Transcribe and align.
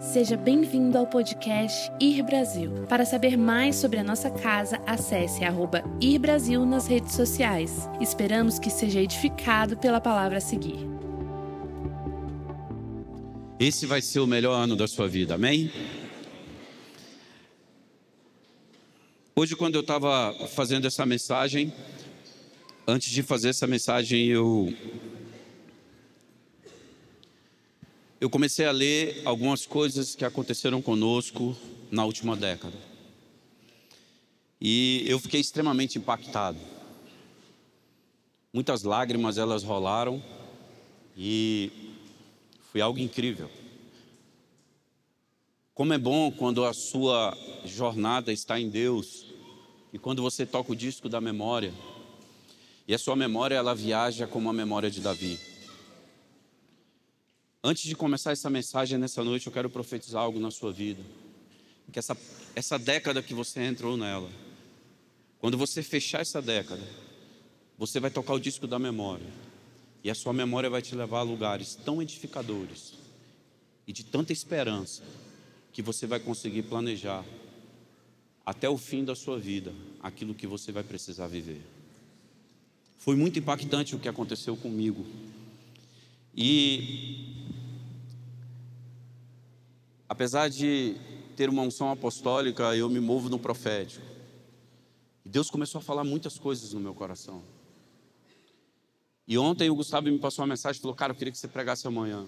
Seja 0.00 0.36
bem-vindo 0.36 0.96
ao 0.96 1.08
podcast 1.08 1.90
Ir 2.00 2.22
Brasil. 2.22 2.86
Para 2.88 3.04
saber 3.04 3.36
mais 3.36 3.74
sobre 3.74 3.98
a 3.98 4.04
nossa 4.04 4.30
casa, 4.30 4.80
acesse 4.86 5.42
arroba 5.42 5.82
Ir 6.00 6.20
Brasil 6.20 6.64
nas 6.64 6.86
redes 6.86 7.14
sociais. 7.14 7.88
Esperamos 8.00 8.60
que 8.60 8.70
seja 8.70 9.00
edificado 9.00 9.76
pela 9.76 10.00
palavra 10.00 10.38
a 10.38 10.40
seguir. 10.40 10.78
Esse 13.58 13.86
vai 13.86 14.00
ser 14.00 14.20
o 14.20 14.26
melhor 14.26 14.54
ano 14.54 14.76
da 14.76 14.86
sua 14.86 15.08
vida, 15.08 15.34
amém? 15.34 15.68
Hoje, 19.34 19.56
quando 19.56 19.74
eu 19.74 19.80
estava 19.80 20.32
fazendo 20.46 20.86
essa 20.86 21.04
mensagem, 21.04 21.72
antes 22.86 23.10
de 23.10 23.24
fazer 23.24 23.48
essa 23.48 23.66
mensagem, 23.66 24.26
eu 24.26 24.72
eu 28.20 28.28
comecei 28.28 28.66
a 28.66 28.72
ler 28.72 29.22
algumas 29.24 29.64
coisas 29.64 30.14
que 30.14 30.24
aconteceram 30.24 30.82
conosco 30.82 31.56
na 31.90 32.04
última 32.04 32.36
década. 32.36 32.76
E 34.60 35.04
eu 35.06 35.20
fiquei 35.20 35.40
extremamente 35.40 35.98
impactado. 35.98 36.58
Muitas 38.52 38.82
lágrimas 38.82 39.38
elas 39.38 39.62
rolaram 39.62 40.22
e 41.16 41.70
foi 42.72 42.80
algo 42.80 42.98
incrível. 42.98 43.48
Como 45.72 45.92
é 45.92 45.98
bom 45.98 46.32
quando 46.32 46.64
a 46.64 46.72
sua 46.72 47.36
jornada 47.64 48.32
está 48.32 48.58
em 48.58 48.68
Deus 48.68 49.26
e 49.92 49.98
quando 49.98 50.22
você 50.22 50.44
toca 50.44 50.72
o 50.72 50.76
disco 50.76 51.08
da 51.08 51.20
memória 51.20 51.72
e 52.88 52.92
a 52.92 52.98
sua 52.98 53.14
memória 53.14 53.54
ela 53.54 53.76
viaja 53.76 54.26
como 54.26 54.50
a 54.50 54.52
memória 54.52 54.90
de 54.90 55.00
Davi. 55.00 55.38
Antes 57.68 57.82
de 57.82 57.94
começar 57.94 58.32
essa 58.32 58.48
mensagem 58.48 58.96
nessa 58.96 59.22
noite, 59.22 59.46
eu 59.46 59.52
quero 59.52 59.68
profetizar 59.68 60.22
algo 60.22 60.40
na 60.40 60.50
sua 60.50 60.72
vida. 60.72 61.02
Que 61.92 61.98
essa, 61.98 62.16
essa 62.56 62.78
década 62.78 63.22
que 63.22 63.34
você 63.34 63.60
entrou 63.60 63.94
nela, 63.94 64.30
quando 65.38 65.58
você 65.58 65.82
fechar 65.82 66.22
essa 66.22 66.40
década, 66.40 66.80
você 67.76 68.00
vai 68.00 68.10
tocar 68.10 68.32
o 68.32 68.40
disco 68.40 68.66
da 68.66 68.78
memória. 68.78 69.26
E 70.02 70.08
a 70.08 70.14
sua 70.14 70.32
memória 70.32 70.70
vai 70.70 70.80
te 70.80 70.94
levar 70.94 71.18
a 71.18 71.22
lugares 71.22 71.74
tão 71.74 72.00
edificadores 72.00 72.94
e 73.86 73.92
de 73.92 74.02
tanta 74.02 74.32
esperança 74.32 75.02
que 75.70 75.82
você 75.82 76.06
vai 76.06 76.20
conseguir 76.20 76.62
planejar 76.62 77.22
até 78.46 78.66
o 78.66 78.78
fim 78.78 79.04
da 79.04 79.14
sua 79.14 79.38
vida 79.38 79.74
aquilo 80.02 80.34
que 80.34 80.46
você 80.46 80.72
vai 80.72 80.84
precisar 80.84 81.26
viver. 81.26 81.60
Foi 82.96 83.14
muito 83.14 83.38
impactante 83.38 83.94
o 83.94 83.98
que 83.98 84.08
aconteceu 84.08 84.56
comigo. 84.56 85.04
E 86.34 87.57
apesar 90.08 90.48
de 90.48 90.96
ter 91.36 91.48
uma 91.48 91.62
unção 91.62 91.90
apostólica, 91.90 92.74
eu 92.74 92.88
me 92.88 92.98
movo 92.98 93.28
no 93.28 93.38
profético. 93.38 94.04
E 95.24 95.28
Deus 95.28 95.50
começou 95.50 95.78
a 95.78 95.82
falar 95.82 96.04
muitas 96.04 96.38
coisas 96.38 96.72
no 96.72 96.80
meu 96.80 96.94
coração. 96.94 97.42
E 99.26 99.36
ontem 99.36 99.68
o 99.68 99.74
Gustavo 99.74 100.10
me 100.10 100.18
passou 100.18 100.42
uma 100.42 100.48
mensagem 100.48 100.80
falou: 100.80 100.96
Cara, 100.96 101.12
eu 101.12 101.16
queria 101.16 101.30
que 101.30 101.38
você 101.38 101.46
pregasse 101.46 101.86
amanhã. 101.86 102.26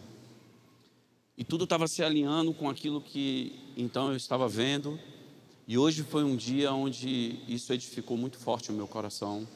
E 1.37 1.43
tudo 1.43 1.65
estava 1.65 1.89
se 1.89 2.03
alinhando 2.03 2.53
com 2.53 2.69
aquilo 2.69 3.01
que 3.01 3.73
então 3.75 4.11
eu 4.11 4.17
estava 4.17 4.47
vendo. 4.47 5.01
E 5.67 5.79
hoje 5.79 6.03
foi 6.03 6.25
um 6.25 6.37
dia 6.37 6.73
onde 6.73 7.41
isso 7.49 7.73
edificou 7.73 8.17
muito 8.17 8.37
forte 8.37 8.71
o 8.71 8.75
meu 8.75 8.87
coração. 8.87 9.49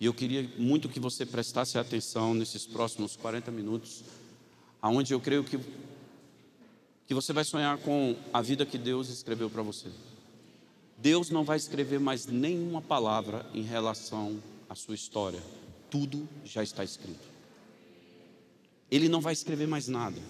E 0.00 0.06
eu 0.06 0.14
queria 0.14 0.48
muito 0.56 0.88
que 0.88 0.98
você 0.98 1.26
prestasse 1.26 1.76
atenção 1.76 2.32
nesses 2.32 2.66
próximos 2.66 3.16
40 3.16 3.50
minutos, 3.50 4.04
aonde 4.80 5.12
eu 5.12 5.20
creio 5.20 5.44
que 5.44 5.58
que 7.08 7.14
você 7.14 7.32
vai 7.32 7.42
sonhar 7.42 7.78
com 7.78 8.14
a 8.34 8.42
vida 8.42 8.66
que 8.66 8.76
Deus 8.76 9.08
escreveu 9.08 9.48
para 9.48 9.62
você. 9.62 9.88
Deus 10.98 11.30
não 11.30 11.42
vai 11.42 11.56
escrever 11.56 11.98
mais 11.98 12.26
nenhuma 12.26 12.82
palavra 12.82 13.46
em 13.54 13.62
relação 13.62 14.38
à 14.68 14.74
sua 14.74 14.94
história. 14.94 15.42
Tudo 15.90 16.28
já 16.44 16.62
está 16.62 16.84
escrito. 16.84 17.26
Ele 18.90 19.08
não 19.08 19.22
vai 19.22 19.32
escrever 19.32 19.66
mais 19.66 19.88
nada. 19.88 20.20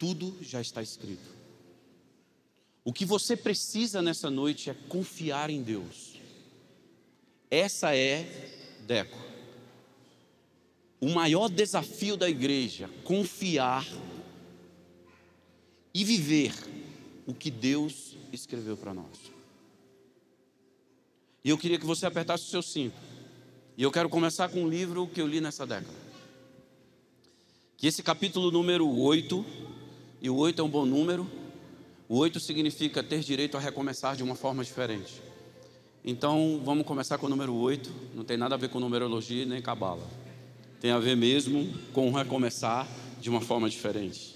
Tudo 0.00 0.36
já 0.42 0.60
está 0.60 0.82
escrito. 0.82 1.30
O 2.84 2.92
que 2.92 3.04
você 3.04 3.36
precisa 3.36 4.02
nessa 4.02 4.28
noite 4.28 4.68
é 4.68 4.74
confiar 4.74 5.48
em 5.48 5.62
Deus. 5.62 6.20
Essa 7.48 7.94
é, 7.94 8.50
Deco, 8.84 9.16
o 11.00 11.08
maior 11.08 11.48
desafio 11.48 12.16
da 12.16 12.28
igreja: 12.28 12.90
confiar 13.04 13.86
e 15.96 16.04
viver 16.04 16.52
o 17.26 17.32
que 17.32 17.50
Deus 17.50 18.18
escreveu 18.30 18.76
para 18.76 18.92
nós. 18.92 19.32
E 21.42 21.48
eu 21.48 21.56
queria 21.56 21.78
que 21.78 21.86
você 21.86 22.04
apertasse 22.04 22.44
o 22.44 22.48
seu 22.48 22.60
cinto. 22.60 22.96
E 23.78 23.82
eu 23.82 23.90
quero 23.90 24.10
começar 24.10 24.50
com 24.50 24.64
um 24.64 24.68
livro 24.68 25.06
que 25.06 25.22
eu 25.22 25.26
li 25.26 25.40
nessa 25.40 25.66
década. 25.66 25.96
Que 27.78 27.86
esse 27.86 28.02
capítulo 28.02 28.50
número 28.50 28.86
8, 28.86 29.42
e 30.20 30.28
o 30.28 30.36
8 30.36 30.60
é 30.60 30.64
um 30.66 30.68
bom 30.68 30.84
número, 30.84 31.26
o 32.10 32.18
8 32.18 32.40
significa 32.40 33.02
ter 33.02 33.20
direito 33.20 33.56
a 33.56 33.60
recomeçar 33.60 34.14
de 34.16 34.22
uma 34.22 34.34
forma 34.34 34.62
diferente. 34.62 35.22
Então, 36.04 36.60
vamos 36.62 36.86
começar 36.86 37.16
com 37.16 37.24
o 37.24 37.30
número 37.30 37.54
8, 37.54 37.90
não 38.14 38.22
tem 38.22 38.36
nada 38.36 38.54
a 38.54 38.58
ver 38.58 38.68
com 38.68 38.78
numerologia 38.78 39.46
nem 39.46 39.62
cabala. 39.62 40.06
Tem 40.78 40.90
a 40.90 40.98
ver 40.98 41.16
mesmo 41.16 41.72
com 41.94 42.12
recomeçar 42.12 42.86
de 43.18 43.30
uma 43.30 43.40
forma 43.40 43.70
diferente. 43.70 44.35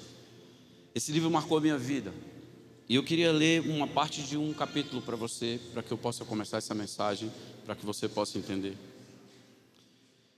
Esse 0.94 1.12
livro 1.12 1.30
marcou 1.30 1.58
a 1.58 1.60
minha 1.60 1.78
vida. 1.78 2.12
E 2.88 2.96
eu 2.96 3.04
queria 3.04 3.30
ler 3.30 3.60
uma 3.60 3.86
parte 3.86 4.22
de 4.22 4.36
um 4.36 4.52
capítulo 4.52 5.00
para 5.00 5.14
você, 5.14 5.60
para 5.72 5.82
que 5.82 5.92
eu 5.92 5.98
possa 5.98 6.24
começar 6.24 6.58
essa 6.58 6.74
mensagem, 6.74 7.30
para 7.64 7.76
que 7.76 7.86
você 7.86 8.08
possa 8.08 8.36
entender. 8.36 8.76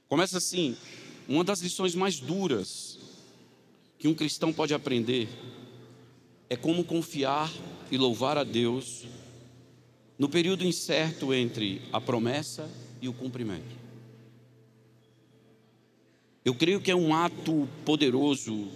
Começa 0.07 0.37
assim: 0.37 0.77
uma 1.27 1.43
das 1.43 1.61
lições 1.61 1.95
mais 1.95 2.21
duras 2.21 2.99
que 3.99 4.07
um 4.07 4.15
cristão 4.15 4.53
pode 4.53 4.75
aprender 4.75 5.29
é 6.51 6.57
como 6.57 6.85
confiar 6.85 7.51
e 7.91 7.97
louvar 7.97 8.37
a 8.37 8.45
Deus 8.45 9.07
no 10.19 10.29
período 10.29 10.67
incerto 10.67 11.33
entre 11.33 11.81
a 11.91 12.01
promessa 12.01 12.71
e 13.01 13.09
o 13.09 13.15
cumprimento. 13.15 13.81
Eu 16.45 16.55
creio 16.55 16.81
que 16.81 16.91
é 16.91 16.95
um 16.95 17.15
ato 17.15 17.67
poderoso 17.85 18.69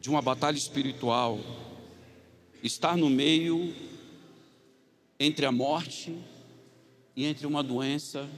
de 0.00 0.08
uma 0.08 0.22
batalha 0.22 0.56
espiritual, 0.56 1.38
estar 2.62 2.96
no 2.96 3.10
meio 3.10 3.74
entre 5.18 5.44
a 5.44 5.52
morte 5.52 6.16
e 7.14 7.26
entre 7.26 7.46
uma 7.46 7.62
doença 7.62 8.28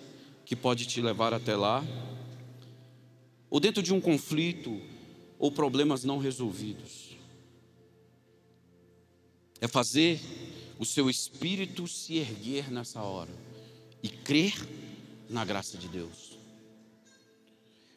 que 0.45 0.57
pode 0.57 0.87
te 0.87 1.01
levar 1.01 1.33
até 1.33 1.55
lá, 1.55 1.85
ou 3.49 3.61
dentro 3.61 3.83
de 3.83 3.95
um 3.95 4.01
conflito 4.01 4.81
ou 5.39 5.53
problemas 5.53 6.05
não 6.05 6.19
resolvidos. 6.19 7.17
É 9.61 9.69
fazer 9.69 10.21
o 10.79 10.85
seu 10.85 11.09
espírito 11.09 11.87
se 11.87 12.17
erguer 12.17 12.71
nessa 12.71 13.01
hora 13.03 13.31
e 14.03 14.09
crer 14.09 14.55
na 15.29 15.45
graça 15.45 15.79
de 15.79 15.87
Deus. 15.87 16.32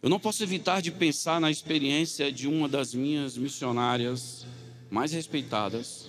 Eu 0.05 0.09
não 0.11 0.19
posso 0.19 0.43
evitar 0.43 0.83
de 0.83 0.91
pensar 0.91 1.41
na 1.41 1.49
experiência 1.49 2.31
de 2.31 2.47
uma 2.47 2.69
das 2.69 2.93
minhas 2.93 3.35
missionárias 3.35 4.45
mais 4.87 5.11
respeitadas, 5.11 6.07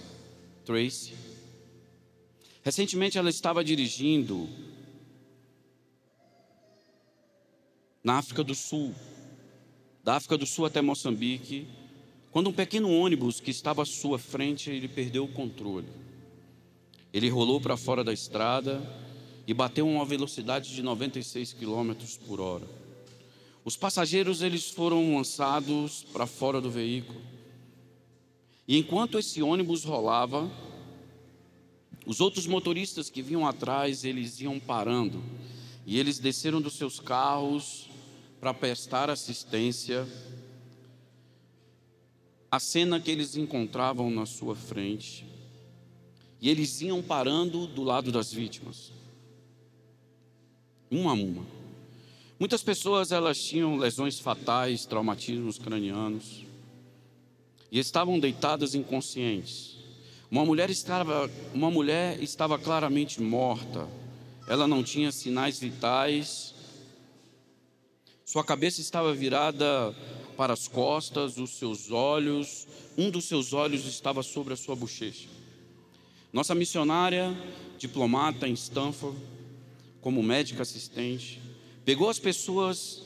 Tracy. 0.66 1.14
Recentemente 2.62 3.16
ela 3.16 3.30
estava 3.30 3.64
dirigindo 3.64 4.50
na 8.04 8.18
África 8.18 8.44
do 8.44 8.54
Sul, 8.54 8.94
da 10.04 10.16
África 10.16 10.36
do 10.36 10.44
Sul 10.44 10.66
até 10.66 10.82
Moçambique, 10.82 11.66
quando 12.30 12.50
um 12.50 12.52
pequeno 12.52 12.90
ônibus 12.90 13.40
que 13.40 13.50
estava 13.50 13.80
à 13.80 13.86
sua 13.86 14.18
frente, 14.18 14.68
ele 14.68 14.88
perdeu 14.88 15.24
o 15.24 15.32
controle. 15.32 15.88
Ele 17.14 17.30
rolou 17.30 17.62
para 17.62 17.78
fora 17.78 18.04
da 18.04 18.12
estrada 18.12 18.78
e 19.46 19.54
bateu 19.54 19.88
a 19.88 19.90
uma 19.90 20.04
velocidade 20.04 20.74
de 20.74 20.82
96 20.82 21.54
km 21.54 21.94
por 22.26 22.42
hora. 22.42 22.85
Os 23.66 23.76
passageiros 23.76 24.42
eles 24.42 24.70
foram 24.70 25.16
lançados 25.16 26.06
para 26.12 26.24
fora 26.24 26.60
do 26.60 26.70
veículo. 26.70 27.20
E 28.68 28.78
enquanto 28.78 29.18
esse 29.18 29.42
ônibus 29.42 29.82
rolava, 29.82 30.48
os 32.06 32.20
outros 32.20 32.46
motoristas 32.46 33.10
que 33.10 33.20
vinham 33.20 33.44
atrás, 33.44 34.04
eles 34.04 34.40
iam 34.40 34.60
parando. 34.60 35.20
E 35.84 35.98
eles 35.98 36.20
desceram 36.20 36.62
dos 36.62 36.74
seus 36.74 37.00
carros 37.00 37.90
para 38.38 38.54
prestar 38.54 39.10
assistência 39.10 40.06
à 42.48 42.60
cena 42.60 43.00
que 43.00 43.10
eles 43.10 43.36
encontravam 43.36 44.08
na 44.12 44.26
sua 44.26 44.54
frente. 44.54 45.26
E 46.40 46.48
eles 46.48 46.80
iam 46.82 47.02
parando 47.02 47.66
do 47.66 47.82
lado 47.82 48.12
das 48.12 48.32
vítimas, 48.32 48.92
uma 50.88 51.10
a 51.10 51.14
uma. 51.14 51.55
Muitas 52.38 52.62
pessoas 52.62 53.12
elas 53.12 53.42
tinham 53.42 53.76
lesões 53.76 54.18
fatais, 54.18 54.84
traumatismos 54.84 55.58
cranianos 55.58 56.44
e 57.72 57.78
estavam 57.78 58.18
deitadas 58.18 58.74
inconscientes. 58.74 59.76
Uma 60.30 60.44
mulher 60.44 60.68
estava, 60.68 61.30
uma 61.54 61.70
mulher 61.70 62.22
estava 62.22 62.58
claramente 62.58 63.22
morta. 63.22 63.88
Ela 64.46 64.68
não 64.68 64.82
tinha 64.82 65.10
sinais 65.10 65.58
vitais. 65.58 66.54
Sua 68.22 68.44
cabeça 68.44 68.82
estava 68.82 69.14
virada 69.14 69.94
para 70.36 70.52
as 70.52 70.68
costas, 70.68 71.38
os 71.38 71.56
seus 71.58 71.90
olhos, 71.90 72.66
um 72.98 73.10
dos 73.10 73.24
seus 73.24 73.54
olhos 73.54 73.86
estava 73.86 74.22
sobre 74.22 74.52
a 74.52 74.56
sua 74.56 74.76
bochecha. 74.76 75.28
Nossa 76.32 76.54
missionária, 76.54 77.34
diplomata 77.78 78.46
em 78.46 78.52
Stanford, 78.52 79.16
como 80.02 80.22
médica 80.22 80.62
assistente, 80.62 81.40
pegou 81.86 82.10
as 82.10 82.18
pessoas 82.18 83.00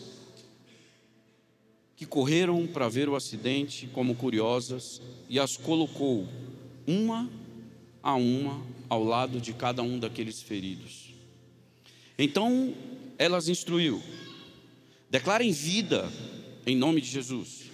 que 1.95 2.07
correram 2.07 2.67
para 2.67 2.89
ver 2.89 3.11
o 3.11 3.15
acidente 3.15 3.87
como 3.89 4.15
curiosas 4.15 5.03
e 5.29 5.39
as 5.39 5.55
colocou 5.55 6.27
uma 6.87 7.31
a 8.03 8.15
uma 8.15 8.65
ao 8.89 9.05
lado 9.05 9.39
de 9.39 9.53
cada 9.53 9.83
um 9.83 9.99
daqueles 9.99 10.41
feridos. 10.41 11.13
Então 12.19 12.75
elas 13.19 13.51
instruiu: 13.51 14.03
declarem 15.11 15.53
vida 15.53 16.11
em 16.67 16.75
nome 16.75 17.03
de 17.03 17.09
Jesus. 17.09 17.65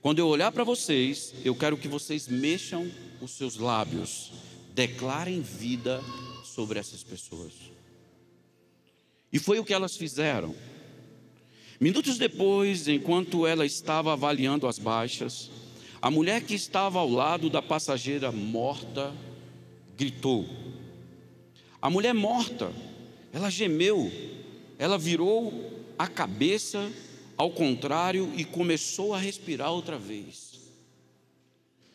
Quando 0.00 0.18
eu 0.18 0.26
olhar 0.26 0.50
para 0.50 0.64
vocês, 0.64 1.32
eu 1.44 1.54
quero 1.54 1.76
que 1.76 1.86
vocês 1.86 2.26
mexam 2.26 2.90
os 3.20 3.30
seus 3.30 3.58
lábios, 3.58 4.32
declarem 4.74 5.40
vida 5.40 6.02
sobre 6.42 6.80
essas 6.80 7.04
pessoas. 7.04 7.71
E 9.32 9.38
foi 9.38 9.58
o 9.58 9.64
que 9.64 9.72
elas 9.72 9.96
fizeram. 9.96 10.54
Minutos 11.80 12.18
depois, 12.18 12.86
enquanto 12.86 13.46
ela 13.46 13.64
estava 13.64 14.12
avaliando 14.12 14.68
as 14.68 14.78
baixas, 14.78 15.50
a 16.00 16.10
mulher 16.10 16.42
que 16.42 16.54
estava 16.54 16.98
ao 16.98 17.08
lado 17.08 17.48
da 17.48 17.62
passageira 17.62 18.30
morta 18.30 19.12
gritou. 19.96 20.46
A 21.80 21.88
mulher 21.88 22.12
morta, 22.12 22.72
ela 23.32 23.50
gemeu, 23.50 24.12
ela 24.78 24.98
virou 24.98 25.72
a 25.98 26.06
cabeça 26.06 26.90
ao 27.36 27.50
contrário 27.50 28.32
e 28.36 28.44
começou 28.44 29.14
a 29.14 29.18
respirar 29.18 29.72
outra 29.72 29.98
vez. 29.98 30.60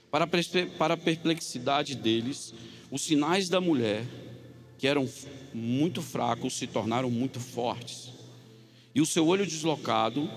Para 0.09 0.25
a 0.93 0.97
perplexidade 0.97 1.95
deles, 1.95 2.53
os 2.89 3.01
sinais 3.01 3.47
da 3.47 3.61
mulher, 3.61 4.05
que 4.77 4.87
eram 4.87 5.09
muito 5.53 6.01
fracos, 6.01 6.53
se 6.53 6.67
tornaram 6.67 7.09
muito 7.09 7.39
fortes. 7.39 8.09
E 8.93 9.01
o 9.01 9.05
seu 9.05 9.27
olho 9.27 9.45
deslocado, 9.45 10.29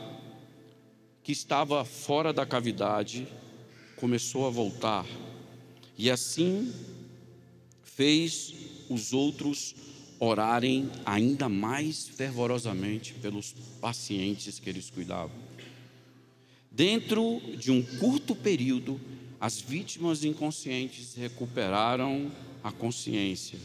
que 1.23 1.33
estava 1.33 1.85
fora 1.85 2.33
da 2.33 2.47
cavidade, 2.47 3.27
começou 3.97 4.47
a 4.47 4.51
voltar. 4.51 5.07
E 5.97 6.11
assim 6.11 6.73
fez 7.83 8.55
os 8.89 9.13
outros 9.13 9.75
orarem 10.19 10.91
ainda 11.05 11.49
mais 11.49 12.09
fervorosamente 12.09 13.15
pelos 13.15 13.55
pacientes 13.81 14.59
que 14.59 14.69
eles 14.69 14.91
cuidavam. 14.91 15.37
Dentro 16.71 17.41
de 17.59 17.71
um 17.71 17.83
curto 17.83 18.35
período, 18.35 19.01
as 19.41 19.61
vítimas 19.61 20.25
inconscientes 20.25 21.15
recuperaram 21.15 22.31
a 22.63 22.71
consciência 22.71 23.59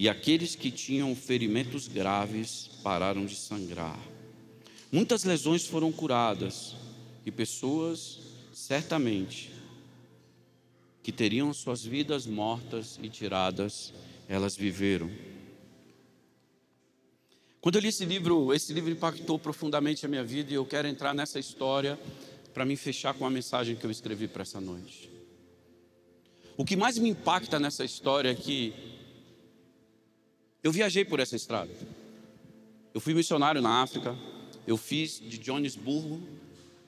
e 0.00 0.08
aqueles 0.08 0.54
que 0.54 0.70
tinham 0.70 1.14
ferimentos 1.14 1.86
graves 1.86 2.70
pararam 2.82 3.26
de 3.26 3.36
sangrar. 3.36 4.00
Muitas 4.90 5.24
lesões 5.24 5.66
foram 5.66 5.92
curadas 5.92 6.74
e 7.26 7.30
pessoas, 7.30 8.18
certamente, 8.50 9.52
que 11.02 11.12
teriam 11.12 11.52
suas 11.52 11.84
vidas 11.84 12.24
mortas 12.24 12.98
e 13.02 13.10
tiradas, 13.10 13.92
elas 14.26 14.56
viveram. 14.56 15.10
Quando 17.60 17.74
eu 17.74 17.82
li 17.82 17.88
esse 17.88 18.06
livro, 18.06 18.54
esse 18.54 18.72
livro 18.72 18.90
impactou 18.90 19.38
profundamente 19.38 20.06
a 20.06 20.08
minha 20.08 20.24
vida 20.24 20.50
e 20.50 20.54
eu 20.54 20.64
quero 20.64 20.88
entrar 20.88 21.12
nessa 21.12 21.38
história 21.38 22.00
para 22.54 22.64
me 22.64 22.74
fechar 22.74 23.12
com 23.12 23.26
a 23.26 23.30
mensagem 23.30 23.76
que 23.76 23.84
eu 23.84 23.90
escrevi 23.90 24.28
para 24.28 24.44
essa 24.44 24.62
noite. 24.62 25.10
O 26.56 26.64
que 26.64 26.74
mais 26.74 26.96
me 26.96 27.10
impacta 27.10 27.60
nessa 27.60 27.84
história 27.84 28.30
é 28.30 28.34
que 28.34 28.98
eu 30.62 30.72
viajei 30.72 31.04
por 31.04 31.20
essa 31.20 31.36
estrada. 31.36 31.70
Eu 32.92 33.00
fui 33.00 33.14
missionário 33.14 33.62
na 33.62 33.82
África, 33.82 34.16
eu 34.66 34.76
fiz 34.76 35.20
de 35.20 35.38
Johannesburgo 35.38 36.20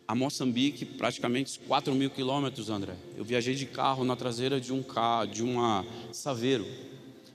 a 0.06 0.14
Moçambique 0.14 0.84
praticamente 0.84 1.58
4 1.60 1.94
mil 1.94 2.10
quilômetros, 2.10 2.69
André. 2.69 2.94
Eu 3.16 3.24
viajei 3.24 3.54
de 3.54 3.66
carro 3.66 4.04
na 4.04 4.16
traseira 4.16 4.60
de 4.60 4.72
um 4.72 4.82
carro, 4.82 5.26
de 5.26 5.42
uma 5.42 5.86
Saveiro, 6.12 6.66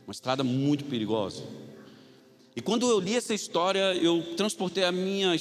uma 0.05 0.11
estrada 0.11 0.43
muito 0.43 0.85
perigosa. 0.85 1.43
E 2.55 2.61
quando 2.61 2.89
eu 2.89 2.99
li 2.99 3.15
essa 3.15 3.33
história, 3.33 3.95
eu 3.95 4.35
transportei 4.35 4.83
a 4.83 4.91
minha. 4.91 5.35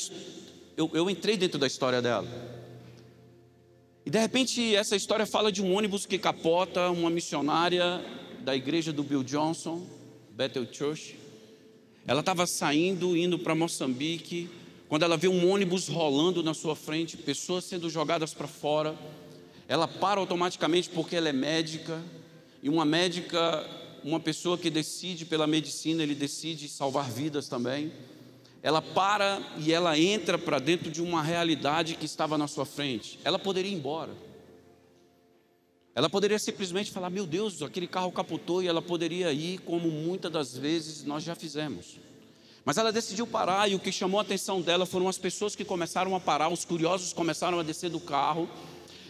Eu, 0.77 0.91
eu 0.95 1.11
entrei 1.11 1.37
dentro 1.37 1.59
da 1.59 1.67
história 1.67 2.01
dela. 2.01 2.27
E 4.05 4.11
de 4.11 4.19
repente, 4.19 4.75
essa 4.75 4.95
história 4.95 5.27
fala 5.27 5.51
de 5.51 5.63
um 5.63 5.75
ônibus 5.75 6.07
que 6.07 6.19
capota 6.19 6.91
uma 6.91 7.11
missionária 7.11 8.05
da 8.45 8.55
igreja 8.55 8.93
do 8.93 9.03
Bill 9.03 9.25
Johnson, 9.25 9.85
Bethel 10.37 10.67
Church. 10.71 11.17
Ela 12.07 12.21
estava 12.21 12.47
saindo, 12.47 13.17
indo 13.17 13.39
para 13.39 13.55
Moçambique, 13.55 14.51
quando 14.87 15.03
ela 15.03 15.17
vê 15.17 15.29
um 15.29 15.51
ônibus 15.51 15.89
rolando 15.89 16.43
na 16.43 16.53
sua 16.53 16.77
frente, 16.77 17.17
pessoas 17.17 17.65
sendo 17.65 17.89
jogadas 17.89 18.35
para 18.35 18.47
fora. 18.47 18.95
Ela 19.67 19.89
para 19.89 20.21
automaticamente 20.21 20.91
porque 20.91 21.17
ela 21.17 21.31
é 21.31 21.33
médica, 21.33 22.03
e 22.63 22.69
uma 22.69 22.85
médica 22.85 23.67
uma 24.05 24.21
pessoa 24.21 24.59
que 24.59 24.69
decide 24.69 25.25
pela 25.25 25.47
medicina, 25.47 26.03
ele 26.03 26.15
decide 26.15 26.69
salvar 26.69 27.11
vidas 27.11 27.49
também. 27.49 27.91
Ela 28.63 28.83
para 28.83 29.41
e 29.59 29.73
ela 29.73 29.99
entra 29.99 30.39
para 30.39 30.59
dentro 30.59 30.91
de 30.91 31.01
uma 31.01 31.23
realidade 31.23 31.95
que 31.95 32.05
estava 32.05 32.37
na 32.37 32.47
sua 32.47 32.67
frente. 32.67 33.19
Ela 33.25 33.39
poderia 33.39 33.71
ir 33.71 33.75
embora. 33.75 34.13
Ela 35.97 36.11
poderia 36.11 36.39
simplesmente 36.39 36.91
falar: 36.91 37.09
Meu 37.09 37.27
Deus, 37.27 37.63
aquele 37.63 37.87
carro 37.87 38.13
capotou, 38.13 38.63
e 38.63 38.69
ela 38.69 38.83
poderia 38.83 39.33
ir, 39.33 39.59
como 39.61 39.91
muitas 39.91 40.31
das 40.31 40.55
vezes 40.55 41.03
nós 41.05 41.25
já 41.25 41.35
fizemos. 41.35 41.97
Mas 42.67 42.77
ela 42.77 42.93
decidiu 42.93 43.27
parar, 43.27 43.67
e 43.71 43.75
o 43.75 43.79
que 43.79 43.91
chamou 43.91 44.21
a 44.21 44.23
atenção 44.23 44.61
dela 44.61 44.85
foram 44.85 45.09
as 45.09 45.17
pessoas 45.17 45.57
que 45.57 45.65
começaram 45.65 46.15
a 46.15 46.21
parar, 46.21 46.51
os 46.51 46.67
curiosos 46.67 47.15
começaram 47.15 47.59
a 47.59 47.63
descer 47.63 47.89
do 47.89 47.99
carro, 47.99 48.47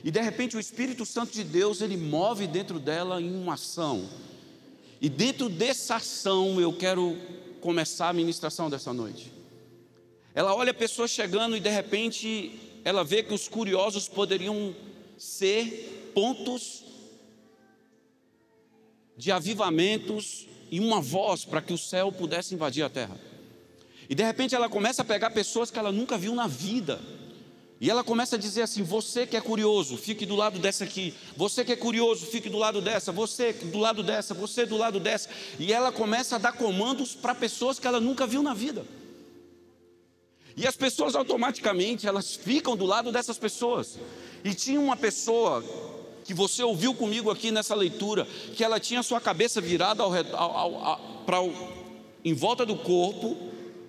e 0.04 0.12
de 0.12 0.20
repente 0.20 0.56
o 0.56 0.60
Espírito 0.60 1.04
Santo 1.04 1.32
de 1.32 1.42
Deus 1.42 1.80
ele 1.80 1.96
move 1.96 2.46
dentro 2.46 2.78
dela 2.78 3.20
em 3.20 3.34
uma 3.34 3.54
ação. 3.54 4.08
E 5.00 5.08
dentro 5.08 5.48
dessa 5.48 5.96
ação 5.96 6.60
eu 6.60 6.72
quero 6.72 7.18
começar 7.60 8.10
a 8.10 8.12
ministração 8.12 8.70
dessa 8.70 8.92
noite. 8.92 9.32
Ela 10.32 10.54
olha 10.54 10.70
a 10.70 10.74
pessoa 10.74 11.08
chegando 11.08 11.56
e 11.56 11.60
de 11.60 11.68
repente 11.68 12.78
ela 12.84 13.02
vê 13.02 13.24
que 13.24 13.34
os 13.34 13.48
curiosos 13.48 14.06
poderiam 14.06 14.72
ser 15.18 15.95
pontos 16.16 16.82
de 19.18 19.30
avivamentos 19.30 20.46
e 20.70 20.80
uma 20.80 20.98
voz 20.98 21.44
para 21.44 21.60
que 21.60 21.74
o 21.74 21.78
céu 21.78 22.10
pudesse 22.10 22.54
invadir 22.54 22.82
a 22.82 22.88
terra. 22.88 23.20
E 24.08 24.14
de 24.14 24.22
repente 24.22 24.54
ela 24.54 24.66
começa 24.66 25.02
a 25.02 25.04
pegar 25.04 25.28
pessoas 25.28 25.70
que 25.70 25.78
ela 25.78 25.92
nunca 25.92 26.16
viu 26.16 26.34
na 26.34 26.46
vida 26.46 26.98
e 27.78 27.90
ela 27.90 28.02
começa 28.02 28.36
a 28.36 28.38
dizer 28.38 28.62
assim: 28.62 28.82
você 28.82 29.26
que 29.26 29.36
é 29.36 29.42
curioso, 29.42 29.98
fique 29.98 30.24
do 30.24 30.34
lado 30.34 30.58
dessa 30.58 30.84
aqui. 30.84 31.12
Você 31.36 31.62
que 31.62 31.72
é 31.72 31.76
curioso, 31.76 32.24
fique 32.24 32.48
do 32.48 32.56
lado 32.56 32.80
dessa. 32.80 33.12
Você 33.12 33.52
do 33.52 33.78
lado 33.78 34.02
dessa. 34.02 34.32
Você 34.32 34.64
do 34.64 34.78
lado 34.78 34.98
dessa. 34.98 35.28
E 35.58 35.70
ela 35.70 35.92
começa 35.92 36.36
a 36.36 36.38
dar 36.38 36.52
comandos 36.52 37.14
para 37.14 37.34
pessoas 37.34 37.78
que 37.78 37.86
ela 37.86 38.00
nunca 38.00 38.26
viu 38.26 38.42
na 38.42 38.54
vida. 38.54 38.86
E 40.56 40.66
as 40.66 40.76
pessoas 40.76 41.14
automaticamente 41.14 42.06
elas 42.06 42.34
ficam 42.34 42.74
do 42.74 42.86
lado 42.86 43.12
dessas 43.12 43.38
pessoas. 43.38 43.98
E 44.42 44.54
tinha 44.54 44.80
uma 44.80 44.96
pessoa 44.96 45.62
que 46.26 46.34
você 46.34 46.62
ouviu 46.62 46.92
comigo 46.92 47.30
aqui 47.30 47.52
nessa 47.52 47.74
leitura, 47.74 48.26
que 48.56 48.64
ela 48.64 48.80
tinha 48.80 49.02
sua 49.02 49.20
cabeça 49.20 49.60
virada 49.60 50.02
ao, 50.02 50.12
ao, 50.12 50.84
ao, 50.84 50.98
para 51.24 51.38
em 52.24 52.34
volta 52.34 52.66
do 52.66 52.74
corpo, 52.74 53.36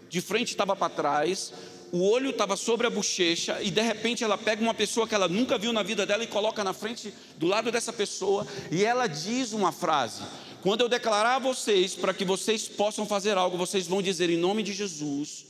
de 0.07 0.21
frente 0.21 0.49
estava 0.49 0.75
para 0.75 0.93
trás, 0.93 1.51
o 1.91 2.07
olho 2.07 2.29
estava 2.29 2.55
sobre 2.55 2.85
a 2.85 2.89
bochecha 2.89 3.61
e 3.61 3.71
de 3.71 3.81
repente 3.81 4.23
ela 4.23 4.37
pega 4.37 4.61
uma 4.61 4.73
pessoa 4.73 5.07
que 5.07 5.15
ela 5.15 5.27
nunca 5.27 5.57
viu 5.57 5.73
na 5.73 5.81
vida 5.81 6.05
dela 6.05 6.23
e 6.23 6.27
coloca 6.27 6.63
na 6.63 6.73
frente 6.73 7.13
do 7.37 7.47
lado 7.47 7.71
dessa 7.71 7.91
pessoa 7.91 8.45
e 8.71 8.85
ela 8.85 9.07
diz 9.07 9.53
uma 9.53 9.71
frase: 9.71 10.21
Quando 10.61 10.81
eu 10.81 10.89
declarar 10.89 11.37
a 11.37 11.39
vocês 11.39 11.95
para 11.95 12.13
que 12.13 12.23
vocês 12.25 12.67
possam 12.67 13.05
fazer 13.05 13.37
algo, 13.37 13.57
vocês 13.57 13.87
vão 13.87 14.01
dizer 14.01 14.29
em 14.29 14.37
nome 14.37 14.61
de 14.61 14.73
Jesus 14.73 15.45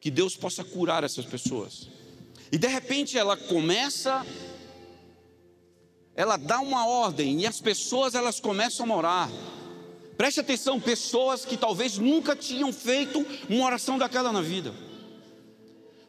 que 0.00 0.10
Deus 0.10 0.36
possa 0.36 0.62
curar 0.62 1.02
essas 1.02 1.24
pessoas. 1.24 1.88
E 2.52 2.58
de 2.58 2.68
repente 2.68 3.18
ela 3.18 3.36
começa 3.36 4.24
ela 6.16 6.36
dá 6.36 6.60
uma 6.60 6.86
ordem 6.86 7.40
e 7.40 7.46
as 7.46 7.60
pessoas 7.60 8.14
elas 8.14 8.38
começam 8.38 8.90
a 8.92 8.96
orar. 8.96 9.30
Preste 10.16 10.40
atenção, 10.40 10.80
pessoas 10.80 11.44
que 11.44 11.56
talvez 11.56 11.98
nunca 11.98 12.36
tinham 12.36 12.72
feito 12.72 13.24
uma 13.48 13.64
oração 13.66 13.98
daquela 13.98 14.32
na 14.32 14.40
vida. 14.40 14.72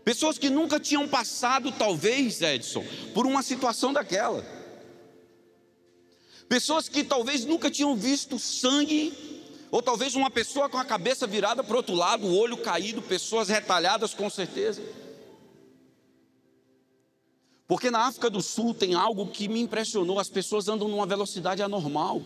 Pessoas 0.03 0.37
que 0.37 0.51
nunca 0.51 0.79
tinham 0.79 1.07
passado, 1.07 1.71
talvez, 1.71 2.39
Edson, 2.39 2.85
por 3.13 3.25
uma 3.25 3.41
situação 3.41 3.91
daquela. 3.91 4.45
Pessoas 6.47 6.87
que 6.87 7.03
talvez 7.03 7.43
nunca 7.43 7.71
tinham 7.71 7.95
visto 7.95 8.37
sangue, 8.37 9.11
ou 9.71 9.81
talvez 9.81 10.13
uma 10.13 10.29
pessoa 10.29 10.69
com 10.69 10.77
a 10.77 10.85
cabeça 10.85 11.25
virada 11.25 11.63
para 11.63 11.73
o 11.73 11.77
outro 11.77 11.95
lado, 11.95 12.27
o 12.27 12.37
olho 12.37 12.57
caído, 12.57 13.01
pessoas 13.01 13.49
retalhadas 13.49 14.13
com 14.13 14.29
certeza. 14.29 14.83
Porque 17.67 17.89
na 17.89 18.05
África 18.07 18.29
do 18.29 18.41
Sul 18.41 18.73
tem 18.73 18.93
algo 18.93 19.27
que 19.27 19.47
me 19.47 19.59
impressionou: 19.59 20.19
as 20.19 20.29
pessoas 20.29 20.67
andam 20.67 20.87
numa 20.87 21.05
velocidade 21.05 21.61
anormal. 21.61 22.21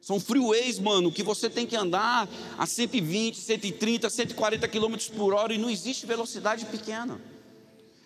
São 0.00 0.20
freeways, 0.20 0.78
mano, 0.78 1.10
que 1.10 1.22
você 1.22 1.50
tem 1.50 1.66
que 1.66 1.74
andar 1.74 2.28
a 2.56 2.64
120, 2.64 3.36
130, 3.36 4.08
140 4.08 4.68
km 4.68 4.96
por 5.16 5.34
hora 5.34 5.52
e 5.52 5.58
não 5.58 5.68
existe 5.68 6.06
velocidade 6.06 6.64
pequena. 6.66 7.20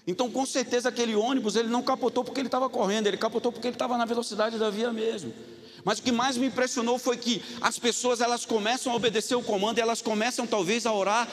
Então, 0.06 0.30
com 0.30 0.46
certeza, 0.46 0.88
aquele 0.88 1.14
ônibus 1.14 1.56
ele 1.56 1.68
não 1.68 1.82
capotou 1.82 2.24
porque 2.24 2.40
ele 2.40 2.48
estava 2.48 2.70
correndo, 2.70 3.06
ele 3.06 3.18
capotou 3.18 3.52
porque 3.52 3.66
ele 3.66 3.74
estava 3.74 3.98
na 3.98 4.06
velocidade 4.06 4.58
da 4.58 4.70
via 4.70 4.92
mesmo. 4.92 5.32
Mas 5.84 5.98
o 5.98 6.02
que 6.02 6.10
mais 6.10 6.38
me 6.38 6.46
impressionou 6.46 6.98
foi 6.98 7.18
que 7.18 7.42
as 7.60 7.78
pessoas 7.78 8.20
elas 8.20 8.46
começam 8.46 8.92
a 8.92 8.96
obedecer 8.96 9.34
o 9.34 9.42
comando 9.42 9.78
e 9.78 9.80
elas 9.80 10.00
começam 10.00 10.46
talvez 10.46 10.86
a 10.86 10.92
orar 10.92 11.28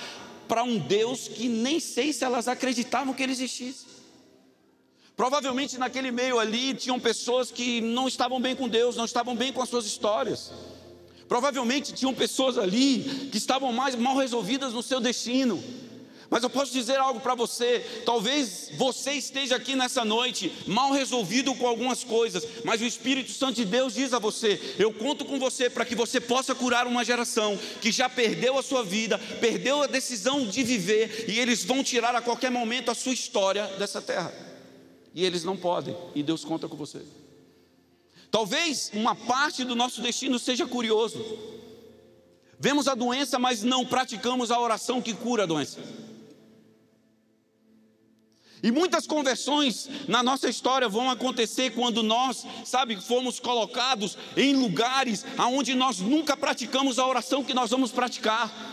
para 0.50 0.64
um 0.64 0.78
Deus 0.78 1.28
que 1.28 1.48
nem 1.48 1.80
sei 1.80 2.12
se 2.12 2.26
elas 2.26 2.48
acreditavam 2.48 3.14
que 3.14 3.24
ele 3.24 3.32
existisse. 3.32 3.87
Provavelmente 5.18 5.80
naquele 5.80 6.12
meio 6.12 6.38
ali 6.38 6.76
tinham 6.76 7.00
pessoas 7.00 7.50
que 7.50 7.82
não 7.82 8.08
estavam 8.08 8.40
bem 8.40 8.56
com 8.56 8.70
Deus, 8.70 8.96
não 8.96 9.06
estavam 9.06 9.36
bem 9.36 9.52
com 9.52 9.64
as 9.64 9.68
suas 9.68 9.88
histórias. 9.88 10.52
Provavelmente 11.28 11.92
tinham 11.92 12.14
pessoas 12.14 12.56
ali 12.56 13.28
que 13.32 13.38
estavam 13.40 13.74
mais 13.74 13.96
mal 13.96 14.16
resolvidas 14.16 14.74
no 14.74 14.84
seu 14.84 15.00
destino. 15.00 15.62
Mas 16.30 16.44
eu 16.44 16.52
posso 16.52 16.72
dizer 16.72 16.98
algo 16.98 17.20
para 17.20 17.34
você: 17.34 17.80
talvez 18.06 18.70
você 18.78 19.14
esteja 19.14 19.56
aqui 19.56 19.76
nessa 19.76 20.06
noite 20.06 20.54
mal 20.68 20.92
resolvido 20.92 21.56
com 21.56 21.66
algumas 21.66 22.04
coisas, 22.04 22.46
mas 22.64 22.80
o 22.80 22.86
Espírito 22.86 23.32
Santo 23.32 23.56
de 23.56 23.66
Deus 23.66 23.96
diz 23.96 24.14
a 24.14 24.20
você: 24.20 24.76
eu 24.78 24.94
conto 24.94 25.26
com 25.26 25.40
você 25.40 25.68
para 25.68 25.84
que 25.84 25.96
você 25.96 26.22
possa 26.22 26.54
curar 26.54 26.86
uma 26.86 27.04
geração 27.04 27.58
que 27.82 27.92
já 27.92 28.08
perdeu 28.08 28.56
a 28.56 28.62
sua 28.62 28.84
vida, 28.84 29.18
perdeu 29.42 29.82
a 29.82 29.88
decisão 29.88 30.46
de 30.46 30.62
viver, 30.62 31.26
e 31.28 31.40
eles 31.40 31.66
vão 31.66 31.84
tirar 31.84 32.14
a 32.14 32.22
qualquer 32.22 32.52
momento 32.52 32.92
a 32.92 32.96
sua 32.96 33.14
história 33.14 33.66
dessa 33.80 34.00
terra 34.00 34.47
e 35.18 35.26
eles 35.26 35.44
não 35.44 35.58
podem, 35.58 35.98
e 36.14 36.22
Deus 36.22 36.46
conta 36.46 36.68
com 36.68 36.78
você. 36.78 37.02
Talvez 38.30 38.92
uma 38.94 39.16
parte 39.16 39.64
do 39.64 39.76
nosso 39.76 40.00
destino 40.00 40.38
seja 40.38 40.68
curioso. 40.68 41.18
Vemos 42.60 42.88
a 42.88 42.94
doença, 42.94 43.40
mas 43.40 43.64
não 43.64 43.84
praticamos 43.84 44.52
a 44.52 44.60
oração 44.60 45.02
que 45.02 45.16
cura 45.16 45.42
a 45.42 45.46
doença. 45.48 45.80
E 48.62 48.72
muitas 48.72 49.08
conversões 49.08 49.90
na 50.08 50.22
nossa 50.22 50.48
história 50.48 50.88
vão 50.88 51.10
acontecer 51.10 51.72
quando 51.72 52.04
nós, 52.04 52.46
sabe, 52.64 52.96
fomos 53.02 53.40
colocados 53.40 54.16
em 54.36 54.56
lugares 54.56 55.26
aonde 55.36 55.74
nós 55.74 56.00
nunca 56.00 56.38
praticamos 56.38 57.00
a 57.00 57.08
oração 57.08 57.44
que 57.44 57.56
nós 57.56 57.72
vamos 57.72 57.92
praticar. 57.92 58.67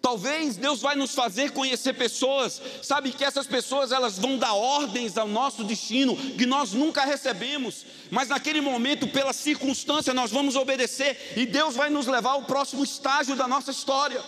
Talvez 0.00 0.56
Deus 0.56 0.80
vai 0.80 0.96
nos 0.96 1.14
fazer 1.14 1.52
conhecer 1.52 1.92
pessoas, 1.92 2.60
sabe 2.82 3.12
que 3.12 3.22
essas 3.22 3.46
pessoas 3.46 3.92
elas 3.92 4.18
vão 4.18 4.38
dar 4.38 4.54
ordens 4.54 5.18
ao 5.18 5.28
nosso 5.28 5.62
destino 5.62 6.16
que 6.16 6.46
nós 6.46 6.72
nunca 6.72 7.04
recebemos, 7.04 7.84
mas 8.10 8.28
naquele 8.28 8.62
momento, 8.62 9.06
pela 9.08 9.34
circunstância, 9.34 10.14
nós 10.14 10.30
vamos 10.30 10.56
obedecer. 10.56 11.34
E 11.36 11.44
Deus 11.44 11.76
vai 11.76 11.90
nos 11.90 12.06
levar 12.06 12.30
ao 12.30 12.44
próximo 12.44 12.82
estágio 12.82 13.36
da 13.36 13.46
nossa 13.46 13.70
história. 13.70 14.22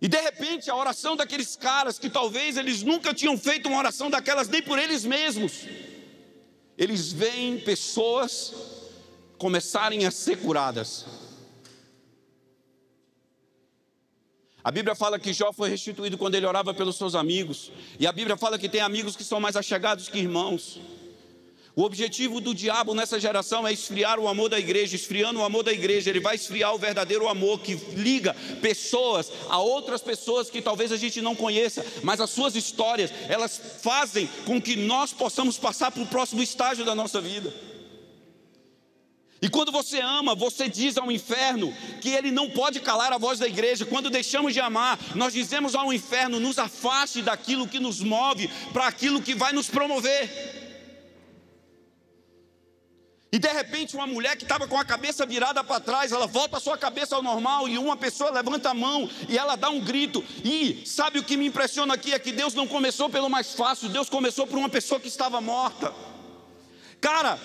E 0.00 0.06
de 0.06 0.20
repente, 0.20 0.70
a 0.70 0.76
oração 0.76 1.16
daqueles 1.16 1.56
caras 1.56 1.98
que 1.98 2.08
talvez 2.08 2.56
eles 2.56 2.84
nunca 2.84 3.12
tinham 3.12 3.36
feito 3.36 3.68
uma 3.68 3.78
oração 3.78 4.08
daquelas 4.08 4.46
nem 4.46 4.62
por 4.62 4.78
eles 4.78 5.04
mesmos, 5.04 5.66
eles 6.78 7.10
veem 7.10 7.58
pessoas 7.58 8.52
começarem 9.38 10.06
a 10.06 10.10
ser 10.10 10.38
curadas. 10.38 11.04
A 14.66 14.70
Bíblia 14.72 14.96
fala 14.96 15.16
que 15.16 15.32
Jó 15.32 15.52
foi 15.52 15.70
restituído 15.70 16.18
quando 16.18 16.34
ele 16.34 16.44
orava 16.44 16.74
pelos 16.74 16.96
seus 16.96 17.14
amigos. 17.14 17.70
E 18.00 18.06
a 18.06 18.10
Bíblia 18.10 18.36
fala 18.36 18.58
que 18.58 18.68
tem 18.68 18.80
amigos 18.80 19.14
que 19.14 19.22
são 19.22 19.38
mais 19.38 19.54
achegados 19.54 20.08
que 20.08 20.18
irmãos. 20.18 20.80
O 21.76 21.82
objetivo 21.82 22.40
do 22.40 22.52
diabo 22.52 22.92
nessa 22.92 23.20
geração 23.20 23.68
é 23.68 23.72
esfriar 23.72 24.18
o 24.18 24.26
amor 24.26 24.48
da 24.48 24.58
igreja. 24.58 24.96
Esfriando 24.96 25.38
o 25.38 25.44
amor 25.44 25.62
da 25.62 25.72
igreja, 25.72 26.10
ele 26.10 26.18
vai 26.18 26.34
esfriar 26.34 26.74
o 26.74 26.78
verdadeiro 26.78 27.28
amor 27.28 27.60
que 27.60 27.74
liga 27.94 28.34
pessoas 28.60 29.30
a 29.48 29.60
outras 29.60 30.02
pessoas 30.02 30.50
que 30.50 30.60
talvez 30.60 30.90
a 30.90 30.96
gente 30.96 31.22
não 31.22 31.36
conheça, 31.36 31.86
mas 32.02 32.20
as 32.20 32.30
suas 32.30 32.56
histórias, 32.56 33.12
elas 33.28 33.60
fazem 33.82 34.28
com 34.46 34.60
que 34.60 34.74
nós 34.74 35.12
possamos 35.12 35.58
passar 35.58 35.92
para 35.92 36.02
o 36.02 36.06
próximo 36.06 36.42
estágio 36.42 36.84
da 36.84 36.94
nossa 36.94 37.20
vida. 37.20 37.54
E 39.40 39.50
quando 39.50 39.70
você 39.70 40.00
ama, 40.00 40.34
você 40.34 40.68
diz 40.68 40.96
ao 40.96 41.12
inferno 41.12 41.74
que 42.00 42.08
ele 42.08 42.30
não 42.30 42.48
pode 42.48 42.80
calar 42.80 43.12
a 43.12 43.18
voz 43.18 43.38
da 43.38 43.46
igreja. 43.46 43.84
Quando 43.84 44.08
deixamos 44.08 44.54
de 44.54 44.60
amar, 44.60 44.98
nós 45.14 45.32
dizemos 45.32 45.74
ao 45.74 45.92
inferno: 45.92 46.40
nos 46.40 46.58
afaste 46.58 47.20
daquilo 47.20 47.68
que 47.68 47.78
nos 47.78 48.00
move 48.00 48.48
para 48.72 48.86
aquilo 48.86 49.20
que 49.20 49.34
vai 49.34 49.52
nos 49.52 49.68
promover. 49.68 50.64
E 53.36 53.38
de 53.38 53.48
repente, 53.48 53.94
uma 53.94 54.06
mulher 54.06 54.34
que 54.36 54.44
estava 54.44 54.66
com 54.66 54.78
a 54.78 54.84
cabeça 54.84 55.26
virada 55.26 55.62
para 55.62 55.78
trás, 55.78 56.10
ela 56.10 56.26
volta 56.26 56.56
a 56.56 56.60
sua 56.60 56.78
cabeça 56.78 57.16
ao 57.16 57.22
normal 57.22 57.68
e 57.68 57.76
uma 57.76 57.94
pessoa 57.94 58.30
levanta 58.30 58.70
a 58.70 58.74
mão 58.74 59.10
e 59.28 59.36
ela 59.36 59.56
dá 59.56 59.68
um 59.68 59.80
grito. 59.80 60.24
E 60.42 60.82
sabe 60.86 61.18
o 61.18 61.22
que 61.22 61.36
me 61.36 61.44
impressiona 61.44 61.92
aqui? 61.92 62.14
É 62.14 62.18
que 62.18 62.32
Deus 62.32 62.54
não 62.54 62.66
começou 62.66 63.10
pelo 63.10 63.28
mais 63.28 63.52
fácil, 63.52 63.90
Deus 63.90 64.08
começou 64.08 64.46
por 64.46 64.56
uma 64.56 64.70
pessoa 64.70 64.98
que 64.98 65.08
estava 65.08 65.38
morta. 65.42 65.92
Cara, 66.98 67.38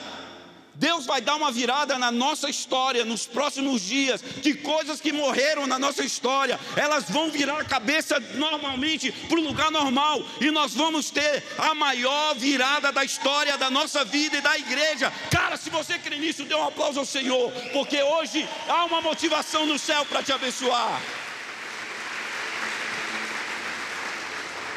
Deus 0.75 1.05
vai 1.05 1.21
dar 1.21 1.35
uma 1.35 1.51
virada 1.51 1.97
na 1.97 2.11
nossa 2.11 2.49
história 2.49 3.05
nos 3.05 3.25
próximos 3.25 3.81
dias, 3.81 4.23
de 4.41 4.53
coisas 4.53 5.01
que 5.01 5.11
morreram 5.11 5.67
na 5.67 5.77
nossa 5.77 6.03
história, 6.03 6.59
elas 6.75 7.09
vão 7.09 7.29
virar 7.29 7.59
a 7.59 7.65
cabeça 7.65 8.19
normalmente 8.35 9.11
para 9.11 9.39
o 9.39 9.43
lugar 9.43 9.69
normal, 9.71 10.23
e 10.39 10.49
nós 10.51 10.73
vamos 10.73 11.09
ter 11.11 11.43
a 11.57 11.73
maior 11.73 12.35
virada 12.35 12.91
da 12.91 13.03
história 13.03 13.57
da 13.57 13.69
nossa 13.69 14.03
vida 14.05 14.37
e 14.37 14.41
da 14.41 14.57
igreja. 14.57 15.11
Cara, 15.29 15.57
se 15.57 15.69
você 15.69 15.99
crê 15.99 16.17
nisso, 16.17 16.45
dê 16.45 16.55
um 16.55 16.67
aplauso 16.67 16.99
ao 16.99 17.05
Senhor, 17.05 17.51
porque 17.73 18.01
hoje 18.01 18.47
há 18.67 18.85
uma 18.85 19.01
motivação 19.01 19.65
no 19.65 19.77
céu 19.77 20.05
para 20.05 20.23
te 20.23 20.31
abençoar. 20.31 21.01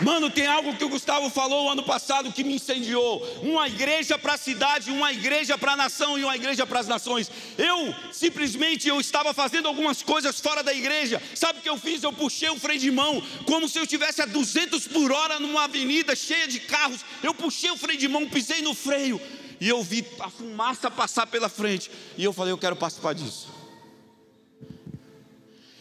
Mano, 0.01 0.29
tem 0.29 0.47
algo 0.47 0.77
que 0.77 0.85
o 0.85 0.89
Gustavo 0.89 1.31
falou 1.31 1.71
ano 1.71 1.83
passado 1.83 2.33
que 2.33 2.43
me 2.43 2.55
incendiou: 2.55 3.23
uma 3.43 3.69
igreja 3.69 4.19
para 4.19 4.35
a 4.35 4.39
cidade, 4.39 4.91
uma 4.91 5.13
igreja 5.13 5.57
para 5.57 5.73
a 5.73 5.77
nação 5.77 6.19
e 6.19 6.25
uma 6.25 6.35
igreja 6.35 6.67
para 6.67 6.81
as 6.81 6.89
nações. 6.89 7.31
Eu 7.57 7.95
simplesmente 8.13 8.89
eu 8.89 9.01
estava 9.01 9.33
fazendo 9.33 9.69
algumas 9.69 10.03
coisas 10.03 10.41
fora 10.41 10.63
da 10.63 10.75
igreja. 10.75 11.23
Sabe 11.35 11.61
o 11.61 11.63
que 11.63 11.69
eu 11.69 11.79
fiz? 11.79 12.03
Eu 12.03 12.13
puxei 12.13 12.49
o 12.49 12.59
freio 12.59 12.81
de 12.81 12.91
mão, 12.91 13.23
como 13.47 13.69
se 13.69 13.79
eu 13.79 13.85
estivesse 13.85 14.21
a 14.21 14.27
200 14.27 14.89
por 14.89 15.13
hora 15.13 15.39
numa 15.39 15.65
avenida 15.65 16.17
cheia 16.17 16.49
de 16.49 16.59
carros. 16.61 17.05
Eu 17.23 17.33
puxei 17.33 17.71
o 17.71 17.77
freio 17.77 17.99
de 17.99 18.09
mão, 18.09 18.29
pisei 18.29 18.63
no 18.63 18.75
freio 18.75 19.21
e 19.61 19.69
eu 19.69 19.83
vi 19.83 20.05
a 20.19 20.29
fumaça 20.29 20.91
passar 20.91 21.27
pela 21.29 21.49
frente. 21.49 21.91
E 22.19 22.25
eu 22.25 22.33
falei: 22.33 22.53
eu 22.53 22.59
quero 22.59 22.75
participar 22.75 23.15
disso. 23.15 23.49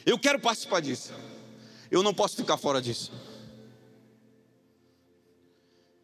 Eu 0.05 0.19
quero 0.19 0.39
participar 0.39 0.81
disso. 0.81 1.11
Eu 1.89 2.03
não 2.03 2.13
posso 2.13 2.35
ficar 2.35 2.57
fora 2.57 2.81
disso. 2.81 3.11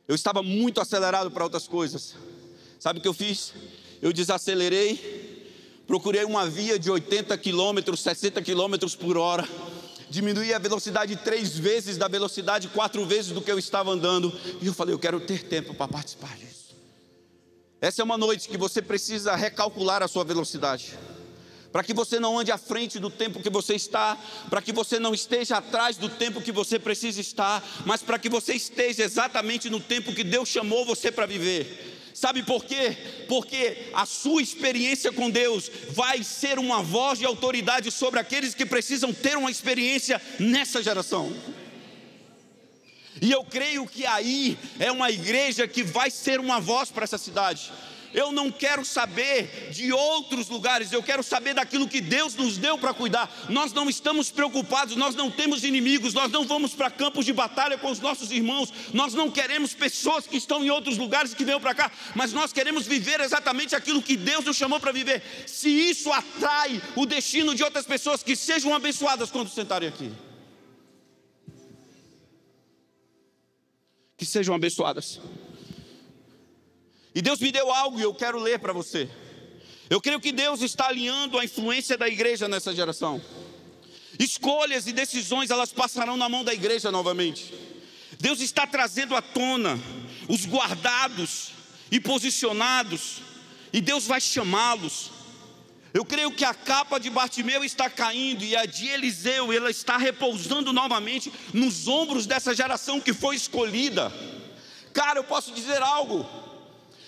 Eu 0.10 0.16
estava 0.16 0.42
muito 0.42 0.82
acelerado 0.82 1.30
para 1.30 1.44
outras 1.44 1.68
coisas. 1.68 2.16
Sabe 2.80 2.98
o 2.98 3.01
que 3.01 3.08
eu 3.08 3.13
fiz? 3.13 3.54
Eu 4.01 4.12
desacelerei, 4.12 5.84
procurei 5.86 6.24
uma 6.24 6.50
via 6.50 6.80
de 6.80 6.89
80 6.89 7.38
quilômetros, 7.38 8.00
60 8.00 8.42
quilômetros 8.42 8.96
por 8.96 9.18
hora, 9.18 9.48
diminuí 10.10 10.51
a 10.51 10.58
velocidade 10.58 11.16
três 11.18 11.56
vezes 11.56 11.96
da 11.96 12.08
velocidade, 12.08 12.70
quatro 12.70 13.06
vezes 13.06 13.34
do 13.34 13.39
que 13.39 13.51
eu 13.51 13.60
estava 13.60 13.92
andando, 13.92 14.34
e 14.60 14.66
eu 14.66 14.74
falei: 14.74 14.96
eu 14.96 15.00
quero 15.00 15.20
ter 15.20 15.44
tempo 15.44 15.75
para 15.75 15.88
participar 15.88 16.36
disso. 16.39 16.75
Essa 17.80 18.01
é 18.01 18.04
uma 18.04 18.18
noite 18.18 18.50
que 18.50 18.58
você 18.58 18.82
precisa 18.82 19.36
recalcular 19.36 20.01
a 20.01 20.08
sua 20.08 20.24
velocidade 20.24 20.98
para 21.72 21.84
que 21.84 21.94
você 21.94 22.20
não 22.20 22.40
ande 22.40 22.52
à 22.52 22.58
frente 22.58 23.00
do 23.00 23.10
tempo 23.10 23.42
que 23.42 23.50
você 23.50 23.76
está, 23.76 24.18
para 24.50 24.62
que 24.62 24.72
você 24.72 25.00
não 25.00 25.14
esteja 25.14 25.58
atrás 25.58 25.98
do 25.98 26.10
tempo 26.10 26.42
que 26.42 26.52
você 26.52 26.80
precisa 26.80 27.22
estar, 27.22 27.64
mas 27.86 28.02
para 28.02 28.18
que 28.18 28.30
você 28.30 28.54
esteja 28.54 29.04
exatamente 29.04 29.70
no 29.70 29.80
tempo 29.80 30.14
que 30.14 30.24
Deus 30.24 30.50
chamou 30.50 30.86
você 30.86 31.12
para 31.12 31.26
viver. 31.26 31.98
Sabe 32.14 32.44
por 32.44 32.66
quê? 32.66 32.98
Porque 33.28 33.92
a 33.94 34.06
sua 34.06 34.42
experiência 34.42 35.12
com 35.12 35.30
Deus 35.30 35.72
vai 35.92 36.24
ser 36.24 36.60
uma 36.60 36.82
voz 36.82 37.20
de 37.20 37.26
autoridade 37.26 37.92
sobre 37.92 38.20
aqueles 38.20 38.54
que 38.54 38.66
precisam 38.66 39.14
ter 39.14 39.38
uma 39.38 39.52
experiência 39.52 40.22
nessa 40.40 40.84
geração. 40.84 41.32
E 43.22 43.32
eu 43.32 43.44
creio 43.44 43.86
que 43.86 44.06
aí 44.06 44.58
é 44.80 44.92
uma 44.92 45.12
igreja 45.12 45.68
que 45.68 45.84
vai 45.84 46.10
ser 46.10 46.40
uma 46.40 46.60
voz 46.60 46.90
para 46.90 47.04
essa 47.04 47.18
cidade. 47.18 47.72
Eu 48.13 48.32
não 48.32 48.51
quero 48.51 48.84
saber 48.86 49.70
de 49.72 49.92
outros 49.92 50.50
lugares, 50.50 50.92
eu 50.92 51.04
quero 51.04 51.24
saber 51.24 51.54
daquilo 51.54 51.88
que 51.88 52.01
Deus 52.01 52.36
nos 52.36 52.58
deu 52.58 52.78
para 52.78 52.94
cuidar. 52.94 53.30
Nós 53.50 53.74
não 53.74 53.89
estamos 53.89 54.32
preocupados, 54.32 54.96
nós 54.96 55.16
não 55.16 55.30
temos 55.30 55.63
inimigos, 55.63 56.13
nós 56.13 56.32
não 56.32 56.46
vamos 56.46 56.74
para 56.74 56.89
campos 56.89 57.25
de 57.25 57.34
batalha 57.34 57.78
com 57.78 57.92
os 57.92 58.00
nossos 58.00 58.32
irmãos, 58.32 58.74
nós 58.94 59.13
não 59.13 59.30
queremos 59.30 59.74
pessoas 59.74 60.25
que 60.25 60.38
estão 60.38 60.63
em 60.63 60.70
outros 60.70 60.98
lugares 60.98 61.34
que 61.34 61.46
venham 61.46 61.62
para 61.62 61.75
cá, 61.75 61.92
mas 62.16 62.34
nós 62.34 62.51
queremos 62.51 62.86
viver 62.86 63.20
exatamente 63.20 63.75
aquilo 63.75 64.01
que 64.01 64.18
Deus 64.18 64.46
nos 64.46 64.58
chamou 64.58 64.80
para 64.80 64.92
viver. 64.92 65.24
Se 65.46 65.70
isso 65.70 66.12
atrai 66.12 66.82
o 66.96 67.06
destino 67.06 67.54
de 67.56 67.63
outras 67.63 67.86
pessoas, 67.86 68.24
que 68.24 68.36
sejam 68.36 68.74
abençoadas 68.74 69.30
quando 69.30 69.50
sentarem 69.50 69.88
aqui. 69.88 70.12
Que 74.18 74.25
sejam 74.25 74.54
abençoadas. 74.54 75.20
E 77.13 77.22
Deus 77.22 77.39
me 77.39 77.51
deu 77.51 77.72
algo 77.72 78.00
e 78.00 78.04
eu 78.04 78.13
quero 78.13 78.39
ler 78.39 78.60
para 78.60 78.74
você. 78.74 79.10
Eu 79.89 80.00
creio 80.00 80.20
que 80.20 80.32
Deus 80.32 80.62
está 80.62 80.88
alinhando 80.88 81.39
a 81.39 81.44
influência 81.44 81.98
da 81.98 82.08
igreja 82.08 82.48
nessa 82.48 82.74
geração. 82.74 83.22
Escolhas 84.20 84.86
e 84.86 84.94
decisões 84.94 85.50
elas 85.50 85.72
passarão 85.72 86.16
na 86.16 86.30
mão 86.30 86.44
da 86.44 86.54
igreja 86.54 86.92
novamente. 86.92 87.54
Deus 88.20 88.42
está 88.42 88.68
trazendo 88.68 89.16
à 89.16 89.22
tona 89.22 89.80
os 90.28 90.46
guardados 90.46 91.51
e 91.89 92.00
posicionados, 92.00 93.22
e 93.74 93.82
Deus 93.82 94.06
vai 94.06 94.22
chamá-los. 94.22 95.10
Eu 95.92 96.06
creio 96.06 96.32
que 96.32 96.46
a 96.46 96.54
capa 96.54 97.00
de 97.00 97.10
Bartimeu 97.10 97.63
está 97.63 97.89
caindo 97.89 98.44
e 98.44 98.56
a 98.56 98.66
de 98.66 98.88
Eliseu 98.88 99.51
ela 99.51 99.72
está 99.72 99.98
repousando 99.98 100.72
novamente 100.72 101.34
nos 101.51 101.88
ombros 101.88 102.28
dessa 102.28 102.54
geração 102.54 103.01
que 103.01 103.12
foi 103.12 103.36
escolhida. 103.36 104.13
Cara, 104.94 105.20
eu 105.20 105.24
posso 105.24 105.51
dizer 105.51 105.82
algo. 105.82 106.30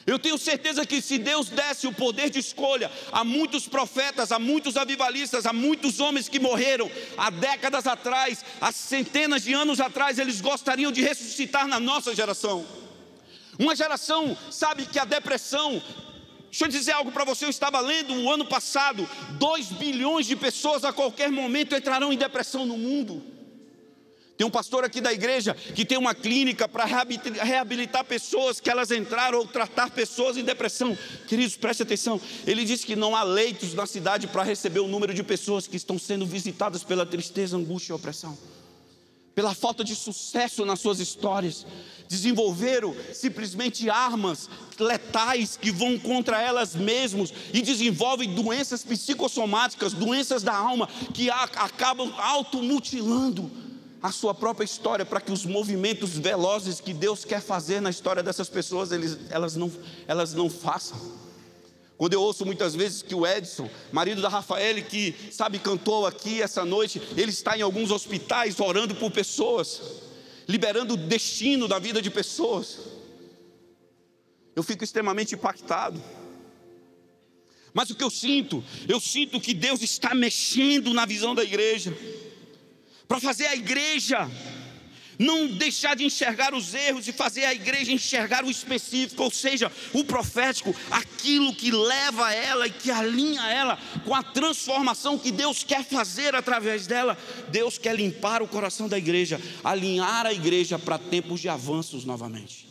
Eu 0.06 0.18
tenho 0.18 0.38
certeza 0.38 0.86
que 0.86 1.02
se 1.02 1.18
Deus 1.18 1.50
desse 1.50 1.86
o 1.88 1.94
poder 1.94 2.30
de 2.30 2.40
escolha 2.40 2.92
a 3.12 3.24
muitos 3.24 3.68
profetas, 3.68 4.32
a 4.32 4.40
muitos 4.40 4.76
avivalistas, 4.76 5.46
a 5.46 5.54
muitos 5.54 6.00
homens 6.00 6.28
que 6.28 6.40
morreram 6.40 6.90
há 7.18 7.30
décadas 7.30 7.86
atrás, 7.86 8.44
há 8.60 8.72
centenas 8.72 9.44
de 9.44 9.54
anos 9.54 9.80
atrás, 9.80 10.18
eles 10.18 10.42
gostariam 10.42 10.92
de 10.92 11.02
ressuscitar 11.02 11.68
na 11.68 11.80
nossa 11.80 12.16
geração. 12.16 12.66
Uma 13.60 13.76
geração, 13.76 14.36
sabe, 14.50 14.86
que 14.86 14.98
a 14.98 15.06
depressão. 15.06 15.82
Deixa 16.50 16.66
eu 16.66 16.70
dizer 16.70 16.92
algo 16.94 17.12
para 17.12 17.24
você, 17.24 17.46
eu 17.46 17.50
estava 17.50 17.80
lendo 17.80 18.14
o 18.14 18.32
ano 18.32 18.46
passado: 18.46 19.08
2 19.38 19.68
bilhões 19.74 20.26
de 20.26 20.36
pessoas 20.36 20.84
a 20.84 20.92
qualquer 20.92 21.32
momento 21.32 21.76
entrarão 21.76 22.12
em 22.12 22.18
depressão 22.18 22.66
no 22.66 22.78
mundo. 22.78 23.31
Tem 24.42 24.48
um 24.48 24.50
pastor 24.50 24.84
aqui 24.84 25.00
da 25.00 25.14
igreja 25.14 25.54
que 25.54 25.86
tem 25.86 26.00
uma 26.00 26.16
clínica 26.16 26.68
para 26.68 26.84
reabilitar 26.84 28.04
pessoas 28.04 28.60
que 28.60 28.72
elas 28.72 28.90
entraram 28.90 29.38
ou 29.38 29.46
tratar 29.46 29.92
pessoas 29.92 30.36
em 30.36 30.44
depressão. 30.44 30.98
Queridos, 31.28 31.56
preste 31.56 31.84
atenção. 31.84 32.20
Ele 32.48 32.66
disse 32.66 32.84
que 32.84 32.96
não 32.96 33.16
há 33.16 33.22
leitos 33.22 33.76
na 33.76 33.86
cidade 33.86 34.26
para 34.26 34.42
receber 34.42 34.80
o 34.80 34.88
número 34.88 35.14
de 35.14 35.22
pessoas 35.22 35.68
que 35.68 35.78
estão 35.78 36.00
sendo 36.00 36.26
visitadas 36.26 36.84
pela 36.84 37.06
tristeza, 37.06 37.56
angústia 37.56 37.94
e 37.94 37.96
opressão. 37.96 38.36
Pela 39.36 39.54
falta 39.54 39.84
de 39.84 39.94
sucesso 39.94 40.66
nas 40.66 40.80
suas 40.80 41.00
histórias, 41.00 41.64
desenvolveram 42.10 42.96
simplesmente 43.14 43.92
armas 43.92 44.50
letais 44.80 45.56
que 45.56 45.70
vão 45.70 46.00
contra 46.00 46.42
elas 46.42 46.76
mesmas 46.76 47.32
e 47.54 47.62
desenvolvem 47.62 48.34
doenças 48.34 48.84
psicossomáticas, 48.84 49.94
doenças 49.94 50.42
da 50.42 50.56
alma 50.56 50.90
que 51.14 51.30
acabam 51.30 52.12
automutilando 52.18 53.70
a 54.02 54.12
sua 54.12 54.34
própria 54.34 54.66
história 54.66 55.06
para 55.06 55.22
que 55.22 55.32
os 55.32 55.46
movimentos 55.46 56.18
velozes 56.18 56.82
que 56.82 56.94
Deus 56.94 57.24
quer 57.24 57.42
fazer 57.42 57.80
na 57.80 57.90
história 57.90 58.24
dessas 58.24 58.50
pessoas, 58.50 58.92
eles, 58.92 59.18
elas, 59.30 59.56
não, 59.56 59.72
elas 60.08 60.34
não 60.34 60.50
façam. 60.50 61.00
Quando 61.98 62.14
eu 62.14 62.22
ouço 62.22 62.44
muitas 62.44 62.74
vezes 62.76 63.04
que 63.04 63.14
o 63.14 63.28
Edson, 63.28 63.70
marido 63.92 64.24
da 64.24 64.28
Rafael, 64.28 64.84
que 64.84 65.14
sabe 65.32 65.60
cantou 65.60 66.08
aqui 66.08 66.42
essa 66.42 66.66
noite, 66.66 67.00
ele 67.16 67.30
está 67.30 67.56
em 67.56 67.62
alguns 67.62 67.92
hospitais 67.92 68.60
orando 68.60 68.96
por 68.96 69.12
pessoas, 69.12 69.80
liberando 70.48 70.96
o 70.96 70.98
destino 70.98 71.68
da 71.68 71.78
vida 71.78 72.02
de 72.02 72.10
pessoas. 72.10 72.80
Eu 74.56 74.64
fico 74.64 74.84
extremamente 74.84 75.36
impactado. 75.36 76.02
Mas 77.72 77.92
o 77.92 77.96
que 77.96 78.04
eu 78.04 78.10
sinto? 78.10 78.64
Eu 78.90 79.00
sinto 79.00 79.40
que 79.40 79.54
Deus 79.54 79.84
está 79.84 80.16
mexendo 80.16 80.94
na 80.96 81.06
visão 81.06 81.36
da 81.36 81.44
igreja 81.44 81.96
para 83.12 83.20
fazer 83.20 83.48
a 83.48 83.56
igreja 83.58 84.32
não 85.20 85.46
deixar 85.46 85.98
de 85.98 86.06
enxergar 86.06 86.54
os 86.54 86.74
erros 86.74 87.10
e 87.10 87.12
fazer 87.12 87.44
a 87.44 87.54
igreja 87.54 87.92
enxergar 87.92 88.46
o 88.46 88.50
específico, 88.50 89.22
ou 89.22 89.30
seja, 89.30 89.70
o 89.92 90.06
profético, 90.06 90.74
aquilo 90.90 91.54
que 91.54 91.72
leva 91.72 92.34
ela 92.34 92.68
e 92.68 92.72
que 92.72 92.90
alinha 92.90 93.46
ela 93.52 93.78
com 94.06 94.16
a 94.16 94.24
transformação 94.24 95.20
que 95.20 95.30
Deus 95.30 95.62
quer 95.62 95.84
fazer 95.84 96.34
através 96.34 96.88
dela. 96.88 97.18
Deus 97.50 97.78
quer 97.78 97.96
limpar 97.98 98.42
o 98.42 98.48
coração 98.48 98.88
da 98.88 98.98
igreja, 98.98 99.42
alinhar 99.62 100.26
a 100.26 100.32
igreja 100.32 100.80
para 100.80 100.98
tempos 100.98 101.42
de 101.42 101.50
avanços 101.50 102.06
novamente. 102.06 102.71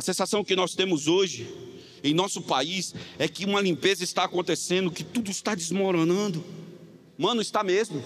A 0.00 0.02
sensação 0.02 0.42
que 0.42 0.56
nós 0.56 0.74
temos 0.74 1.06
hoje 1.06 1.46
em 2.02 2.14
nosso 2.14 2.40
país 2.40 2.94
é 3.18 3.28
que 3.28 3.44
uma 3.44 3.60
limpeza 3.60 4.02
está 4.02 4.24
acontecendo, 4.24 4.90
que 4.90 5.04
tudo 5.04 5.30
está 5.30 5.54
desmoronando. 5.54 6.42
Mano, 7.18 7.42
está 7.42 7.62
mesmo. 7.62 8.02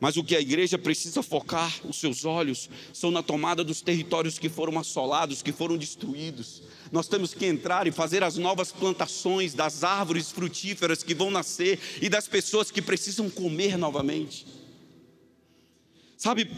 Mas 0.00 0.16
o 0.16 0.24
que 0.24 0.34
a 0.34 0.40
igreja 0.40 0.78
precisa 0.78 1.22
focar 1.22 1.70
os 1.84 2.00
seus 2.00 2.24
olhos 2.24 2.70
são 2.90 3.10
na 3.10 3.22
tomada 3.22 3.62
dos 3.62 3.82
territórios 3.82 4.38
que 4.38 4.48
foram 4.48 4.78
assolados, 4.78 5.42
que 5.42 5.52
foram 5.52 5.76
destruídos. 5.76 6.62
Nós 6.90 7.06
temos 7.06 7.34
que 7.34 7.44
entrar 7.44 7.86
e 7.86 7.92
fazer 7.92 8.22
as 8.22 8.38
novas 8.38 8.72
plantações 8.72 9.52
das 9.52 9.84
árvores 9.84 10.30
frutíferas 10.30 11.02
que 11.02 11.14
vão 11.14 11.30
nascer 11.30 11.78
e 12.00 12.08
das 12.08 12.26
pessoas 12.26 12.70
que 12.70 12.80
precisam 12.80 13.28
comer 13.28 13.76
novamente. 13.76 14.46
Sabe, 16.16 16.50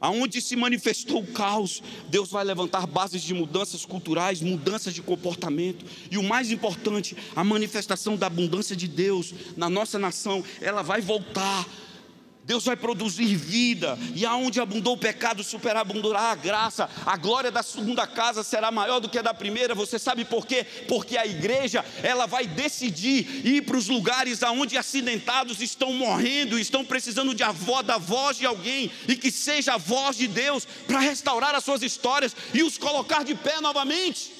Aonde 0.00 0.40
se 0.40 0.56
manifestou 0.56 1.20
o 1.20 1.26
caos, 1.26 1.82
Deus 2.08 2.30
vai 2.30 2.44
levantar 2.44 2.86
bases 2.86 3.22
de 3.22 3.34
mudanças 3.34 3.84
culturais, 3.84 4.40
mudanças 4.40 4.94
de 4.94 5.02
comportamento. 5.02 5.84
E 6.10 6.18
o 6.18 6.22
mais 6.22 6.50
importante, 6.50 7.16
a 7.34 7.42
manifestação 7.42 8.16
da 8.16 8.26
abundância 8.26 8.76
de 8.76 8.88
Deus 8.88 9.34
na 9.56 9.68
nossa 9.68 9.98
nação, 9.98 10.44
ela 10.60 10.82
vai 10.82 11.00
voltar 11.00 11.66
Deus 12.46 12.64
vai 12.64 12.76
produzir 12.76 13.34
vida, 13.34 13.98
e 14.14 14.24
aonde 14.24 14.60
abundou 14.60 14.94
o 14.94 14.98
pecado, 14.98 15.42
superabundará 15.42 16.30
a 16.30 16.34
graça. 16.36 16.88
A 17.04 17.16
glória 17.16 17.50
da 17.50 17.60
segunda 17.60 18.06
casa 18.06 18.44
será 18.44 18.70
maior 18.70 19.00
do 19.00 19.08
que 19.08 19.18
a 19.18 19.22
da 19.22 19.34
primeira. 19.34 19.74
Você 19.74 19.98
sabe 19.98 20.24
por 20.24 20.46
quê? 20.46 20.64
Porque 20.86 21.16
a 21.16 21.26
igreja, 21.26 21.84
ela 22.04 22.24
vai 22.24 22.46
decidir 22.46 23.44
ir 23.44 23.62
para 23.62 23.76
os 23.76 23.88
lugares 23.88 24.44
aonde 24.44 24.78
acidentados 24.78 25.60
estão 25.60 25.92
morrendo, 25.92 26.56
estão 26.56 26.84
precisando 26.84 27.34
de 27.34 27.42
avó, 27.42 27.82
da 27.82 27.98
voz 27.98 28.36
de 28.36 28.46
alguém, 28.46 28.92
e 29.08 29.16
que 29.16 29.32
seja 29.32 29.74
a 29.74 29.76
voz 29.76 30.16
de 30.16 30.28
Deus 30.28 30.68
para 30.86 31.00
restaurar 31.00 31.52
as 31.52 31.64
suas 31.64 31.82
histórias 31.82 32.36
e 32.54 32.62
os 32.62 32.78
colocar 32.78 33.24
de 33.24 33.34
pé 33.34 33.60
novamente. 33.60 34.32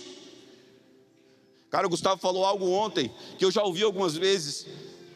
Cara, 1.73 1.89
o 1.89 1.91
Gustavo 1.91 2.21
falou 2.21 2.45
algo 2.45 2.71
ontem 2.71 3.11
que 3.37 3.45
eu 3.45 3.51
já 3.51 3.65
ouvi 3.65 3.83
algumas 3.83 4.17
vezes. 4.17 4.65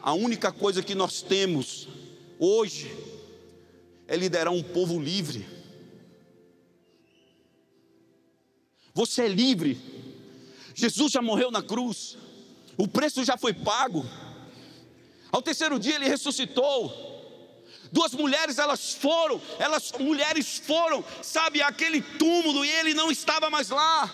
A 0.01 0.11
única 0.11 0.51
coisa 0.51 0.83
que 0.83 0.93
nós 0.93 1.21
temos 1.21 1.87
hoje 2.41 2.91
é 4.07 4.17
liderar 4.17 4.51
um 4.51 4.63
povo 4.63 4.99
livre. 4.99 5.47
Você 8.95 9.21
é 9.21 9.27
livre. 9.27 9.79
Jesus 10.73 11.11
já 11.11 11.21
morreu 11.21 11.51
na 11.51 11.61
cruz. 11.61 12.17
O 12.75 12.87
preço 12.87 13.23
já 13.23 13.37
foi 13.37 13.53
pago. 13.53 14.03
Ao 15.31 15.41
terceiro 15.41 15.77
dia 15.77 15.95
ele 15.95 16.09
ressuscitou. 16.09 17.09
Duas 17.91 18.13
mulheres, 18.13 18.57
elas 18.57 18.93
foram, 18.93 19.39
elas 19.59 19.91
mulheres 19.99 20.57
foram, 20.57 21.03
sabe, 21.21 21.61
aquele 21.61 22.01
túmulo 22.01 22.65
e 22.65 22.69
ele 22.69 22.93
não 22.93 23.11
estava 23.11 23.49
mais 23.49 23.69
lá. 23.69 24.09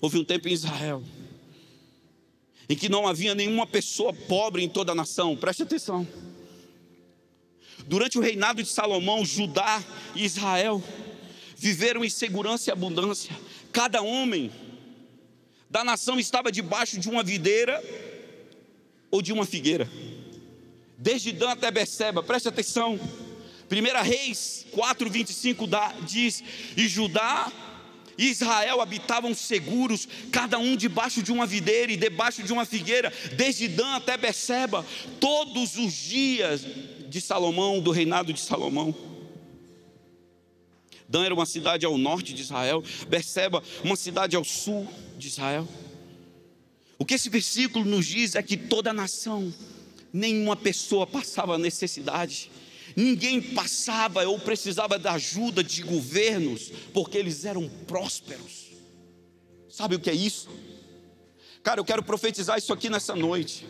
Houve 0.00 0.18
um 0.18 0.24
tempo 0.24 0.48
em 0.48 0.52
Israel 0.52 1.02
em 2.68 2.76
que 2.76 2.88
não 2.88 3.06
havia 3.06 3.34
nenhuma 3.34 3.66
pessoa 3.66 4.12
pobre 4.12 4.62
em 4.62 4.68
toda 4.68 4.92
a 4.92 4.94
nação, 4.94 5.36
preste 5.36 5.62
atenção. 5.62 6.06
Durante 7.86 8.18
o 8.18 8.20
reinado 8.20 8.62
de 8.62 8.68
Salomão, 8.68 9.24
Judá 9.24 9.82
e 10.14 10.24
Israel 10.24 10.82
viveram 11.56 12.04
em 12.04 12.10
segurança 12.10 12.70
e 12.70 12.72
abundância. 12.72 13.34
Cada 13.72 14.02
homem 14.02 14.50
da 15.70 15.84
nação 15.84 16.18
estava 16.18 16.50
debaixo 16.50 16.98
de 16.98 17.08
uma 17.08 17.22
videira 17.22 17.82
ou 19.10 19.22
de 19.22 19.32
uma 19.32 19.46
figueira. 19.46 19.88
Desde 20.98 21.32
Dan 21.32 21.50
até 21.50 21.70
Beceba, 21.70 22.22
preste 22.22 22.48
atenção. 22.48 22.98
1 23.70 24.02
Reis 24.02 24.66
4,25 24.74 26.04
diz: 26.04 26.42
E 26.76 26.88
Judá 26.88 27.52
Israel 28.18 28.80
habitavam 28.80 29.34
seguros, 29.34 30.08
cada 30.32 30.58
um 30.58 30.76
debaixo 30.76 31.22
de 31.22 31.32
uma 31.32 31.46
videira 31.46 31.92
e 31.92 31.96
debaixo 31.96 32.42
de 32.42 32.52
uma 32.52 32.64
figueira, 32.64 33.12
desde 33.34 33.68
Dan 33.68 33.96
até 33.96 34.16
Beceba, 34.16 34.84
todos 35.20 35.76
os 35.76 35.92
dias 35.92 36.66
de 37.08 37.20
Salomão, 37.20 37.80
do 37.80 37.90
reinado 37.90 38.32
de 38.32 38.40
Salomão. 38.40 38.94
Dan 41.08 41.24
era 41.24 41.34
uma 41.34 41.46
cidade 41.46 41.86
ao 41.86 41.96
norte 41.96 42.32
de 42.32 42.42
Israel, 42.42 42.82
Beceba, 43.08 43.62
uma 43.84 43.96
cidade 43.96 44.34
ao 44.34 44.44
sul 44.44 44.88
de 45.16 45.28
Israel. 45.28 45.68
O 46.98 47.04
que 47.04 47.14
esse 47.14 47.28
versículo 47.28 47.84
nos 47.84 48.06
diz 48.06 48.34
é 48.34 48.42
que 48.42 48.56
toda 48.56 48.92
nação, 48.92 49.52
nenhuma 50.12 50.56
pessoa 50.56 51.06
passava 51.06 51.58
necessidade, 51.58 52.50
ninguém 52.96 53.42
passava 53.42 54.26
ou 54.26 54.38
precisava 54.38 54.98
da 54.98 55.12
ajuda 55.12 55.62
de 55.62 55.82
governos, 55.82 56.72
porque 56.94 57.18
eles 57.18 57.44
eram 57.44 57.68
prósperos. 57.86 58.72
Sabe 59.68 59.94
o 59.94 60.00
que 60.00 60.08
é 60.08 60.14
isso? 60.14 60.48
Cara, 61.62 61.80
eu 61.80 61.84
quero 61.84 62.02
profetizar 62.02 62.56
isso 62.56 62.72
aqui 62.72 62.88
nessa 62.88 63.14
noite. 63.14 63.66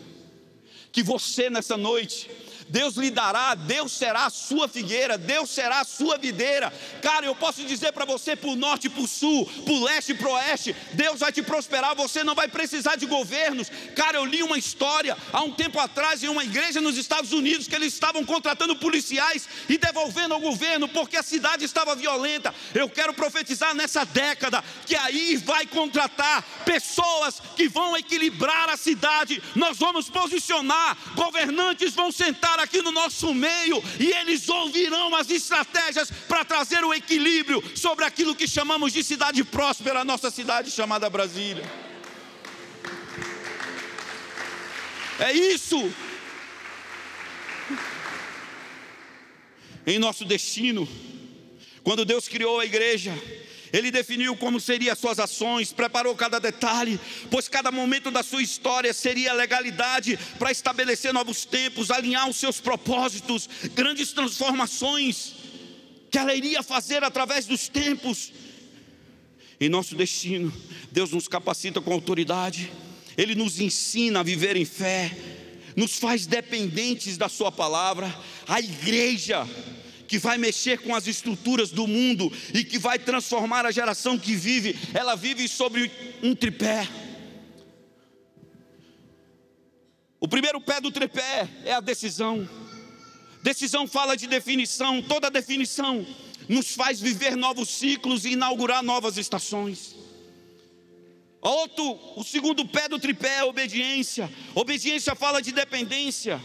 Que 0.91 1.03
você 1.03 1.49
nessa 1.49 1.75
noite 1.75 2.29
Deus 2.69 2.95
lhe 2.95 3.09
dará, 3.09 3.55
Deus 3.55 3.91
será 3.91 4.25
a 4.25 4.29
sua 4.29 4.67
figueira, 4.67 5.17
Deus 5.17 5.49
será 5.49 5.81
a 5.81 5.85
sua 5.85 6.17
videira. 6.17 6.71
Cara, 7.01 7.25
eu 7.25 7.35
posso 7.35 7.63
dizer 7.63 7.91
para 7.93 8.05
você, 8.05 8.35
por 8.35 8.55
norte, 8.55 8.89
por 8.89 9.07
sul, 9.07 9.45
por 9.65 9.83
leste 9.83 10.13
por 10.13 10.27
oeste, 10.29 10.75
Deus 10.93 11.19
vai 11.19 11.31
te 11.31 11.41
prosperar, 11.41 11.95
você 11.95 12.23
não 12.23 12.35
vai 12.35 12.47
precisar 12.47 12.95
de 12.95 13.05
governos. 13.05 13.69
Cara, 13.95 14.17
eu 14.17 14.25
li 14.25 14.43
uma 14.43 14.57
história 14.57 15.17
há 15.31 15.41
um 15.41 15.51
tempo 15.51 15.79
atrás 15.79 16.23
em 16.23 16.27
uma 16.27 16.43
igreja 16.43 16.81
nos 16.81 16.97
Estados 16.97 17.31
Unidos 17.31 17.67
que 17.67 17.75
eles 17.75 17.93
estavam 17.93 18.25
contratando 18.25 18.75
policiais 18.75 19.47
e 19.69 19.77
devolvendo 19.77 20.33
ao 20.33 20.39
governo 20.39 20.87
porque 20.87 21.17
a 21.17 21.23
cidade 21.23 21.63
estava 21.63 21.95
violenta. 21.95 22.53
Eu 22.73 22.89
quero 22.89 23.13
profetizar 23.13 23.73
nessa 23.73 24.05
década 24.05 24.63
que 24.85 24.95
aí 24.95 25.37
vai 25.37 25.65
contratar 25.65 26.43
pessoas 26.65 27.41
que 27.55 27.67
vão 27.67 27.95
equilibrar 27.95 28.69
a 28.69 28.77
cidade. 28.77 29.41
Nós 29.55 29.77
vamos 29.77 30.09
posicionar, 30.09 30.97
governantes 31.15 31.93
vão 31.93 32.11
sentar 32.11 32.56
estar 32.57 32.63
aqui 32.63 32.81
no 32.81 32.91
nosso 32.91 33.33
meio 33.33 33.83
e 33.99 34.11
eles 34.11 34.49
ouvirão 34.49 35.15
as 35.15 35.29
estratégias 35.29 36.09
para 36.27 36.43
trazer 36.43 36.83
o 36.83 36.93
equilíbrio 36.93 37.63
sobre 37.77 38.03
aquilo 38.03 38.35
que 38.35 38.47
chamamos 38.47 38.91
de 38.91 39.03
cidade 39.03 39.43
próspera, 39.43 39.99
a 39.99 40.05
nossa 40.05 40.31
cidade 40.31 40.71
chamada 40.71 41.09
Brasília. 41.09 41.63
É 45.19 45.31
isso. 45.31 45.91
Em 49.85 49.99
nosso 49.99 50.25
destino, 50.25 50.87
quando 51.83 52.05
Deus 52.05 52.27
criou 52.27 52.59
a 52.59 52.65
igreja, 52.65 53.13
ele 53.71 53.91
definiu 53.91 54.35
como 54.35 54.59
seriam 54.59 54.93
as 54.93 54.99
suas 54.99 55.19
ações, 55.19 55.73
preparou 55.73 56.15
cada 56.15 56.39
detalhe, 56.39 56.99
pois 57.29 57.47
cada 57.47 57.71
momento 57.71 58.09
da 58.09 58.23
sua 58.23 58.41
história 58.41 58.93
seria 58.93 59.33
legalidade 59.33 60.17
para 60.39 60.51
estabelecer 60.51 61.13
novos 61.13 61.45
tempos, 61.45 61.91
alinhar 61.91 62.29
os 62.29 62.37
seus 62.37 62.59
propósitos, 62.59 63.49
grandes 63.73 64.11
transformações 64.11 65.35
que 66.09 66.17
ela 66.17 66.33
iria 66.33 66.63
fazer 66.63 67.03
através 67.03 67.45
dos 67.45 67.67
tempos. 67.67 68.31
Em 69.59 69.69
nosso 69.69 69.95
destino, 69.95 70.53
Deus 70.91 71.11
nos 71.11 71.27
capacita 71.27 71.81
com 71.81 71.91
autoridade, 71.91 72.71
Ele 73.17 73.35
nos 73.35 73.59
ensina 73.59 74.19
a 74.19 74.23
viver 74.23 74.55
em 74.55 74.65
fé, 74.65 75.15
nos 75.75 75.97
faz 75.97 76.25
dependentes 76.25 77.17
da 77.17 77.27
Sua 77.27 77.51
palavra. 77.51 78.13
A 78.47 78.59
igreja 78.59 79.47
que 80.07 80.17
vai 80.17 80.37
mexer 80.37 80.79
com 80.79 80.95
as 80.95 81.05
estruturas 81.05 81.69
do 81.69 81.85
mundo 81.85 82.31
e 82.53 82.63
que 82.63 82.79
vai 82.79 82.97
transformar 82.97 83.65
a 83.65 83.71
geração 83.71 84.17
que 84.17 84.35
vive, 84.35 84.75
ela 84.93 85.15
vive 85.15 85.47
sobre 85.47 85.91
um 86.23 86.33
tripé. 86.33 86.87
O 90.19 90.27
primeiro 90.27 90.59
pé 90.59 90.81
do 90.81 90.91
tripé 90.91 91.47
é 91.63 91.73
a 91.73 91.79
decisão. 91.79 92.47
Decisão 93.43 93.87
fala 93.87 94.15
de 94.15 94.27
definição, 94.27 95.01
toda 95.01 95.29
definição 95.29 96.05
nos 96.49 96.73
faz 96.73 96.99
viver 96.99 97.35
novos 97.35 97.69
ciclos 97.69 98.25
e 98.25 98.31
inaugurar 98.31 98.81
novas 98.81 99.17
estações. 99.17 99.95
Outro, 101.41 101.99
o 102.15 102.23
segundo 102.23 102.67
pé 102.67 102.89
do 102.89 102.97
tripé 102.97 103.35
é 103.35 103.39
a 103.39 103.45
obediência. 103.45 104.29
Obediência 104.55 105.15
fala 105.15 105.41
de 105.41 105.51
dependência. 105.51 106.41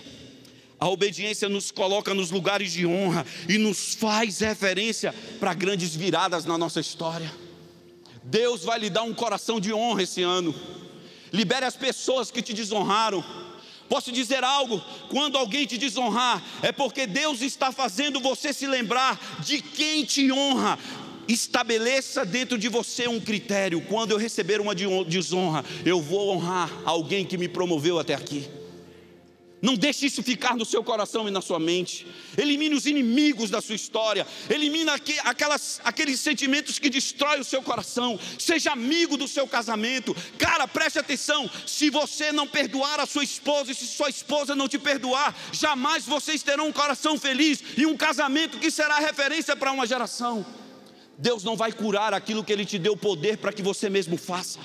A 0.82 0.88
obediência 0.88 1.48
nos 1.48 1.70
coloca 1.70 2.12
nos 2.12 2.32
lugares 2.32 2.72
de 2.72 2.84
honra 2.84 3.24
e 3.48 3.56
nos 3.56 3.94
faz 3.94 4.40
referência 4.40 5.14
para 5.38 5.54
grandes 5.54 5.94
viradas 5.94 6.44
na 6.44 6.58
nossa 6.58 6.80
história. 6.80 7.32
Deus 8.24 8.64
vai 8.64 8.80
lhe 8.80 8.90
dar 8.90 9.04
um 9.04 9.14
coração 9.14 9.60
de 9.60 9.72
honra 9.72 10.02
esse 10.02 10.24
ano. 10.24 10.52
Libere 11.32 11.64
as 11.64 11.76
pessoas 11.76 12.32
que 12.32 12.42
te 12.42 12.52
desonraram. 12.52 13.24
Posso 13.88 14.10
dizer 14.10 14.42
algo? 14.42 14.82
Quando 15.08 15.38
alguém 15.38 15.66
te 15.66 15.78
desonrar, 15.78 16.42
é 16.64 16.72
porque 16.72 17.06
Deus 17.06 17.42
está 17.42 17.70
fazendo 17.70 18.18
você 18.18 18.52
se 18.52 18.66
lembrar 18.66 19.38
de 19.38 19.62
quem 19.62 20.04
te 20.04 20.32
honra. 20.32 20.80
Estabeleça 21.28 22.24
dentro 22.24 22.58
de 22.58 22.68
você 22.68 23.06
um 23.06 23.20
critério. 23.20 23.80
Quando 23.82 24.10
eu 24.10 24.18
receber 24.18 24.60
uma 24.60 24.74
desonra, 24.74 25.64
eu 25.86 26.02
vou 26.02 26.34
honrar 26.34 26.68
alguém 26.84 27.24
que 27.24 27.38
me 27.38 27.46
promoveu 27.46 28.00
até 28.00 28.14
aqui. 28.14 28.50
Não 29.62 29.76
deixe 29.76 30.06
isso 30.06 30.24
ficar 30.24 30.56
no 30.56 30.64
seu 30.64 30.82
coração 30.82 31.28
e 31.28 31.30
na 31.30 31.40
sua 31.40 31.60
mente. 31.60 32.04
Elimine 32.36 32.74
os 32.74 32.84
inimigos 32.84 33.48
da 33.48 33.60
sua 33.60 33.76
história. 33.76 34.26
Elimine 34.50 34.90
aquelas, 35.22 35.80
aqueles 35.84 36.18
sentimentos 36.18 36.80
que 36.80 36.90
destroem 36.90 37.40
o 37.40 37.44
seu 37.44 37.62
coração. 37.62 38.18
Seja 38.40 38.72
amigo 38.72 39.16
do 39.16 39.28
seu 39.28 39.46
casamento. 39.46 40.16
Cara, 40.36 40.66
preste 40.66 40.98
atenção. 40.98 41.48
Se 41.64 41.90
você 41.90 42.32
não 42.32 42.44
perdoar 42.44 42.98
a 42.98 43.06
sua 43.06 43.22
esposa 43.22 43.70
e 43.70 43.74
se 43.74 43.86
sua 43.86 44.10
esposa 44.10 44.56
não 44.56 44.66
te 44.66 44.80
perdoar, 44.80 45.32
jamais 45.52 46.04
vocês 46.04 46.42
terão 46.42 46.66
um 46.66 46.72
coração 46.72 47.16
feliz 47.16 47.62
e 47.76 47.86
um 47.86 47.96
casamento 47.96 48.58
que 48.58 48.68
será 48.68 48.98
referência 48.98 49.54
para 49.54 49.70
uma 49.70 49.86
geração. 49.86 50.44
Deus 51.16 51.44
não 51.44 51.56
vai 51.56 51.70
curar 51.70 52.12
aquilo 52.12 52.42
que 52.42 52.52
Ele 52.52 52.64
te 52.64 52.80
deu 52.80 52.96
poder 52.96 53.38
para 53.38 53.52
que 53.52 53.62
você 53.62 53.88
mesmo 53.88 54.16
faça. 54.16 54.58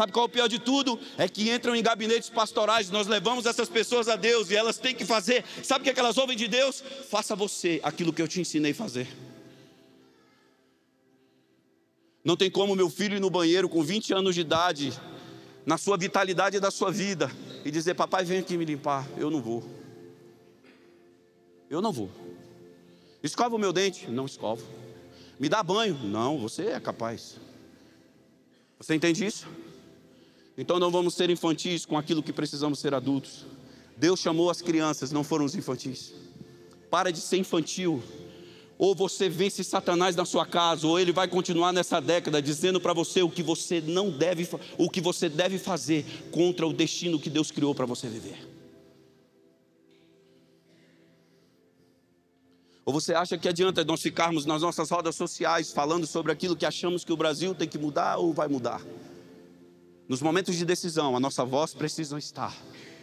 Sabe 0.00 0.12
qual 0.12 0.24
é 0.24 0.28
o 0.28 0.32
pior 0.32 0.48
de 0.48 0.58
tudo? 0.58 0.98
É 1.18 1.28
que 1.28 1.50
entram 1.50 1.76
em 1.76 1.82
gabinetes 1.82 2.30
pastorais, 2.30 2.88
nós 2.88 3.06
levamos 3.06 3.44
essas 3.44 3.68
pessoas 3.68 4.08
a 4.08 4.16
Deus 4.16 4.50
e 4.50 4.56
elas 4.56 4.78
têm 4.78 4.94
que 4.94 5.04
fazer. 5.04 5.44
Sabe 5.62 5.82
o 5.82 5.84
que, 5.84 5.90
é 5.90 5.92
que 5.92 6.00
elas 6.00 6.16
ouvem 6.16 6.34
de 6.34 6.48
Deus? 6.48 6.82
Faça 7.10 7.36
você 7.36 7.80
aquilo 7.82 8.10
que 8.10 8.22
eu 8.22 8.26
te 8.26 8.40
ensinei 8.40 8.70
a 8.72 8.74
fazer. 8.74 9.06
Não 12.24 12.34
tem 12.34 12.50
como 12.50 12.74
meu 12.74 12.88
filho 12.88 13.18
ir 13.18 13.20
no 13.20 13.28
banheiro 13.28 13.68
com 13.68 13.82
20 13.82 14.14
anos 14.14 14.34
de 14.34 14.40
idade, 14.40 14.98
na 15.66 15.76
sua 15.76 15.98
vitalidade 15.98 16.58
da 16.58 16.70
sua 16.70 16.90
vida, 16.90 17.30
e 17.62 17.70
dizer: 17.70 17.92
Papai, 17.92 18.24
vem 18.24 18.38
aqui 18.38 18.56
me 18.56 18.64
limpar. 18.64 19.06
Eu 19.18 19.28
não 19.28 19.42
vou. 19.42 19.62
Eu 21.68 21.82
não 21.82 21.92
vou. 21.92 22.10
Escova 23.22 23.54
o 23.54 23.58
meu 23.58 23.70
dente? 23.70 24.10
Não 24.10 24.24
escovo. 24.24 24.64
Me 25.38 25.46
dá 25.46 25.62
banho? 25.62 25.92
Não, 26.04 26.38
você 26.38 26.68
é 26.68 26.80
capaz. 26.80 27.36
Você 28.78 28.94
entende 28.94 29.26
isso? 29.26 29.46
Então 30.56 30.78
não 30.78 30.90
vamos 30.90 31.14
ser 31.14 31.30
infantis 31.30 31.86
com 31.86 31.96
aquilo 31.96 32.22
que 32.22 32.32
precisamos 32.32 32.78
ser 32.78 32.94
adultos. 32.94 33.46
Deus 33.96 34.20
chamou 34.20 34.50
as 34.50 34.62
crianças, 34.62 35.12
não 35.12 35.22
foram 35.22 35.44
os 35.44 35.54
infantis. 35.54 36.12
Para 36.90 37.10
de 37.10 37.20
ser 37.20 37.36
infantil. 37.36 38.02
Ou 38.78 38.94
você 38.94 39.28
vence 39.28 39.62
Satanás 39.62 40.16
na 40.16 40.24
sua 40.24 40.46
casa, 40.46 40.86
ou 40.86 40.98
ele 40.98 41.12
vai 41.12 41.28
continuar 41.28 41.70
nessa 41.70 42.00
década 42.00 42.40
dizendo 42.40 42.80
para 42.80 42.94
você 42.94 43.22
o 43.22 43.28
que 43.28 43.42
você 43.42 43.80
não 43.80 44.10
deve, 44.10 44.48
o 44.78 44.88
que 44.88 45.02
você 45.02 45.28
deve 45.28 45.58
fazer 45.58 46.04
contra 46.30 46.66
o 46.66 46.72
destino 46.72 47.20
que 47.20 47.28
Deus 47.28 47.50
criou 47.50 47.74
para 47.74 47.84
você 47.84 48.08
viver. 48.08 48.48
Ou 52.86 52.92
você 52.92 53.14
acha 53.14 53.36
que 53.36 53.48
adianta 53.48 53.84
nós 53.84 54.00
ficarmos 54.00 54.46
nas 54.46 54.62
nossas 54.62 54.90
rodas 54.90 55.14
sociais 55.14 55.70
falando 55.70 56.06
sobre 56.06 56.32
aquilo 56.32 56.56
que 56.56 56.64
achamos 56.64 57.04
que 57.04 57.12
o 57.12 57.16
Brasil 57.16 57.54
tem 57.54 57.68
que 57.68 57.78
mudar 57.78 58.16
ou 58.16 58.32
vai 58.32 58.48
mudar? 58.48 58.80
Nos 60.10 60.20
momentos 60.20 60.56
de 60.56 60.64
decisão, 60.64 61.14
a 61.14 61.20
nossa 61.20 61.44
voz 61.44 61.72
precisa 61.72 62.18
estar 62.18 62.52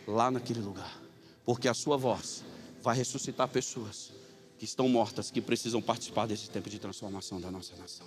lá 0.05 0.29
naquele 0.29 0.59
lugar, 0.59 1.01
porque 1.45 1.69
a 1.69 1.73
sua 1.73 1.95
voz 1.95 2.43
vai 2.83 2.97
ressuscitar 2.97 3.47
pessoas 3.47 4.11
que 4.59 4.65
estão 4.65 4.89
mortas, 4.89 5.31
que 5.31 5.39
precisam 5.39 5.81
participar 5.81 6.25
desse 6.27 6.49
tempo 6.49 6.69
de 6.69 6.77
transformação 6.77 7.39
da 7.39 7.49
nossa 7.49 7.77
nação. 7.77 8.05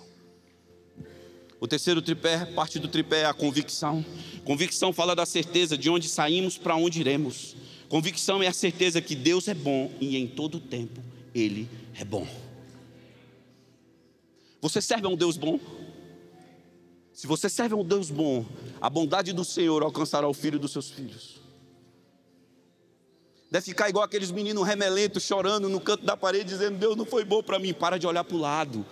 O 1.59 1.67
terceiro 1.67 1.99
tripé, 1.99 2.45
parte 2.53 2.77
do 2.77 2.87
tripé 2.87 3.21
é 3.21 3.25
a 3.25 3.33
convicção. 3.33 4.05
Convicção 4.45 4.93
fala 4.93 5.15
da 5.15 5.25
certeza 5.25 5.75
de 5.75 5.89
onde 5.89 6.07
saímos 6.07 6.59
para 6.59 6.75
onde 6.75 6.99
iremos. 6.99 7.55
Convicção 7.89 8.43
é 8.43 8.47
a 8.47 8.53
certeza 8.53 9.01
que 9.01 9.15
Deus 9.15 9.47
é 9.47 9.55
bom 9.55 9.91
e 9.99 10.15
em 10.15 10.27
todo 10.27 10.59
tempo 10.59 11.01
Ele 11.33 11.67
é 11.95 12.05
bom. 12.05 12.27
Você 14.61 14.79
serve 14.79 15.07
a 15.07 15.09
um 15.09 15.15
Deus 15.15 15.37
bom? 15.37 15.59
Se 17.13 17.27
você 17.27 17.49
serve 17.49 17.73
a 17.73 17.77
um 17.77 17.83
Deus 17.83 18.09
bom, 18.09 18.45
a 18.79 18.89
bondade 18.89 19.33
do 19.33 19.43
Senhor 19.43 19.83
alcançará 19.83 20.27
o 20.27 20.33
filho 20.33 20.57
dos 20.57 20.71
seus 20.71 20.89
filhos. 20.89 21.41
Deve 23.49 23.65
ficar 23.65 23.89
igual 23.89 24.05
aqueles 24.05 24.31
meninos 24.31 24.65
remelentos 24.65 25.23
chorando 25.23 25.67
no 25.67 25.81
canto 25.81 26.05
da 26.05 26.15
parede, 26.15 26.45
dizendo: 26.45 26.77
Deus 26.77 26.95
não 26.95 27.05
foi 27.05 27.25
bom 27.25 27.43
para 27.43 27.59
mim. 27.59 27.73
Para 27.73 27.97
de 27.97 28.07
olhar 28.07 28.23
para 28.23 28.35
o 28.35 28.39
lado. 28.39 28.85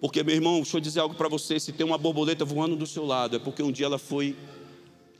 Porque, 0.00 0.22
meu 0.22 0.36
irmão, 0.36 0.56
deixa 0.56 0.76
eu 0.76 0.80
dizer 0.80 1.00
algo 1.00 1.16
para 1.16 1.28
você: 1.28 1.58
se 1.58 1.72
tem 1.72 1.84
uma 1.84 1.98
borboleta 1.98 2.44
voando 2.44 2.76
do 2.76 2.86
seu 2.86 3.04
lado, 3.04 3.36
é 3.36 3.38
porque 3.40 3.60
um 3.60 3.72
dia 3.72 3.86
ela 3.86 3.98
foi 3.98 4.36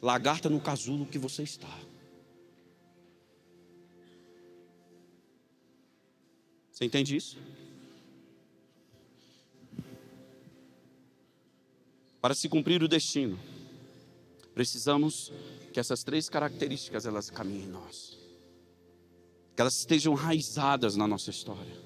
lagarta 0.00 0.48
no 0.48 0.60
casulo 0.60 1.06
que 1.06 1.18
você 1.18 1.42
está. 1.42 1.68
Você 6.70 6.84
entende 6.84 7.16
isso? 7.16 7.36
Para 12.20 12.34
se 12.34 12.48
cumprir 12.48 12.82
o 12.82 12.88
destino, 12.88 13.38
precisamos 14.54 15.32
que 15.72 15.78
essas 15.78 16.02
três 16.02 16.28
características 16.28 17.06
elas 17.06 17.30
caminhem 17.30 17.64
em 17.64 17.68
nós. 17.68 18.18
Que 19.54 19.60
elas 19.60 19.78
estejam 19.78 20.14
enraizadas 20.14 20.96
na 20.96 21.06
nossa 21.06 21.30
história. 21.30 21.76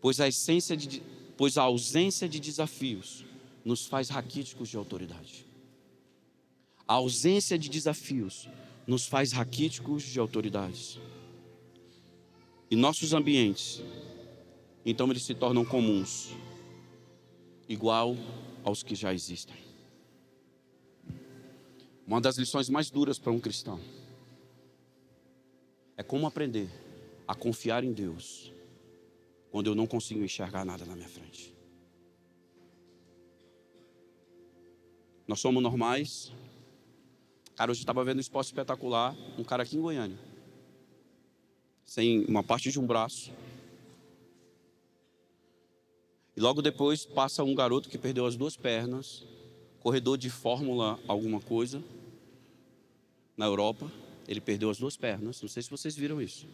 Pois 0.00 0.20
a 0.20 0.28
essência 0.28 0.76
de, 0.76 1.02
pois 1.36 1.58
a 1.58 1.62
ausência 1.62 2.28
de 2.28 2.38
desafios 2.38 3.24
nos 3.64 3.86
faz 3.86 4.08
raquíticos 4.08 4.68
de 4.68 4.76
autoridade. 4.76 5.44
A 6.86 6.94
ausência 6.94 7.58
de 7.58 7.68
desafios 7.68 8.48
nos 8.86 9.06
faz 9.06 9.32
raquíticos 9.32 10.04
de 10.04 10.18
autoridades. 10.18 10.98
E 12.70 12.76
nossos 12.76 13.12
ambientes, 13.12 13.82
então 14.86 15.10
eles 15.10 15.22
se 15.22 15.34
tornam 15.34 15.64
comuns, 15.64 16.30
igual 17.68 18.16
aos 18.64 18.82
que 18.82 18.94
já 18.94 19.12
existem. 19.12 19.56
Uma 22.06 22.20
das 22.20 22.36
lições 22.36 22.68
mais 22.68 22.90
duras 22.90 23.18
para 23.18 23.32
um 23.32 23.40
cristão 23.40 23.80
é 25.96 26.02
como 26.02 26.26
aprender 26.26 26.70
a 27.26 27.34
confiar 27.34 27.84
em 27.84 27.92
Deus 27.92 28.52
quando 29.50 29.68
eu 29.68 29.74
não 29.74 29.86
consigo 29.86 30.22
enxergar 30.22 30.64
nada 30.64 30.84
na 30.84 30.94
minha 30.94 31.08
frente. 31.08 31.54
Nós 35.26 35.40
somos 35.40 35.62
normais. 35.62 36.32
Cara, 37.54 37.70
hoje 37.70 37.80
estava 37.80 38.04
vendo 38.04 38.18
um 38.18 38.20
esporte 38.20 38.46
espetacular, 38.46 39.14
um 39.38 39.44
cara 39.44 39.62
aqui 39.62 39.76
em 39.76 39.80
Goiânia 39.80 40.28
sem 41.88 42.26
uma 42.26 42.42
parte 42.42 42.70
de 42.70 42.78
um 42.78 42.86
braço. 42.86 43.32
E 46.38 46.40
logo 46.40 46.62
depois 46.62 47.04
passa 47.04 47.42
um 47.42 47.52
garoto 47.52 47.88
que 47.88 47.98
perdeu 47.98 48.24
as 48.24 48.36
duas 48.36 48.56
pernas, 48.56 49.24
corredor 49.80 50.16
de 50.16 50.30
Fórmula 50.30 50.96
alguma 51.08 51.40
coisa, 51.40 51.82
na 53.36 53.44
Europa. 53.44 53.90
Ele 54.28 54.40
perdeu 54.40 54.70
as 54.70 54.78
duas 54.78 54.96
pernas, 54.96 55.42
não 55.42 55.48
sei 55.48 55.64
se 55.64 55.68
vocês 55.68 55.96
viram 55.96 56.22
isso. 56.22 56.46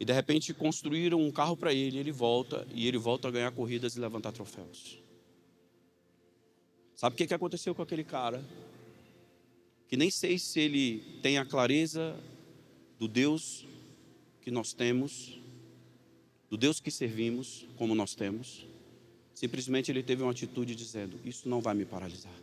E 0.00 0.04
de 0.06 0.14
repente 0.14 0.54
construíram 0.54 1.20
um 1.20 1.30
carro 1.30 1.58
para 1.58 1.74
ele, 1.74 1.98
ele 1.98 2.10
volta 2.10 2.66
e 2.72 2.88
ele 2.88 2.96
volta 2.96 3.28
a 3.28 3.30
ganhar 3.30 3.52
corridas 3.52 3.96
e 3.96 4.00
levantar 4.00 4.32
troféus. 4.32 4.96
Sabe 6.94 7.12
o 7.12 7.16
que 7.18 7.34
aconteceu 7.34 7.74
com 7.74 7.82
aquele 7.82 8.02
cara? 8.02 8.42
Que 9.88 9.96
nem 9.98 10.10
sei 10.10 10.38
se 10.38 10.58
ele 10.58 11.20
tem 11.20 11.36
a 11.36 11.44
clareza 11.44 12.18
do 12.98 13.06
Deus 13.06 13.66
que 14.40 14.50
nós 14.50 14.72
temos, 14.72 15.38
do 16.50 16.56
Deus 16.56 16.80
que 16.80 16.90
servimos, 16.90 17.64
como 17.78 17.94
nós 17.94 18.14
temos. 18.14 18.66
Simplesmente 19.32 19.90
ele 19.90 20.02
teve 20.02 20.22
uma 20.22 20.32
atitude 20.32 20.74
dizendo: 20.74 21.18
Isso 21.24 21.48
não 21.48 21.60
vai 21.60 21.74
me 21.74 21.84
paralisar. 21.84 22.34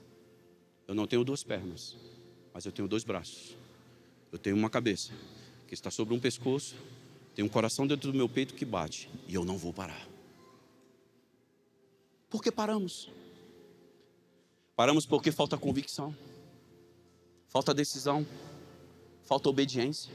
Eu 0.88 0.96
não 0.96 1.06
tenho 1.06 1.24
duas 1.26 1.44
pernas, 1.44 1.98
mas 2.54 2.66
eu 2.66 2.72
tenho 2.72 2.88
dois 2.88 3.04
braços. 3.04 3.56
Eu 4.32 4.40
tenho 4.40 4.56
uma 4.56 4.70
cabeça 4.70 5.12
que 5.68 5.74
está 5.74 5.92
sobre 5.92 6.14
um 6.14 6.20
pescoço, 6.20 6.76
tenho 7.36 7.46
um 7.46 7.52
coração 7.52 7.86
dentro 7.86 8.12
do 8.12 8.18
meu 8.18 8.30
peito 8.30 8.54
que 8.54 8.64
bate, 8.64 9.10
e 9.28 9.36
eu 9.36 9.44
não 9.44 9.58
vou 9.58 9.74
parar. 9.74 10.08
Por 12.30 12.42
que 12.42 12.52
paramos? 12.52 13.10
Paramos 14.76 15.06
porque 15.06 15.32
falta 15.32 15.58
convicção, 15.58 16.16
falta 17.48 17.74
decisão, 17.74 18.26
falta 19.24 19.50
obediência. 19.50 20.14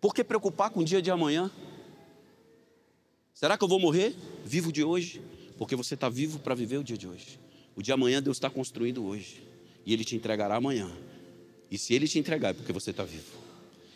Por 0.00 0.14
que 0.14 0.24
preocupar 0.24 0.70
com 0.70 0.80
o 0.80 0.84
dia 0.84 1.02
de 1.02 1.10
amanhã? 1.10 1.50
Será 3.44 3.58
que 3.58 3.64
eu 3.64 3.68
vou 3.68 3.78
morrer? 3.78 4.16
Vivo 4.42 4.72
de 4.72 4.82
hoje? 4.82 5.20
Porque 5.58 5.76
você 5.76 5.92
está 5.92 6.08
vivo 6.08 6.38
para 6.38 6.54
viver 6.54 6.78
o 6.78 6.82
dia 6.82 6.96
de 6.96 7.06
hoje. 7.06 7.38
O 7.76 7.82
de 7.82 7.92
amanhã 7.92 8.22
Deus 8.22 8.38
está 8.38 8.48
construindo 8.48 9.04
hoje. 9.04 9.46
E 9.84 9.92
Ele 9.92 10.02
te 10.02 10.16
entregará 10.16 10.56
amanhã. 10.56 10.90
E 11.70 11.76
se 11.76 11.92
Ele 11.92 12.08
te 12.08 12.18
entregar 12.18 12.52
é 12.52 12.52
porque 12.54 12.72
você 12.72 12.90
está 12.90 13.04
vivo. 13.04 13.36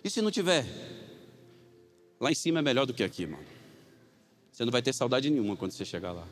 E 0.04 0.10
se 0.10 0.20
não 0.20 0.30
tiver? 0.30 0.66
Lá 2.20 2.30
em 2.30 2.34
cima 2.34 2.58
é 2.58 2.62
melhor 2.62 2.84
do 2.84 2.92
que 2.92 3.02
aqui, 3.02 3.24
mano. 3.24 3.46
Você 4.52 4.66
não 4.66 4.70
vai 4.70 4.82
ter 4.82 4.92
saudade 4.92 5.30
nenhuma 5.30 5.56
quando 5.56 5.72
você 5.72 5.82
chegar 5.82 6.12
lá. 6.12 6.28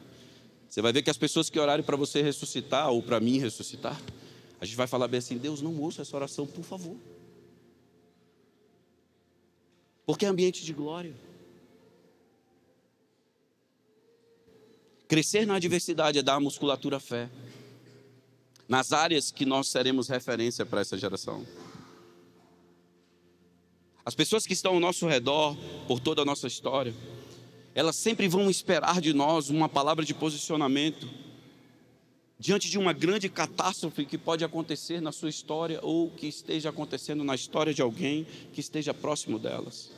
Você 0.68 0.82
vai 0.82 0.92
ver 0.92 1.00
que 1.00 1.08
as 1.08 1.16
pessoas 1.16 1.48
que 1.48 1.58
orarem 1.58 1.86
para 1.86 1.96
você 1.96 2.20
ressuscitar, 2.20 2.90
ou 2.90 3.02
para 3.02 3.18
mim 3.18 3.38
ressuscitar, 3.38 3.98
a 4.60 4.66
gente 4.66 4.76
vai 4.76 4.86
falar 4.86 5.08
bem 5.08 5.20
assim: 5.20 5.38
Deus, 5.38 5.62
não 5.62 5.74
ouça 5.80 6.02
essa 6.02 6.14
oração, 6.14 6.46
por 6.46 6.64
favor 6.64 6.94
porque 10.06 10.24
é 10.24 10.28
ambiente 10.28 10.64
de 10.64 10.72
glória. 10.72 11.12
Crescer 15.08 15.46
na 15.46 15.54
adversidade 15.54 16.18
é 16.18 16.22
dar 16.22 16.34
à 16.34 16.40
musculatura 16.40 16.98
fé. 16.98 17.30
Nas 18.68 18.92
áreas 18.92 19.30
que 19.30 19.46
nós 19.46 19.68
seremos 19.68 20.08
referência 20.08 20.66
para 20.66 20.80
essa 20.80 20.98
geração. 20.98 21.46
As 24.04 24.14
pessoas 24.14 24.46
que 24.46 24.52
estão 24.52 24.74
ao 24.74 24.80
nosso 24.80 25.06
redor, 25.06 25.56
por 25.86 26.00
toda 26.00 26.22
a 26.22 26.24
nossa 26.24 26.46
história, 26.46 26.94
elas 27.74 27.94
sempre 27.96 28.26
vão 28.26 28.50
esperar 28.50 29.00
de 29.00 29.12
nós 29.12 29.50
uma 29.50 29.68
palavra 29.68 30.04
de 30.04 30.14
posicionamento 30.14 31.08
diante 32.38 32.68
de 32.68 32.78
uma 32.78 32.92
grande 32.92 33.28
catástrofe 33.28 34.04
que 34.04 34.18
pode 34.18 34.44
acontecer 34.44 35.00
na 35.00 35.12
sua 35.12 35.30
história 35.30 35.80
ou 35.82 36.10
que 36.10 36.26
esteja 36.26 36.68
acontecendo 36.68 37.24
na 37.24 37.34
história 37.34 37.72
de 37.72 37.80
alguém 37.82 38.26
que 38.52 38.60
esteja 38.60 38.92
próximo 38.92 39.38
delas. 39.38 39.90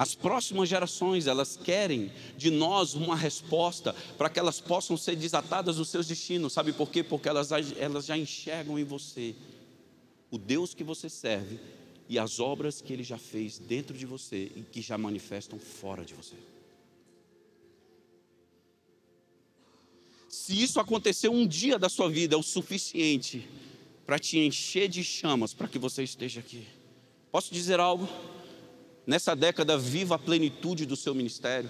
As 0.00 0.14
próximas 0.14 0.66
gerações, 0.66 1.26
elas 1.26 1.58
querem 1.58 2.10
de 2.34 2.50
nós 2.50 2.94
uma 2.94 3.14
resposta 3.14 3.94
para 4.16 4.30
que 4.30 4.38
elas 4.38 4.58
possam 4.58 4.96
ser 4.96 5.14
desatadas 5.14 5.76
dos 5.76 5.90
seus 5.90 6.06
destinos. 6.06 6.54
Sabe 6.54 6.72
por 6.72 6.88
quê? 6.88 7.04
Porque 7.04 7.28
elas, 7.28 7.50
elas 7.52 8.06
já 8.06 8.16
enxergam 8.16 8.78
em 8.78 8.82
você 8.84 9.34
o 10.30 10.38
Deus 10.38 10.72
que 10.72 10.82
você 10.82 11.10
serve 11.10 11.60
e 12.08 12.18
as 12.18 12.40
obras 12.40 12.80
que 12.80 12.94
ele 12.94 13.02
já 13.02 13.18
fez 13.18 13.58
dentro 13.58 13.94
de 13.94 14.06
você 14.06 14.50
e 14.56 14.62
que 14.72 14.80
já 14.80 14.96
manifestam 14.96 15.58
fora 15.58 16.02
de 16.02 16.14
você. 16.14 16.36
Se 20.30 20.62
isso 20.62 20.80
aconteceu 20.80 21.30
um 21.30 21.46
dia 21.46 21.78
da 21.78 21.90
sua 21.90 22.08
vida, 22.08 22.36
é 22.36 22.38
o 22.38 22.42
suficiente 22.42 23.46
para 24.06 24.18
te 24.18 24.38
encher 24.38 24.88
de 24.88 25.04
chamas 25.04 25.52
para 25.52 25.68
que 25.68 25.78
você 25.78 26.02
esteja 26.02 26.40
aqui. 26.40 26.66
Posso 27.30 27.52
dizer 27.52 27.78
algo? 27.78 28.08
Nessa 29.10 29.34
década 29.34 29.76
viva 29.76 30.14
a 30.14 30.18
plenitude 30.18 30.86
do 30.86 30.94
seu 30.94 31.12
ministério. 31.12 31.68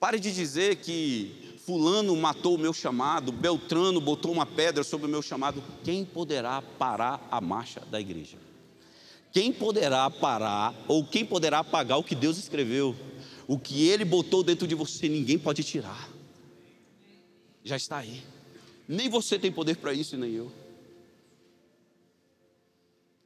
Pare 0.00 0.18
de 0.18 0.32
dizer 0.32 0.76
que 0.76 1.54
Fulano 1.64 2.16
matou 2.16 2.56
o 2.56 2.58
meu 2.58 2.72
chamado, 2.72 3.30
Beltrano 3.30 4.00
botou 4.00 4.32
uma 4.32 4.44
pedra 4.44 4.82
sobre 4.82 5.06
o 5.06 5.08
meu 5.08 5.22
chamado. 5.22 5.62
Quem 5.84 6.04
poderá 6.04 6.60
parar 6.60 7.24
a 7.30 7.40
marcha 7.40 7.80
da 7.88 8.00
igreja? 8.00 8.36
Quem 9.32 9.52
poderá 9.52 10.10
parar 10.10 10.74
ou 10.88 11.04
quem 11.04 11.24
poderá 11.24 11.60
apagar 11.60 11.98
o 11.98 12.02
que 12.02 12.16
Deus 12.16 12.36
escreveu? 12.36 12.96
O 13.46 13.56
que 13.56 13.86
Ele 13.86 14.04
botou 14.04 14.42
dentro 14.42 14.66
de 14.66 14.74
você, 14.74 15.08
ninguém 15.08 15.38
pode 15.38 15.62
tirar. 15.62 16.10
Já 17.62 17.76
está 17.76 17.98
aí. 17.98 18.24
Nem 18.88 19.08
você 19.08 19.38
tem 19.38 19.52
poder 19.52 19.76
para 19.76 19.94
isso, 19.94 20.16
nem 20.16 20.32
eu. 20.32 20.50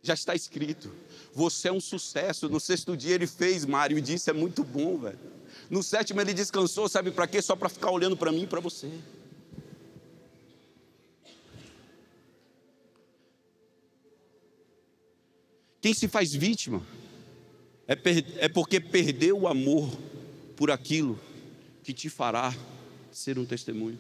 Já 0.05 0.13
está 0.13 0.35
escrito. 0.35 0.93
Você 1.33 1.69
é 1.69 1.73
um 1.73 1.81
sucesso. 1.81 2.49
No 2.49 2.61
sexto 2.61 2.95
dia 2.95 3.15
ele 3.15 3.27
fez, 3.27 3.65
Mário, 3.65 3.97
e 3.97 4.03
disse: 4.03 4.29
é 4.29 4.35
muito 4.35 4.63
bom, 4.63 4.99
velho. 4.99 5.19
No 5.71 5.83
sétimo 5.83 6.21
ele 6.21 6.35
descansou, 6.35 6.89
sabe 6.89 7.11
para 7.11 7.27
quê? 7.27 7.41
Só 7.41 7.57
para 7.57 7.71
ficar 7.71 7.91
olhando 7.91 8.17
para 8.17 8.31
mim 8.31 8.43
e 8.43 8.47
para 8.47 8.61
você. 8.61 8.91
Quem 15.81 15.95
se 15.95 16.07
faz 16.07 16.35
vítima 16.35 16.83
é, 17.89 17.97
é 18.45 18.49
porque 18.49 18.79
perdeu 18.79 19.41
o 19.41 19.49
amor 19.49 19.91
por 20.55 20.71
aquilo 20.71 21.19
que 21.83 21.95
te 21.95 22.11
fará 22.11 22.55
ser 23.11 23.39
um 23.39 23.45
testemunho. 23.45 23.99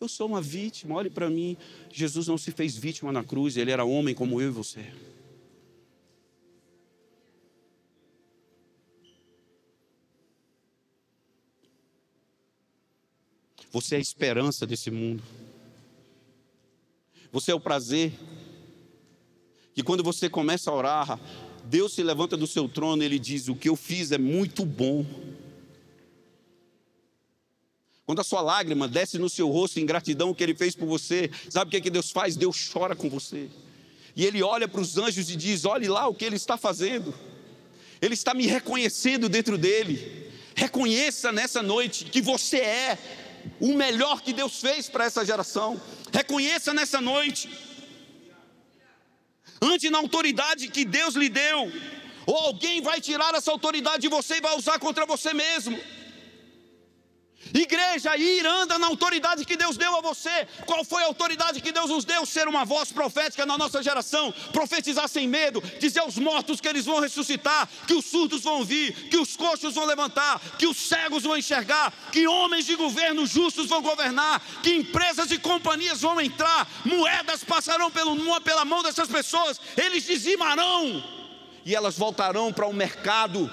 Eu 0.00 0.08
sou 0.08 0.26
uma 0.26 0.40
vítima, 0.40 0.94
olhe 0.94 1.10
para 1.10 1.28
mim. 1.28 1.58
Jesus 1.92 2.26
não 2.26 2.38
se 2.38 2.50
fez 2.50 2.74
vítima 2.74 3.12
na 3.12 3.22
cruz, 3.22 3.58
ele 3.58 3.70
era 3.70 3.84
homem 3.84 4.14
como 4.14 4.40
eu 4.40 4.48
e 4.48 4.50
você. 4.50 4.86
Você 13.70 13.94
é 13.94 13.98
a 13.98 14.00
esperança 14.00 14.66
desse 14.66 14.90
mundo. 14.90 15.22
Você 17.30 17.52
é 17.52 17.54
o 17.54 17.60
prazer. 17.60 18.12
Que 19.74 19.82
quando 19.82 20.02
você 20.02 20.28
começa 20.28 20.70
a 20.70 20.74
orar, 20.74 21.20
Deus 21.66 21.92
se 21.92 22.02
levanta 22.02 22.36
do 22.38 22.46
seu 22.46 22.68
trono 22.68 23.02
e 23.02 23.06
ele 23.06 23.18
diz: 23.18 23.48
O 23.48 23.54
que 23.54 23.68
eu 23.68 23.76
fiz 23.76 24.10
é 24.10 24.18
muito 24.18 24.64
bom. 24.64 25.04
Quando 28.10 28.22
a 28.22 28.24
sua 28.24 28.40
lágrima 28.40 28.88
desce 28.88 29.18
no 29.18 29.28
seu 29.28 29.48
rosto 29.48 29.78
em 29.78 29.86
gratidão 29.86 30.30
o 30.30 30.34
que 30.34 30.42
ele 30.42 30.52
fez 30.52 30.74
por 30.74 30.84
você, 30.84 31.30
sabe 31.48 31.68
o 31.68 31.70
que, 31.70 31.76
é 31.76 31.80
que 31.80 31.90
Deus 31.90 32.10
faz? 32.10 32.34
Deus 32.34 32.68
chora 32.72 32.96
com 32.96 33.08
você. 33.08 33.48
E 34.16 34.26
ele 34.26 34.42
olha 34.42 34.66
para 34.66 34.80
os 34.80 34.98
anjos 34.98 35.30
e 35.30 35.36
diz: 35.36 35.64
Olhe 35.64 35.86
lá 35.86 36.08
o 36.08 36.14
que 36.16 36.24
ele 36.24 36.34
está 36.34 36.56
fazendo. 36.56 37.14
Ele 38.02 38.14
está 38.14 38.34
me 38.34 38.48
reconhecendo 38.48 39.28
dentro 39.28 39.56
dele. 39.56 40.28
Reconheça 40.56 41.30
nessa 41.30 41.62
noite 41.62 42.06
que 42.06 42.20
você 42.20 42.56
é 42.56 42.98
o 43.60 43.74
melhor 43.74 44.22
que 44.22 44.32
Deus 44.32 44.60
fez 44.60 44.88
para 44.88 45.04
essa 45.04 45.24
geração. 45.24 45.80
Reconheça 46.12 46.74
nessa 46.74 47.00
noite. 47.00 47.48
Ante 49.62 49.88
na 49.88 49.98
autoridade 49.98 50.66
que 50.66 50.84
Deus 50.84 51.14
lhe 51.14 51.28
deu, 51.28 51.72
ou 52.26 52.36
alguém 52.36 52.82
vai 52.82 53.00
tirar 53.00 53.32
essa 53.36 53.52
autoridade 53.52 54.02
de 54.02 54.08
você 54.08 54.38
e 54.38 54.40
vai 54.40 54.56
usar 54.58 54.80
contra 54.80 55.06
você 55.06 55.32
mesmo. 55.32 55.78
Igreja, 57.52 58.16
ir, 58.16 58.46
anda 58.46 58.78
na 58.78 58.86
autoridade 58.86 59.44
que 59.44 59.56
Deus 59.56 59.76
deu 59.76 59.96
a 59.96 60.00
você. 60.00 60.46
Qual 60.66 60.84
foi 60.84 61.02
a 61.02 61.06
autoridade 61.06 61.60
que 61.60 61.72
Deus 61.72 61.90
nos 61.90 62.04
deu? 62.04 62.24
Ser 62.24 62.48
uma 62.48 62.64
voz 62.64 62.92
profética 62.92 63.44
na 63.44 63.58
nossa 63.58 63.82
geração, 63.82 64.32
profetizar 64.52 65.08
sem 65.08 65.26
medo, 65.26 65.60
dizer 65.78 66.00
aos 66.00 66.16
mortos 66.16 66.60
que 66.60 66.68
eles 66.68 66.86
vão 66.86 67.00
ressuscitar, 67.00 67.68
que 67.86 67.94
os 67.94 68.04
surdos 68.04 68.42
vão 68.42 68.64
vir, 68.64 68.92
que 69.08 69.18
os 69.18 69.36
coxos 69.36 69.74
vão 69.74 69.84
levantar, 69.84 70.40
que 70.58 70.66
os 70.66 70.76
cegos 70.76 71.22
vão 71.22 71.36
enxergar, 71.36 71.92
que 72.12 72.26
homens 72.26 72.66
de 72.66 72.76
governo 72.76 73.26
justos 73.26 73.66
vão 73.66 73.82
governar, 73.82 74.40
que 74.62 74.74
empresas 74.74 75.30
e 75.30 75.38
companhias 75.38 76.00
vão 76.00 76.20
entrar, 76.20 76.68
moedas 76.84 77.42
passarão 77.42 77.90
pela 77.90 78.64
mão 78.64 78.82
dessas 78.82 79.08
pessoas, 79.08 79.60
eles 79.76 80.04
dizimarão 80.04 81.02
e 81.64 81.74
elas 81.74 81.96
voltarão 81.98 82.52
para 82.52 82.66
o 82.66 82.72
mercado 82.72 83.50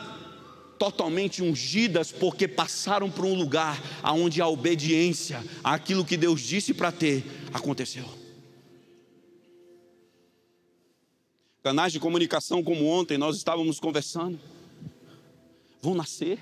totalmente 0.78 1.42
ungidas 1.42 2.12
porque 2.12 2.48
passaram 2.48 3.10
por 3.10 3.26
um 3.26 3.34
lugar 3.34 3.82
onde 4.04 4.42
a 4.42 4.48
obediência 4.48 5.44
àquilo 5.64 6.06
que 6.06 6.18
Deus 6.18 6.42
disse 6.42 6.74
para 6.74 6.92
ter 6.92 7.24
aconteceu. 7.54 8.06
Canais 11.64 11.92
de 11.92 12.00
comunicação 12.00 12.64
como 12.64 12.86
ontem 12.86 13.18
nós 13.18 13.36
estávamos 13.36 13.80
conversando 13.80 14.40
vão 15.82 15.96
nascer. 15.96 16.40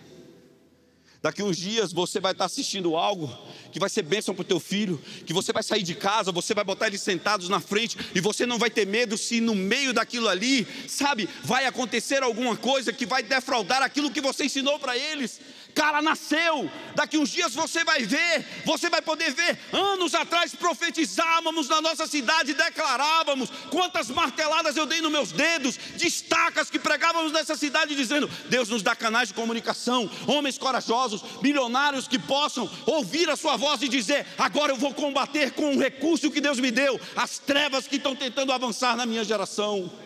Daqui 1.25 1.41
uns 1.41 1.57
dias 1.57 1.91
você 1.91 2.19
vai 2.19 2.33
estar 2.33 2.45
assistindo 2.45 2.95
algo 2.95 3.35
que 3.71 3.79
vai 3.79 3.89
ser 3.89 4.03
bênção 4.03 4.35
para 4.35 4.43
o 4.43 4.45
teu 4.45 4.59
filho, 4.59 5.01
que 5.25 5.33
você 5.33 5.51
vai 5.51 5.63
sair 5.63 5.81
de 5.81 5.95
casa, 5.95 6.31
você 6.31 6.53
vai 6.53 6.63
botar 6.63 6.85
eles 6.85 7.01
sentados 7.01 7.49
na 7.49 7.59
frente 7.59 7.97
e 8.13 8.21
você 8.21 8.45
não 8.45 8.59
vai 8.59 8.69
ter 8.69 8.85
medo 8.85 9.17
se 9.17 9.41
no 9.41 9.55
meio 9.55 9.91
daquilo 9.91 10.29
ali, 10.29 10.67
sabe, 10.88 11.27
vai 11.43 11.65
acontecer 11.65 12.21
alguma 12.21 12.55
coisa 12.55 12.93
que 12.93 13.07
vai 13.07 13.23
defraudar 13.23 13.81
aquilo 13.81 14.11
que 14.11 14.21
você 14.21 14.45
ensinou 14.45 14.77
para 14.77 14.95
eles 14.95 15.41
cara 15.75 16.01
nasceu. 16.01 16.71
Daqui 16.95 17.17
uns 17.17 17.29
dias 17.29 17.53
você 17.53 17.83
vai 17.83 18.03
ver, 18.03 18.63
você 18.65 18.89
vai 18.89 19.01
poder 19.01 19.31
ver. 19.33 19.59
Anos 19.73 20.15
atrás 20.15 20.55
profetizávamos 20.55 21.67
na 21.67 21.81
nossa 21.81 22.07
cidade, 22.07 22.53
declarávamos 22.53 23.49
quantas 23.69 24.09
marteladas 24.09 24.77
eu 24.77 24.85
dei 24.85 25.01
nos 25.01 25.11
meus 25.11 25.31
dedos, 25.33 25.77
destacas 25.97 26.69
que 26.69 26.79
pregávamos 26.79 27.33
nessa 27.33 27.57
cidade 27.57 27.93
dizendo: 27.93 28.29
Deus 28.49 28.69
nos 28.69 28.81
dá 28.81 28.95
canais 28.95 29.27
de 29.27 29.33
comunicação, 29.33 30.09
homens 30.25 30.57
corajosos, 30.57 31.21
milionários 31.41 32.07
que 32.07 32.17
possam 32.17 32.69
ouvir 32.85 33.29
a 33.29 33.35
sua 33.35 33.57
voz 33.57 33.81
e 33.81 33.89
dizer: 33.89 34.25
agora 34.38 34.71
eu 34.71 34.77
vou 34.77 34.93
combater 34.93 35.51
com 35.51 35.75
o 35.75 35.79
recurso 35.79 36.31
que 36.31 36.39
Deus 36.39 36.59
me 36.59 36.71
deu, 36.71 36.99
as 37.15 37.38
trevas 37.38 37.85
que 37.85 37.97
estão 37.97 38.15
tentando 38.15 38.53
avançar 38.53 38.95
na 38.95 39.05
minha 39.05 39.23
geração. 39.23 40.05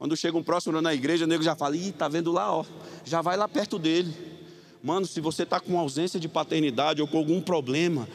Quando 0.00 0.16
chega 0.16 0.38
um 0.38 0.42
próximo 0.42 0.80
na 0.80 0.94
igreja, 0.94 1.26
o 1.26 1.28
nego 1.28 1.42
já 1.42 1.54
fala: 1.54 1.76
Ih, 1.76 1.92
tá 1.92 2.08
vendo 2.08 2.32
lá, 2.32 2.56
ó. 2.56 2.64
Já 3.04 3.20
vai 3.20 3.36
lá 3.36 3.46
perto 3.46 3.78
dele. 3.78 4.10
Mano, 4.82 5.06
se 5.06 5.20
você 5.20 5.42
está 5.42 5.60
com 5.60 5.78
ausência 5.78 6.18
de 6.18 6.26
paternidade 6.26 7.02
ou 7.02 7.06
com 7.06 7.18
algum 7.18 7.38
problema 7.38 8.08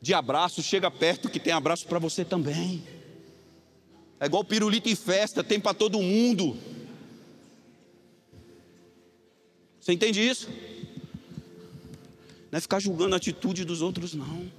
de 0.00 0.14
abraço, 0.14 0.62
chega 0.62 0.90
perto 0.90 1.28
que 1.28 1.38
tem 1.38 1.52
abraço 1.52 1.86
para 1.86 1.98
você 1.98 2.24
também. 2.24 2.82
É 4.18 4.24
igual 4.24 4.42
pirulito 4.42 4.88
em 4.88 4.94
festa, 4.94 5.44
tem 5.44 5.60
para 5.60 5.74
todo 5.74 6.00
mundo. 6.00 6.56
Você 9.78 9.92
entende 9.92 10.26
isso? 10.26 10.48
Não 12.50 12.56
é 12.56 12.60
ficar 12.62 12.80
julgando 12.80 13.14
a 13.14 13.18
atitude 13.18 13.62
dos 13.62 13.82
outros, 13.82 14.14
não. 14.14 14.50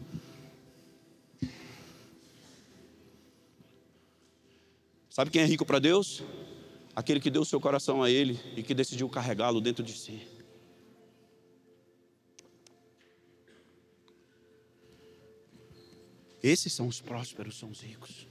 Sabe 5.19 5.31
quem 5.31 5.41
é 5.41 5.45
rico 5.45 5.65
para 5.65 5.79
Deus? 5.79 6.23
Aquele 6.95 7.19
que 7.19 7.29
deu 7.29 7.43
seu 7.43 7.59
coração 7.59 8.01
a 8.01 8.09
Ele 8.09 8.39
e 8.55 8.63
que 8.63 8.73
decidiu 8.73 9.09
carregá-lo 9.09 9.59
dentro 9.59 9.83
de 9.83 9.91
si. 9.91 10.25
Esses 16.41 16.71
são 16.71 16.87
os 16.87 17.01
prósperos, 17.01 17.59
são 17.59 17.69
os 17.69 17.81
ricos. 17.81 18.25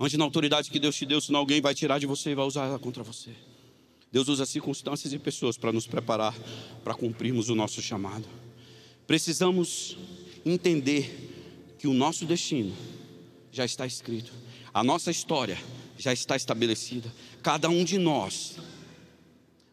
Ande 0.00 0.16
na 0.16 0.24
autoridade 0.24 0.68
que 0.68 0.80
Deus 0.80 0.96
te 0.96 1.06
deu, 1.06 1.20
senão 1.20 1.38
alguém 1.38 1.60
vai 1.60 1.72
tirar 1.72 2.00
de 2.00 2.06
você 2.06 2.30
e 2.30 2.34
vai 2.34 2.44
usar 2.44 2.66
ela 2.66 2.78
contra 2.80 3.04
você. 3.04 3.30
Deus 4.10 4.26
usa 4.26 4.44
circunstâncias 4.44 5.12
e 5.12 5.18
pessoas 5.20 5.56
para 5.56 5.70
nos 5.70 5.86
preparar 5.86 6.36
para 6.82 6.94
cumprirmos 6.94 7.50
o 7.50 7.54
nosso 7.54 7.80
chamado. 7.80 8.26
Precisamos 9.06 9.96
entender 10.44 11.76
que 11.78 11.86
o 11.86 11.94
nosso 11.94 12.26
destino 12.26 12.74
já 13.52 13.64
está 13.64 13.86
escrito. 13.86 14.32
A 14.72 14.82
nossa 14.84 15.10
história 15.10 15.58
já 15.98 16.12
está 16.12 16.36
estabelecida. 16.36 17.12
Cada 17.42 17.68
um 17.68 17.84
de 17.84 17.98
nós 17.98 18.56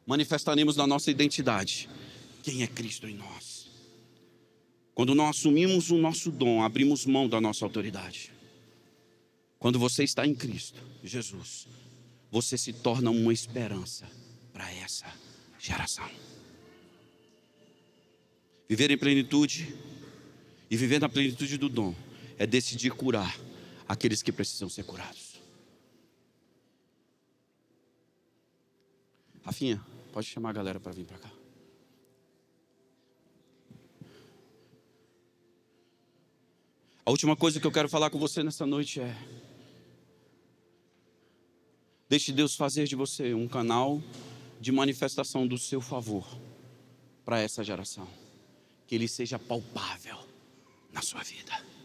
manifestaremos 0.06 0.76
na 0.76 0.88
nossa 0.88 1.12
identidade 1.12 1.90
quem 2.44 2.64
é 2.64 2.68
Cristo 2.68 3.08
em 3.08 3.16
nós. 3.16 3.68
Quando 4.96 5.14
nós 5.14 5.38
assumimos 5.38 5.92
o 5.92 5.98
nosso 5.98 6.32
dom, 6.32 6.64
abrimos 6.64 7.06
mão 7.06 7.30
da 7.30 7.40
nossa 7.40 7.64
autoridade. 7.64 8.32
Quando 9.60 9.78
você 9.78 10.04
está 10.04 10.26
em 10.26 10.34
Cristo, 10.34 10.82
Jesus, 11.04 11.68
você 12.32 12.58
se 12.58 12.74
torna 12.74 13.12
uma 13.12 13.34
esperança 13.34 14.10
para 14.52 14.72
essa 14.74 15.06
geração. 15.60 16.10
Viver 18.68 18.92
em 18.92 18.98
plenitude 18.98 19.76
e 20.70 20.76
viver 20.76 21.00
na 21.00 21.08
plenitude 21.08 21.58
do 21.58 21.70
dom 21.70 21.96
é 22.38 22.46
decidir 22.46 22.92
curar 22.92 23.38
aqueles 23.88 24.22
que 24.22 24.32
precisam 24.32 24.70
ser 24.70 24.84
curados. 24.84 25.40
Rafinha, 29.44 29.82
pode 30.12 30.28
chamar 30.28 30.50
a 30.50 30.54
galera 30.54 30.80
para 30.80 30.92
vir 30.92 31.06
para 31.06 31.18
cá. 31.18 31.32
A 37.06 37.10
última 37.10 37.38
coisa 37.38 37.58
que 37.58 37.66
eu 37.66 37.72
quero 37.72 37.88
falar 37.88 38.10
com 38.10 38.20
você 38.20 38.44
nessa 38.44 38.66
noite 38.66 39.00
é: 39.00 39.16
deixe 42.10 42.34
Deus 42.34 42.56
fazer 42.56 42.86
de 42.86 42.98
você 42.98 43.34
um 43.34 43.48
canal 43.48 44.04
de 44.60 44.74
manifestação 44.74 45.48
do 45.48 45.58
seu 45.58 45.80
favor 45.80 46.28
para 47.24 47.40
essa 47.40 47.64
geração. 47.64 48.08
Que 48.86 48.96
ele 48.96 49.08
seja 49.08 49.40
palpável 49.40 50.18
na 50.92 51.02
sua 51.02 51.24
vida. 51.24 51.77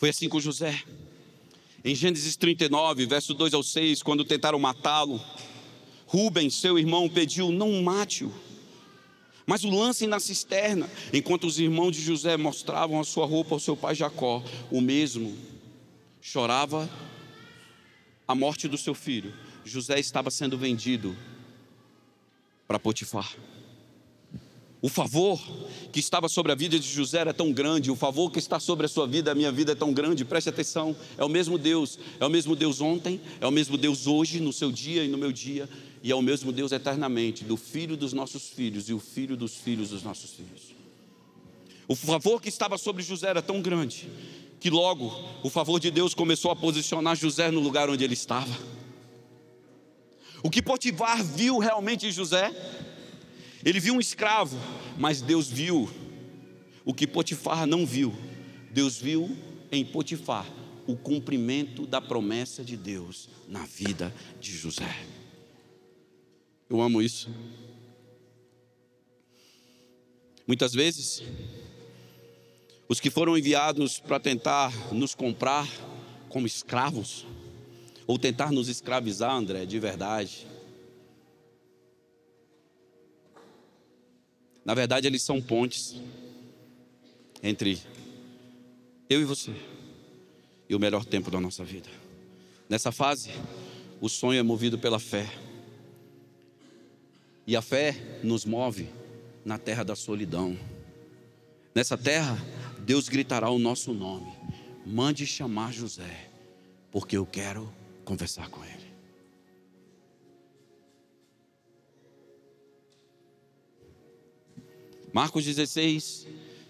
Foi 0.00 0.08
assim 0.08 0.30
com 0.30 0.40
José. 0.40 0.82
Em 1.84 1.94
Gênesis 1.94 2.34
39, 2.34 3.04
verso 3.04 3.34
2 3.34 3.52
ao 3.52 3.62
6, 3.62 4.02
quando 4.02 4.24
tentaram 4.24 4.58
matá-lo, 4.58 5.20
Rubens, 6.06 6.54
seu 6.54 6.78
irmão, 6.78 7.06
pediu: 7.06 7.52
não 7.52 7.82
mate-o, 7.82 8.32
mas 9.44 9.62
o 9.62 9.68
lancem 9.68 10.08
na 10.08 10.18
cisterna. 10.18 10.88
Enquanto 11.12 11.46
os 11.46 11.58
irmãos 11.58 11.92
de 11.92 12.00
José 12.00 12.34
mostravam 12.38 12.98
a 12.98 13.04
sua 13.04 13.26
roupa 13.26 13.54
ao 13.54 13.60
seu 13.60 13.76
pai 13.76 13.94
Jacó, 13.94 14.42
o 14.70 14.80
mesmo 14.80 15.36
chorava 16.18 16.88
a 18.26 18.34
morte 18.34 18.68
do 18.68 18.78
seu 18.78 18.94
filho. 18.94 19.34
José 19.66 20.00
estava 20.00 20.30
sendo 20.30 20.56
vendido 20.56 21.14
para 22.66 22.78
Potifar. 22.78 23.36
O 24.82 24.88
favor 24.88 25.38
que 25.92 26.00
estava 26.00 26.26
sobre 26.26 26.52
a 26.52 26.54
vida 26.54 26.78
de 26.78 26.88
José 26.88 27.18
era 27.18 27.34
tão 27.34 27.52
grande, 27.52 27.90
o 27.90 27.96
favor 27.96 28.30
que 28.30 28.38
está 28.38 28.58
sobre 28.58 28.86
a 28.86 28.88
sua 28.88 29.06
vida, 29.06 29.30
a 29.30 29.34
minha 29.34 29.52
vida 29.52 29.72
é 29.72 29.74
tão 29.74 29.92
grande, 29.92 30.24
preste 30.24 30.48
atenção, 30.48 30.96
é 31.18 31.24
o 31.24 31.28
mesmo 31.28 31.58
Deus, 31.58 31.98
é 32.18 32.24
o 32.24 32.30
mesmo 32.30 32.56
Deus 32.56 32.80
ontem, 32.80 33.20
é 33.40 33.46
o 33.46 33.50
mesmo 33.50 33.76
Deus 33.76 34.06
hoje, 34.06 34.40
no 34.40 34.54
seu 34.54 34.72
dia 34.72 35.04
e 35.04 35.08
no 35.08 35.18
meu 35.18 35.32
dia, 35.32 35.68
e 36.02 36.10
é 36.10 36.14
o 36.14 36.22
mesmo 36.22 36.50
Deus 36.50 36.72
eternamente, 36.72 37.44
do 37.44 37.58
filho 37.58 37.94
dos 37.94 38.14
nossos 38.14 38.48
filhos 38.48 38.88
e 38.88 38.94
o 38.94 38.98
filho 38.98 39.36
dos 39.36 39.54
filhos 39.54 39.90
dos 39.90 40.02
nossos 40.02 40.30
filhos. 40.30 40.74
O 41.86 41.94
favor 41.94 42.40
que 42.40 42.48
estava 42.48 42.78
sobre 42.78 43.02
José 43.02 43.28
era 43.28 43.42
tão 43.42 43.60
grande, 43.60 44.08
que 44.58 44.70
logo 44.70 45.12
o 45.42 45.50
favor 45.50 45.78
de 45.78 45.90
Deus 45.90 46.14
começou 46.14 46.50
a 46.50 46.56
posicionar 46.56 47.16
José 47.16 47.50
no 47.50 47.60
lugar 47.60 47.90
onde 47.90 48.02
ele 48.02 48.14
estava. 48.14 48.56
O 50.42 50.48
que 50.48 50.62
Potifar 50.62 51.22
viu 51.22 51.58
realmente 51.58 52.06
em 52.06 52.10
José? 52.10 52.50
Ele 53.64 53.80
viu 53.80 53.94
um 53.94 54.00
escravo, 54.00 54.56
mas 54.98 55.20
Deus 55.20 55.48
viu 55.48 55.90
o 56.84 56.94
que 56.94 57.06
Potifar 57.06 57.66
não 57.66 57.84
viu. 57.84 58.14
Deus 58.70 58.98
viu 58.98 59.36
em 59.70 59.84
Potifar 59.84 60.46
o 60.86 60.96
cumprimento 60.96 61.86
da 61.86 62.00
promessa 62.00 62.64
de 62.64 62.76
Deus 62.76 63.28
na 63.48 63.64
vida 63.66 64.14
de 64.40 64.52
José. 64.52 64.96
Eu 66.68 66.80
amo 66.80 67.02
isso. 67.02 67.28
Muitas 70.46 70.72
vezes, 70.72 71.22
os 72.88 72.98
que 72.98 73.10
foram 73.10 73.36
enviados 73.36 74.00
para 74.00 74.18
tentar 74.18 74.72
nos 74.92 75.14
comprar 75.14 75.68
como 76.28 76.46
escravos, 76.46 77.26
ou 78.06 78.18
tentar 78.18 78.50
nos 78.50 78.68
escravizar, 78.68 79.32
André, 79.32 79.64
de 79.64 79.78
verdade. 79.78 80.46
Na 84.64 84.74
verdade, 84.74 85.06
eles 85.06 85.22
são 85.22 85.40
pontes 85.40 86.00
entre 87.42 87.78
eu 89.08 89.20
e 89.20 89.24
você 89.24 89.52
e 90.68 90.74
o 90.74 90.78
melhor 90.78 91.04
tempo 91.04 91.30
da 91.30 91.40
nossa 91.40 91.64
vida. 91.64 91.88
Nessa 92.68 92.92
fase, 92.92 93.30
o 94.00 94.08
sonho 94.08 94.38
é 94.38 94.42
movido 94.42 94.78
pela 94.78 95.00
fé. 95.00 95.28
E 97.46 97.56
a 97.56 97.62
fé 97.62 97.96
nos 98.22 98.44
move 98.44 98.88
na 99.44 99.58
terra 99.58 99.82
da 99.82 99.96
solidão. 99.96 100.56
Nessa 101.74 101.98
terra, 101.98 102.38
Deus 102.80 103.08
gritará 103.08 103.50
o 103.50 103.58
nosso 103.58 103.92
nome. 103.92 104.32
Mande 104.86 105.26
chamar 105.26 105.72
José, 105.72 106.30
porque 106.90 107.16
eu 107.16 107.26
quero 107.26 107.72
conversar 108.04 108.48
com 108.48 108.64
ele. 108.64 108.79
Marcos 115.12 115.44
16, 115.44 116.26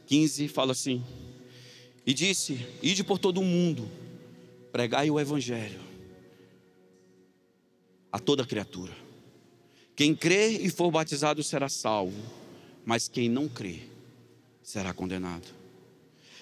15 0.07 0.49
fala 0.49 0.73
assim: 0.73 1.05
E 2.07 2.15
disse: 2.15 2.67
Ide 2.83 3.05
por 3.05 3.19
todo 3.19 3.41
o 3.41 3.45
mundo, 3.45 3.89
pregai 4.73 5.11
o 5.11 5.21
evangelho 5.21 5.81
a 8.13 8.19
toda 8.19 8.47
criatura. 8.47 8.93
Quem 9.95 10.15
crê 10.15 10.51
e 10.51 10.71
for 10.71 10.91
batizado 10.91 11.43
será 11.43 11.69
salvo, 11.69 12.21
mas 12.85 13.09
quem 13.09 13.29
não 13.29 13.49
crê 13.49 13.81
será 14.63 14.93
condenado. 14.93 15.47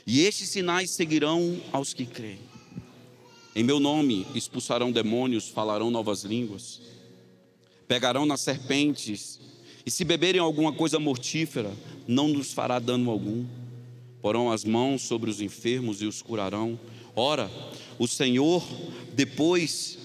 E 0.06 0.20
estes 0.20 0.48
sinais 0.48 0.90
seguirão 0.90 1.60
aos 1.72 1.92
que 1.92 2.06
creem. 2.06 2.40
Em 3.54 3.62
meu 3.62 3.80
nome 3.80 4.26
expulsarão 4.34 4.92
demônios, 4.92 5.48
falarão 5.48 5.90
novas 5.90 6.22
línguas, 6.22 6.80
pegarão 7.86 8.24
nas 8.24 8.40
serpentes, 8.40 9.40
e 9.88 9.90
se 9.90 10.04
beberem 10.04 10.38
alguma 10.38 10.70
coisa 10.70 10.98
mortífera, 10.98 11.74
não 12.06 12.28
nos 12.28 12.52
fará 12.52 12.78
dano 12.78 13.10
algum. 13.10 13.46
Porão 14.20 14.52
as 14.52 14.62
mãos 14.62 15.00
sobre 15.00 15.30
os 15.30 15.40
enfermos 15.40 16.02
e 16.02 16.04
os 16.04 16.20
curarão. 16.20 16.78
Ora, 17.16 17.50
o 17.98 18.06
Senhor, 18.06 18.62
depois 19.14 19.96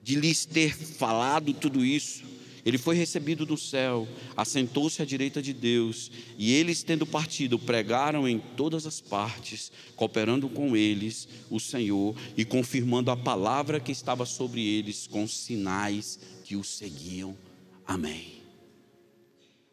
de 0.00 0.14
lhes 0.14 0.44
ter 0.44 0.76
falado 0.76 1.52
tudo 1.54 1.84
isso, 1.84 2.22
ele 2.64 2.78
foi 2.78 2.94
recebido 2.94 3.44
do 3.44 3.56
céu, 3.56 4.06
assentou-se 4.36 5.02
à 5.02 5.04
direita 5.04 5.42
de 5.42 5.52
Deus, 5.52 6.08
e 6.38 6.52
eles, 6.52 6.84
tendo 6.84 7.04
partido, 7.04 7.58
pregaram 7.58 8.28
em 8.28 8.38
todas 8.38 8.86
as 8.86 9.00
partes, 9.00 9.72
cooperando 9.96 10.48
com 10.48 10.76
eles 10.76 11.26
o 11.50 11.58
Senhor 11.58 12.14
e 12.36 12.44
confirmando 12.44 13.10
a 13.10 13.16
palavra 13.16 13.80
que 13.80 13.90
estava 13.90 14.24
sobre 14.24 14.64
eles 14.64 15.08
com 15.08 15.26
sinais 15.26 16.20
que 16.44 16.54
o 16.54 16.62
seguiam. 16.62 17.36
Amém. 17.84 18.43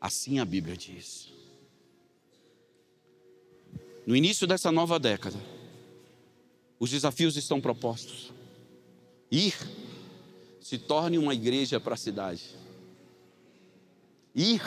Assim 0.02 0.40
a 0.40 0.46
Bíblia 0.46 0.76
diz. 0.76 1.32
No 4.06 4.16
início 4.16 4.46
dessa 4.48 4.72
nova 4.72 5.00
década, 5.00 5.40
os 6.78 6.90
desafios 6.90 7.38
estão 7.38 7.62
propostos. 7.62 8.34
Ir 9.32 9.56
se 10.60 10.78
torne 10.78 11.18
uma 11.18 11.34
igreja 11.34 11.80
para 11.80 11.94
a 11.94 11.98
cidade 11.98 12.60
Ir 14.34 14.62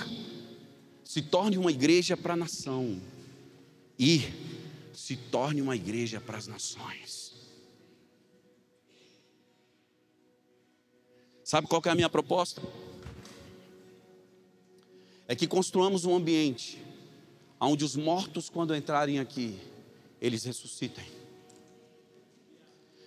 se 1.03 1.23
torne 1.23 1.57
uma 1.57 1.71
igreja 1.71 2.17
para 2.17 2.35
a 2.35 2.37
nação. 2.37 3.01
Ir 3.99 4.33
se 4.93 5.17
torne 5.17 5.63
uma 5.63 5.75
igreja 5.75 6.21
para 6.21 6.37
as 6.37 6.47
nações. 6.47 7.33
Sabe 11.43 11.67
qual 11.67 11.83
é 11.85 11.91
a 11.91 11.95
minha 11.95 12.09
proposta? 12.09 12.63
É 15.27 15.35
que 15.35 15.47
construamos 15.47 16.05
um 16.05 16.15
ambiente 16.15 16.79
onde 17.61 17.85
os 17.85 17.97
mortos, 17.97 18.49
quando 18.49 18.75
entrarem 18.75 19.19
aqui, 19.19 19.59
eles 20.21 20.45
ressuscitem. 20.45 21.05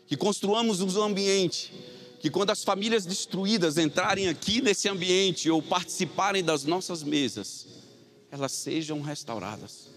Que 0.08 0.18
construamos 0.18 0.80
um 0.82 1.04
ambiente 1.04 1.72
que 2.20 2.30
quando 2.30 2.50
as 2.50 2.64
famílias 2.64 3.06
destruídas 3.06 3.78
entrarem 3.78 4.28
aqui 4.28 4.62
nesse 4.62 4.90
ambiente 4.90 5.50
ou 5.50 5.62
participarem 5.62 6.44
das 6.44 6.64
nossas 6.64 7.04
mesas, 7.04 7.68
elas 8.32 8.52
sejam 8.52 9.02
restauradas. 9.02 9.90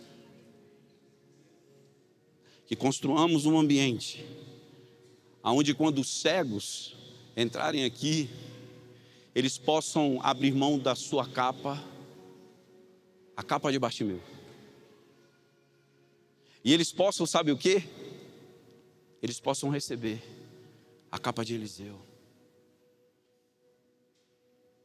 Que 2.66 2.76
construamos 2.76 3.46
um 3.46 3.58
ambiente 3.58 4.24
onde 5.42 5.74
quando 5.74 6.00
os 6.00 6.08
cegos 6.08 6.94
entrarem 7.36 7.84
aqui, 7.84 8.28
eles 9.34 9.56
possam 9.56 10.20
abrir 10.22 10.52
mão 10.52 10.78
da 10.78 10.94
sua 10.94 11.26
capa, 11.26 11.82
a 13.40 13.42
capa 13.42 13.72
de 13.72 13.78
Bartimeu. 13.78 14.20
E 16.62 16.74
eles 16.74 16.92
possam, 16.92 17.24
sabe 17.24 17.50
o 17.50 17.56
que? 17.56 17.82
Eles 19.22 19.40
possam 19.40 19.70
receber 19.70 20.22
a 21.10 21.18
capa 21.18 21.42
de 21.42 21.54
Eliseu. 21.54 21.98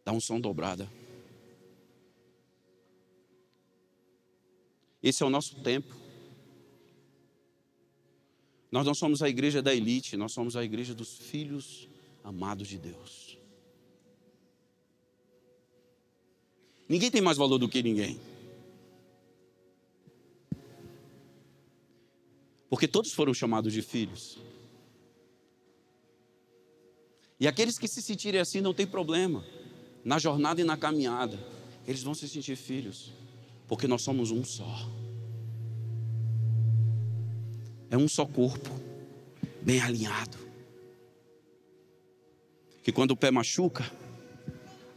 Dá 0.06 0.14
um 0.14 0.22
som 0.22 0.40
dobrada. 0.40 0.90
Esse 5.04 5.22
é 5.22 5.26
o 5.26 5.30
nosso 5.30 5.62
tempo. 5.62 5.94
Nós 8.72 8.86
não 8.86 8.96
somos 8.96 9.22
a 9.22 9.28
igreja 9.28 9.62
da 9.62 9.76
elite, 9.76 10.16
nós 10.16 10.32
somos 10.32 10.56
a 10.56 10.64
igreja 10.64 10.96
dos 10.96 11.18
filhos 11.18 11.90
amados 12.24 12.70
de 12.70 12.78
Deus. 12.78 13.38
Ninguém 16.88 17.12
tem 17.12 17.22
mais 17.22 17.38
valor 17.38 17.58
do 17.58 17.68
que 17.68 17.84
ninguém. 17.84 18.18
Porque 22.70 22.88
todos 22.88 23.14
foram 23.14 23.34
chamados 23.34 23.72
de 23.74 23.82
filhos. 23.82 24.40
E 27.40 27.48
aqueles 27.48 27.78
que 27.78 27.88
se 27.88 28.02
sentirem 28.02 28.40
assim 28.40 28.62
não 28.62 28.74
tem 28.74 28.88
problema 28.88 29.44
na 30.04 30.20
jornada 30.20 30.62
e 30.62 30.64
na 30.64 30.78
caminhada, 30.78 31.38
eles 31.88 32.04
vão 32.04 32.14
se 32.14 32.28
sentir 32.30 32.56
filhos, 32.56 33.12
porque 33.68 33.88
nós 33.88 34.02
somos 34.02 34.32
um 34.32 34.44
só. 34.44 34.90
É 37.90 37.98
um 37.98 38.08
só 38.08 38.26
corpo, 38.26 38.70
bem 39.62 39.80
alinhado. 39.82 40.38
Que 42.84 42.92
quando 42.92 43.12
o 43.12 43.18
pé 43.18 43.32
machuca, 43.32 43.90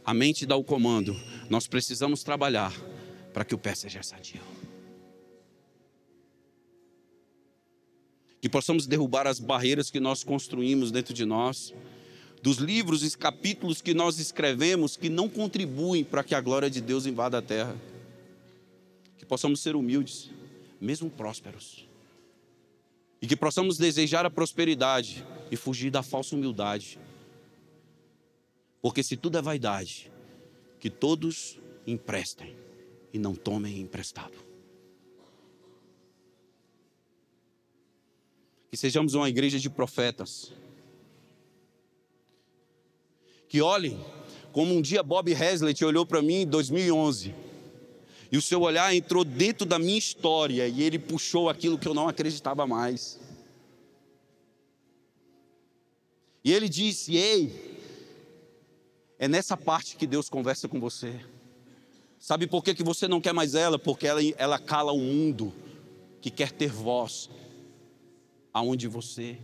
a 0.05 0.13
mente 0.13 0.45
dá 0.45 0.55
o 0.55 0.63
comando. 0.63 1.15
Nós 1.49 1.67
precisamos 1.67 2.23
trabalhar 2.23 2.73
para 3.33 3.43
que 3.43 3.55
o 3.55 3.57
pé 3.57 3.75
seja 3.75 4.03
sadio. 4.03 4.41
Que 8.41 8.49
possamos 8.49 8.87
derrubar 8.87 9.27
as 9.27 9.39
barreiras 9.39 9.89
que 9.89 9.99
nós 9.99 10.23
construímos 10.23 10.91
dentro 10.91 11.13
de 11.13 11.25
nós 11.25 11.73
dos 12.41 12.57
livros 12.57 13.03
e 13.03 13.17
capítulos 13.17 13.81
que 13.81 13.93
nós 13.93 14.19
escrevemos 14.19 14.95
que 14.95 15.09
não 15.09 15.27
contribuem 15.27 16.03
para 16.03 16.23
que 16.23 16.33
a 16.33 16.41
glória 16.41 16.69
de 16.69 16.81
Deus 16.81 17.05
invada 17.05 17.37
a 17.37 17.41
terra. 17.41 17.75
Que 19.17 19.25
possamos 19.25 19.59
ser 19.59 19.75
humildes, 19.75 20.29
mesmo 20.79 21.09
prósperos. 21.09 21.87
E 23.21 23.27
que 23.27 23.35
possamos 23.35 23.77
desejar 23.77 24.25
a 24.25 24.29
prosperidade 24.29 25.25
e 25.51 25.57
fugir 25.57 25.91
da 25.91 26.01
falsa 26.01 26.35
humildade. 26.35 26.97
Porque 28.81 29.03
se 29.03 29.17
tudo 29.17 29.37
é 29.37 29.41
vaidade, 29.41 30.09
que 30.79 30.89
todos 30.89 31.59
emprestem 31.85 32.55
e 33.11 33.19
não 33.19 33.35
tomem 33.35 33.81
emprestado. 33.81 34.48
Que 38.69 38.77
sejamos 38.77 39.13
uma 39.13 39.29
igreja 39.29 39.59
de 39.59 39.69
profetas 39.69 40.51
que 43.49 43.61
olhem 43.61 43.99
como 44.51 44.75
um 44.75 44.81
dia 44.81 45.01
Bob 45.01 45.33
Hazlett 45.33 45.83
olhou 45.83 46.05
para 46.05 46.21
mim 46.21 46.41
em 46.41 46.47
2011. 46.47 47.33
E 48.31 48.37
o 48.37 48.41
seu 48.41 48.61
olhar 48.61 48.93
entrou 48.93 49.25
dentro 49.25 49.65
da 49.65 49.79
minha 49.79 49.97
história 49.97 50.67
e 50.67 50.83
ele 50.83 50.99
puxou 50.99 51.49
aquilo 51.49 51.77
que 51.79 51.87
eu 51.87 51.95
não 51.95 52.07
acreditava 52.07 52.67
mais. 52.67 53.19
E 56.43 56.53
ele 56.53 56.69
disse: 56.69 57.15
Ei, 57.17 57.77
É 59.17 59.27
nessa 59.27 59.57
parte 59.57 59.97
que 59.97 60.07
Deus 60.07 60.29
conversa 60.29 60.67
com 60.67 60.79
você. 60.79 61.19
Sabe 62.17 62.47
por 62.47 62.63
que, 62.63 62.73
que 62.73 62.83
você 62.83 63.07
não 63.07 63.19
quer 63.19 63.33
mais 63.33 63.53
ela? 63.53 63.77
Porque 63.77 64.07
ela, 64.07 64.21
ela 64.37 64.57
cala 64.59 64.93
o 64.93 64.99
mundo 64.99 65.53
que 66.21 66.29
quer 66.29 66.51
ter 66.51 66.69
voz, 66.69 67.29
aonde 68.53 68.87
você 68.87 69.37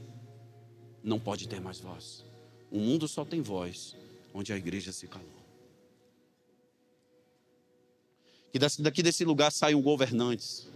não 1.03 1.19
pode 1.19 1.47
ter 1.47 1.61
mais 1.61 1.79
voz. 1.79 2.25
O 2.71 2.79
mundo 2.79 3.07
só 3.07 3.23
tem 3.23 3.41
voz 3.41 3.95
onde 4.33 4.51
a 4.51 4.57
igreja 4.57 4.91
se 4.91 5.07
calou. 5.07 5.27
Que 8.51 8.59
daqui 8.59 9.03
desse 9.03 9.23
lugar 9.25 9.51
saiam 9.51 9.81
governantes, 9.81 10.67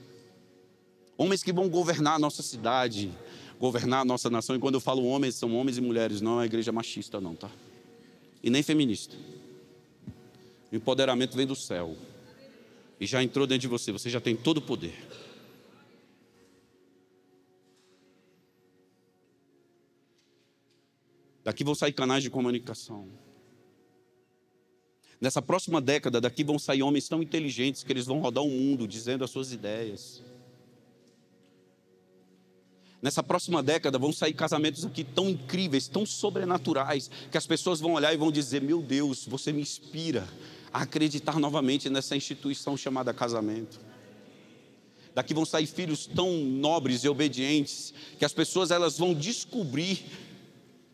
homens 1.17 1.43
que 1.43 1.51
vão 1.51 1.69
governar 1.69 2.15
a 2.15 2.19
nossa 2.19 2.43
cidade, 2.43 3.11
governar 3.59 4.01
a 4.01 4.05
nossa 4.05 4.29
nação. 4.29 4.55
E 4.55 4.59
quando 4.59 4.75
eu 4.75 4.79
falo 4.79 5.05
homens, 5.05 5.35
são 5.35 5.55
homens 5.55 5.77
e 5.77 5.81
mulheres, 5.81 6.21
não 6.21 6.41
é 6.41 6.45
igreja 6.45 6.71
machista, 6.71 7.19
não, 7.19 7.35
tá? 7.35 7.49
E 8.41 8.49
nem 8.49 8.63
feminista. 8.63 9.15
O 10.71 10.75
empoderamento 10.75 11.35
vem 11.35 11.45
do 11.45 11.55
céu. 11.55 11.95
E 12.99 13.05
já 13.05 13.23
entrou 13.23 13.47
dentro 13.47 13.61
de 13.61 13.67
você, 13.67 13.91
você 13.91 14.09
já 14.09 14.21
tem 14.21 14.35
todo 14.35 14.57
o 14.57 14.61
poder. 14.61 14.95
Daqui 21.43 21.63
vão 21.63 21.75
sair 21.75 21.93
canais 21.93 22.23
de 22.23 22.29
comunicação. 22.29 23.07
Nessa 25.21 25.41
próxima 25.41 25.81
década, 25.81 26.21
daqui 26.21 26.43
vão 26.43 26.57
sair 26.57 26.81
homens 26.81 27.09
tão 27.09 27.21
inteligentes 27.21 27.83
que 27.83 27.91
eles 27.91 28.05
vão 28.05 28.19
rodar 28.19 28.43
o 28.43 28.49
mundo 28.49 28.87
dizendo 28.87 29.23
as 29.23 29.31
suas 29.31 29.51
ideias. 29.51 30.23
Nessa 33.01 33.23
próxima 33.23 33.63
década 33.63 33.97
vão 33.97 34.11
sair 34.11 34.33
casamentos 34.33 34.85
aqui 34.85 35.03
tão 35.03 35.29
incríveis, 35.29 35.87
tão 35.87 36.05
sobrenaturais, 36.05 37.09
que 37.31 37.37
as 37.37 37.47
pessoas 37.47 37.79
vão 37.79 37.93
olhar 37.93 38.13
e 38.13 38.17
vão 38.17 38.31
dizer: 38.31 38.61
Meu 38.61 38.81
Deus, 38.81 39.25
você 39.25 39.51
me 39.51 39.61
inspira 39.61 40.27
a 40.71 40.83
acreditar 40.83 41.39
novamente 41.39 41.89
nessa 41.89 42.15
instituição 42.15 42.77
chamada 42.77 43.13
casamento. 43.13 43.79
Daqui 45.15 45.33
vão 45.33 45.45
sair 45.45 45.65
filhos 45.65 46.05
tão 46.05 46.31
nobres 46.31 47.03
e 47.03 47.09
obedientes 47.09 47.93
que 48.17 48.25
as 48.25 48.33
pessoas 48.33 48.69
elas 48.69 48.97
vão 48.97 49.13
descobrir 49.13 50.05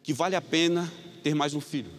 que 0.05 0.13
vale 0.13 0.35
a 0.35 0.41
pena 0.41 0.93
ter 1.23 1.33
mais 1.33 1.55
um 1.55 1.59
filho. 1.59 1.89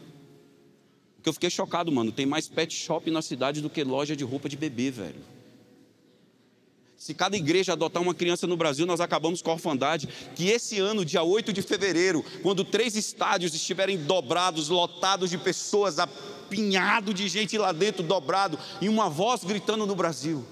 Porque 1.16 1.28
eu 1.28 1.32
fiquei 1.32 1.50
chocado, 1.50 1.90
mano. 1.90 2.12
Tem 2.12 2.24
mais 2.24 2.46
pet 2.46 2.72
shop 2.72 3.10
na 3.10 3.20
cidade 3.20 3.60
do 3.60 3.68
que 3.68 3.82
loja 3.82 4.14
de 4.14 4.22
roupa 4.22 4.48
de 4.48 4.56
bebê, 4.56 4.92
velho. 4.92 5.24
Se 6.96 7.12
cada 7.12 7.36
igreja 7.36 7.72
adotar 7.72 8.00
uma 8.00 8.14
criança 8.14 8.46
no 8.46 8.56
Brasil, 8.56 8.86
nós 8.86 9.00
acabamos 9.00 9.42
com 9.42 9.50
a 9.50 9.54
orfandade. 9.54 10.08
Que 10.36 10.50
esse 10.50 10.78
ano, 10.78 11.04
dia 11.04 11.24
8 11.24 11.52
de 11.52 11.62
fevereiro, 11.62 12.24
quando 12.44 12.62
três 12.64 12.94
estádios 12.94 13.52
estiverem 13.52 13.98
dobrados, 13.98 14.68
lotados 14.68 15.28
de 15.28 15.36
pessoas, 15.36 15.98
apinhado 15.98 17.12
de 17.12 17.26
gente 17.26 17.58
lá 17.58 17.72
dentro, 17.72 18.04
dobrado, 18.04 18.56
e 18.80 18.88
uma 18.88 19.10
voz 19.10 19.42
gritando 19.42 19.84
no 19.84 19.96
Brasil 19.96 20.46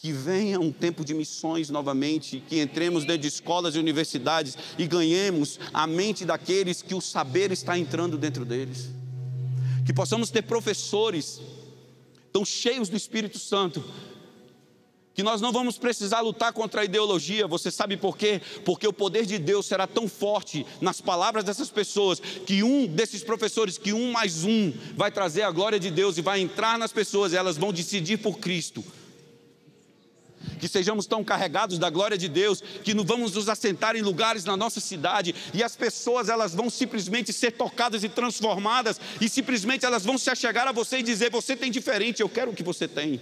que 0.00 0.12
venha 0.12 0.60
um 0.60 0.70
tempo 0.70 1.04
de 1.04 1.12
missões 1.12 1.70
novamente, 1.70 2.40
que 2.48 2.60
entremos 2.60 3.04
dentro 3.04 3.22
de 3.22 3.26
escolas 3.26 3.74
e 3.74 3.80
universidades 3.80 4.56
e 4.78 4.86
ganhemos 4.86 5.58
a 5.74 5.88
mente 5.88 6.24
daqueles 6.24 6.80
que 6.80 6.94
o 6.94 7.00
saber 7.00 7.50
está 7.50 7.76
entrando 7.76 8.16
dentro 8.16 8.44
deles. 8.44 8.90
Que 9.84 9.92
possamos 9.92 10.30
ter 10.30 10.42
professores 10.42 11.40
tão 12.32 12.44
cheios 12.44 12.88
do 12.88 12.96
Espírito 12.96 13.40
Santo, 13.40 13.84
que 15.14 15.24
nós 15.24 15.40
não 15.40 15.50
vamos 15.50 15.76
precisar 15.78 16.20
lutar 16.20 16.52
contra 16.52 16.82
a 16.82 16.84
ideologia, 16.84 17.48
você 17.48 17.68
sabe 17.68 17.96
por 17.96 18.16
quê? 18.16 18.40
Porque 18.64 18.86
o 18.86 18.92
poder 18.92 19.26
de 19.26 19.36
Deus 19.36 19.66
será 19.66 19.84
tão 19.84 20.06
forte 20.06 20.64
nas 20.80 21.00
palavras 21.00 21.42
dessas 21.42 21.70
pessoas, 21.70 22.20
que 22.20 22.62
um 22.62 22.86
desses 22.86 23.24
professores, 23.24 23.76
que 23.76 23.92
um 23.92 24.12
mais 24.12 24.44
um, 24.44 24.72
vai 24.94 25.10
trazer 25.10 25.42
a 25.42 25.50
glória 25.50 25.80
de 25.80 25.90
Deus 25.90 26.16
e 26.16 26.22
vai 26.22 26.40
entrar 26.40 26.78
nas 26.78 26.92
pessoas, 26.92 27.32
e 27.32 27.36
elas 27.36 27.56
vão 27.56 27.72
decidir 27.72 28.18
por 28.18 28.38
Cristo 28.38 28.84
que 30.58 30.68
sejamos 30.68 31.06
tão 31.06 31.24
carregados 31.24 31.78
da 31.78 31.88
glória 31.90 32.18
de 32.18 32.28
Deus, 32.28 32.62
que 32.82 32.94
não 32.94 33.04
vamos 33.04 33.32
nos 33.32 33.48
assentar 33.48 33.96
em 33.96 34.02
lugares 34.02 34.44
na 34.44 34.56
nossa 34.56 34.80
cidade 34.80 35.34
e 35.54 35.62
as 35.62 35.76
pessoas 35.76 36.28
elas 36.28 36.54
vão 36.54 36.68
simplesmente 36.68 37.32
ser 37.32 37.52
tocadas 37.52 38.04
e 38.04 38.08
transformadas 38.08 39.00
e 39.20 39.28
simplesmente 39.28 39.86
elas 39.86 40.04
vão 40.04 40.18
se 40.18 40.30
achegar 40.30 40.66
a 40.66 40.72
você 40.72 40.98
e 40.98 41.02
dizer: 41.02 41.30
"Você 41.30 41.56
tem 41.56 41.70
diferente, 41.70 42.20
eu 42.20 42.28
quero 42.28 42.50
o 42.50 42.54
que 42.54 42.62
você 42.62 42.88
tem". 42.88 43.20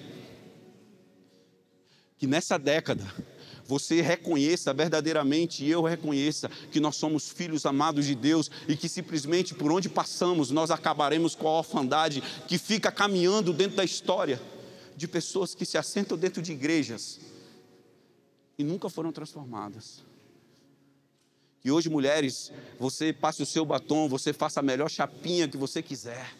Que 2.18 2.26
nessa 2.26 2.58
década 2.58 3.04
você 3.66 4.00
reconheça 4.00 4.72
verdadeiramente 4.72 5.64
e 5.64 5.70
eu 5.70 5.82
reconheça 5.82 6.48
que 6.70 6.80
nós 6.80 6.96
somos 6.96 7.28
filhos 7.28 7.66
amados 7.66 8.06
de 8.06 8.14
Deus 8.14 8.50
e 8.68 8.76
que 8.76 8.88
simplesmente 8.88 9.54
por 9.54 9.72
onde 9.72 9.88
passamos 9.88 10.50
nós 10.50 10.70
acabaremos 10.70 11.34
com 11.34 11.48
a 11.48 11.58
orfandade 11.58 12.22
que 12.46 12.58
fica 12.58 12.92
caminhando 12.92 13.52
dentro 13.52 13.76
da 13.76 13.84
história 13.84 14.40
de 14.96 15.06
pessoas 15.06 15.54
que 15.54 15.66
se 15.66 15.76
assentam 15.76 16.16
dentro 16.16 16.40
de 16.40 16.52
igrejas 16.52 17.20
e 18.58 18.64
nunca 18.64 18.88
foram 18.88 19.12
transformadas. 19.12 20.02
Que 21.60 21.70
hoje, 21.70 21.90
mulheres, 21.90 22.52
você 22.78 23.12
passe 23.12 23.42
o 23.42 23.46
seu 23.46 23.64
batom, 23.64 24.08
você 24.08 24.32
faça 24.32 24.60
a 24.60 24.62
melhor 24.62 24.88
chapinha 24.88 25.48
que 25.48 25.56
você 25.56 25.82
quiser. 25.82 26.34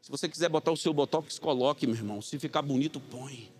Se 0.00 0.10
você 0.10 0.28
quiser 0.28 0.48
botar 0.48 0.72
o 0.72 0.76
seu 0.76 0.92
botox, 0.92 1.38
coloque, 1.38 1.86
meu 1.86 1.96
irmão. 1.96 2.22
Se 2.22 2.38
ficar 2.38 2.62
bonito, 2.62 2.98
põe. 3.00 3.52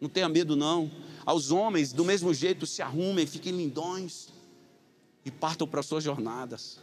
Não 0.00 0.08
tenha 0.08 0.28
medo, 0.28 0.56
não. 0.56 0.90
Aos 1.24 1.50
homens, 1.50 1.92
do 1.92 2.04
mesmo 2.04 2.32
jeito, 2.32 2.66
se 2.66 2.82
arrumem, 2.82 3.26
fiquem 3.26 3.52
lindões 3.52 4.28
e 5.24 5.30
partam 5.30 5.66
para 5.66 5.82
suas 5.82 6.02
jornadas. 6.02 6.78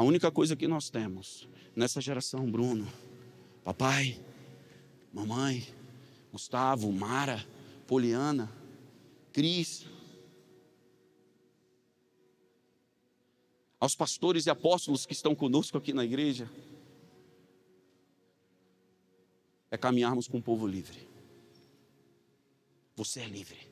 A 0.00 0.02
única 0.02 0.30
coisa 0.30 0.56
que 0.56 0.66
nós 0.66 0.88
temos 0.88 1.46
nessa 1.76 2.00
geração, 2.00 2.50
Bruno, 2.50 2.90
papai, 3.62 4.18
mamãe, 5.12 5.66
Gustavo, 6.32 6.90
Mara, 6.90 7.46
Poliana, 7.86 8.50
Cris, 9.30 9.84
aos 13.78 13.94
pastores 13.94 14.46
e 14.46 14.50
apóstolos 14.50 15.04
que 15.04 15.12
estão 15.12 15.34
conosco 15.34 15.76
aqui 15.76 15.92
na 15.92 16.02
igreja, 16.02 16.50
é 19.70 19.76
caminharmos 19.76 20.26
com 20.26 20.38
o 20.38 20.42
povo 20.42 20.66
livre. 20.66 21.06
Você 22.96 23.20
é 23.20 23.26
livre. 23.26 23.70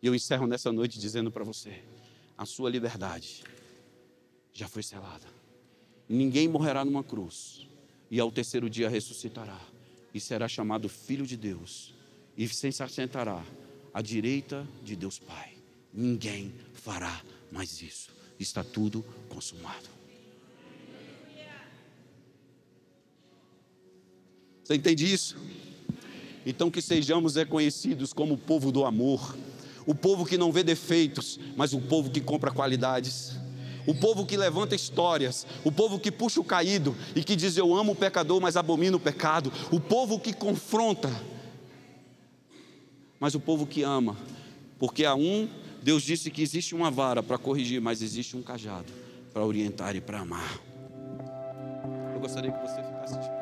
E 0.00 0.06
eu 0.06 0.14
encerro 0.14 0.46
nessa 0.46 0.70
noite 0.70 0.96
dizendo 1.00 1.32
para 1.32 1.42
você: 1.42 1.82
a 2.38 2.46
sua 2.46 2.70
liberdade 2.70 3.42
já 4.54 4.68
foi 4.68 4.82
selada. 4.82 5.26
Ninguém 6.08 6.46
morrerá 6.46 6.84
numa 6.84 7.02
cruz 7.02 7.66
e 8.10 8.20
ao 8.20 8.30
terceiro 8.30 8.70
dia 8.70 8.88
ressuscitará 8.88 9.60
e 10.14 10.20
será 10.20 10.46
chamado 10.46 10.88
Filho 10.88 11.26
de 11.26 11.36
Deus 11.36 11.92
e 12.36 12.46
se 12.48 12.68
assentará 12.80 13.44
à 13.92 14.00
direita 14.00 14.66
de 14.82 14.94
Deus 14.94 15.18
Pai. 15.18 15.54
Ninguém 15.92 16.54
fará 16.72 17.20
mais 17.50 17.82
isso. 17.82 18.10
Está 18.38 18.62
tudo 18.62 19.04
consumado. 19.28 19.92
Você 24.62 24.76
entende 24.76 25.12
isso? 25.12 25.36
Então 26.46 26.70
que 26.70 26.80
sejamos 26.80 27.34
reconhecidos 27.34 28.12
como 28.12 28.34
o 28.34 28.38
povo 28.38 28.70
do 28.70 28.84
amor, 28.84 29.36
o 29.86 29.94
povo 29.94 30.24
que 30.24 30.38
não 30.38 30.52
vê 30.52 30.62
defeitos, 30.62 31.38
mas 31.56 31.72
o 31.72 31.80
povo 31.80 32.10
que 32.10 32.20
compra 32.20 32.50
qualidades 32.50 33.36
o 33.86 33.94
povo 33.94 34.24
que 34.24 34.36
levanta 34.36 34.74
histórias, 34.74 35.46
o 35.64 35.70
povo 35.70 35.98
que 35.98 36.10
puxa 36.10 36.40
o 36.40 36.44
caído 36.44 36.96
e 37.14 37.22
que 37.22 37.36
diz: 37.36 37.56
Eu 37.56 37.74
amo 37.74 37.92
o 37.92 37.96
pecador, 37.96 38.40
mas 38.40 38.56
abomino 38.56 38.96
o 38.96 39.00
pecado, 39.00 39.52
o 39.70 39.80
povo 39.80 40.18
que 40.18 40.32
confronta, 40.32 41.10
mas 43.18 43.34
o 43.34 43.40
povo 43.40 43.66
que 43.66 43.82
ama, 43.82 44.16
porque 44.78 45.04
a 45.04 45.14
um, 45.14 45.48
Deus 45.82 46.02
disse 46.02 46.30
que 46.30 46.42
existe 46.42 46.74
uma 46.74 46.90
vara 46.90 47.22
para 47.22 47.38
corrigir, 47.38 47.80
mas 47.80 48.02
existe 48.02 48.36
um 48.36 48.42
cajado 48.42 48.92
para 49.32 49.44
orientar 49.44 49.94
e 49.96 50.00
para 50.00 50.20
amar. 50.20 50.60
Eu 52.14 52.20
gostaria 52.20 52.52
que 52.52 52.60
você 52.60 52.82
ficasse 52.82 53.18
de 53.18 53.33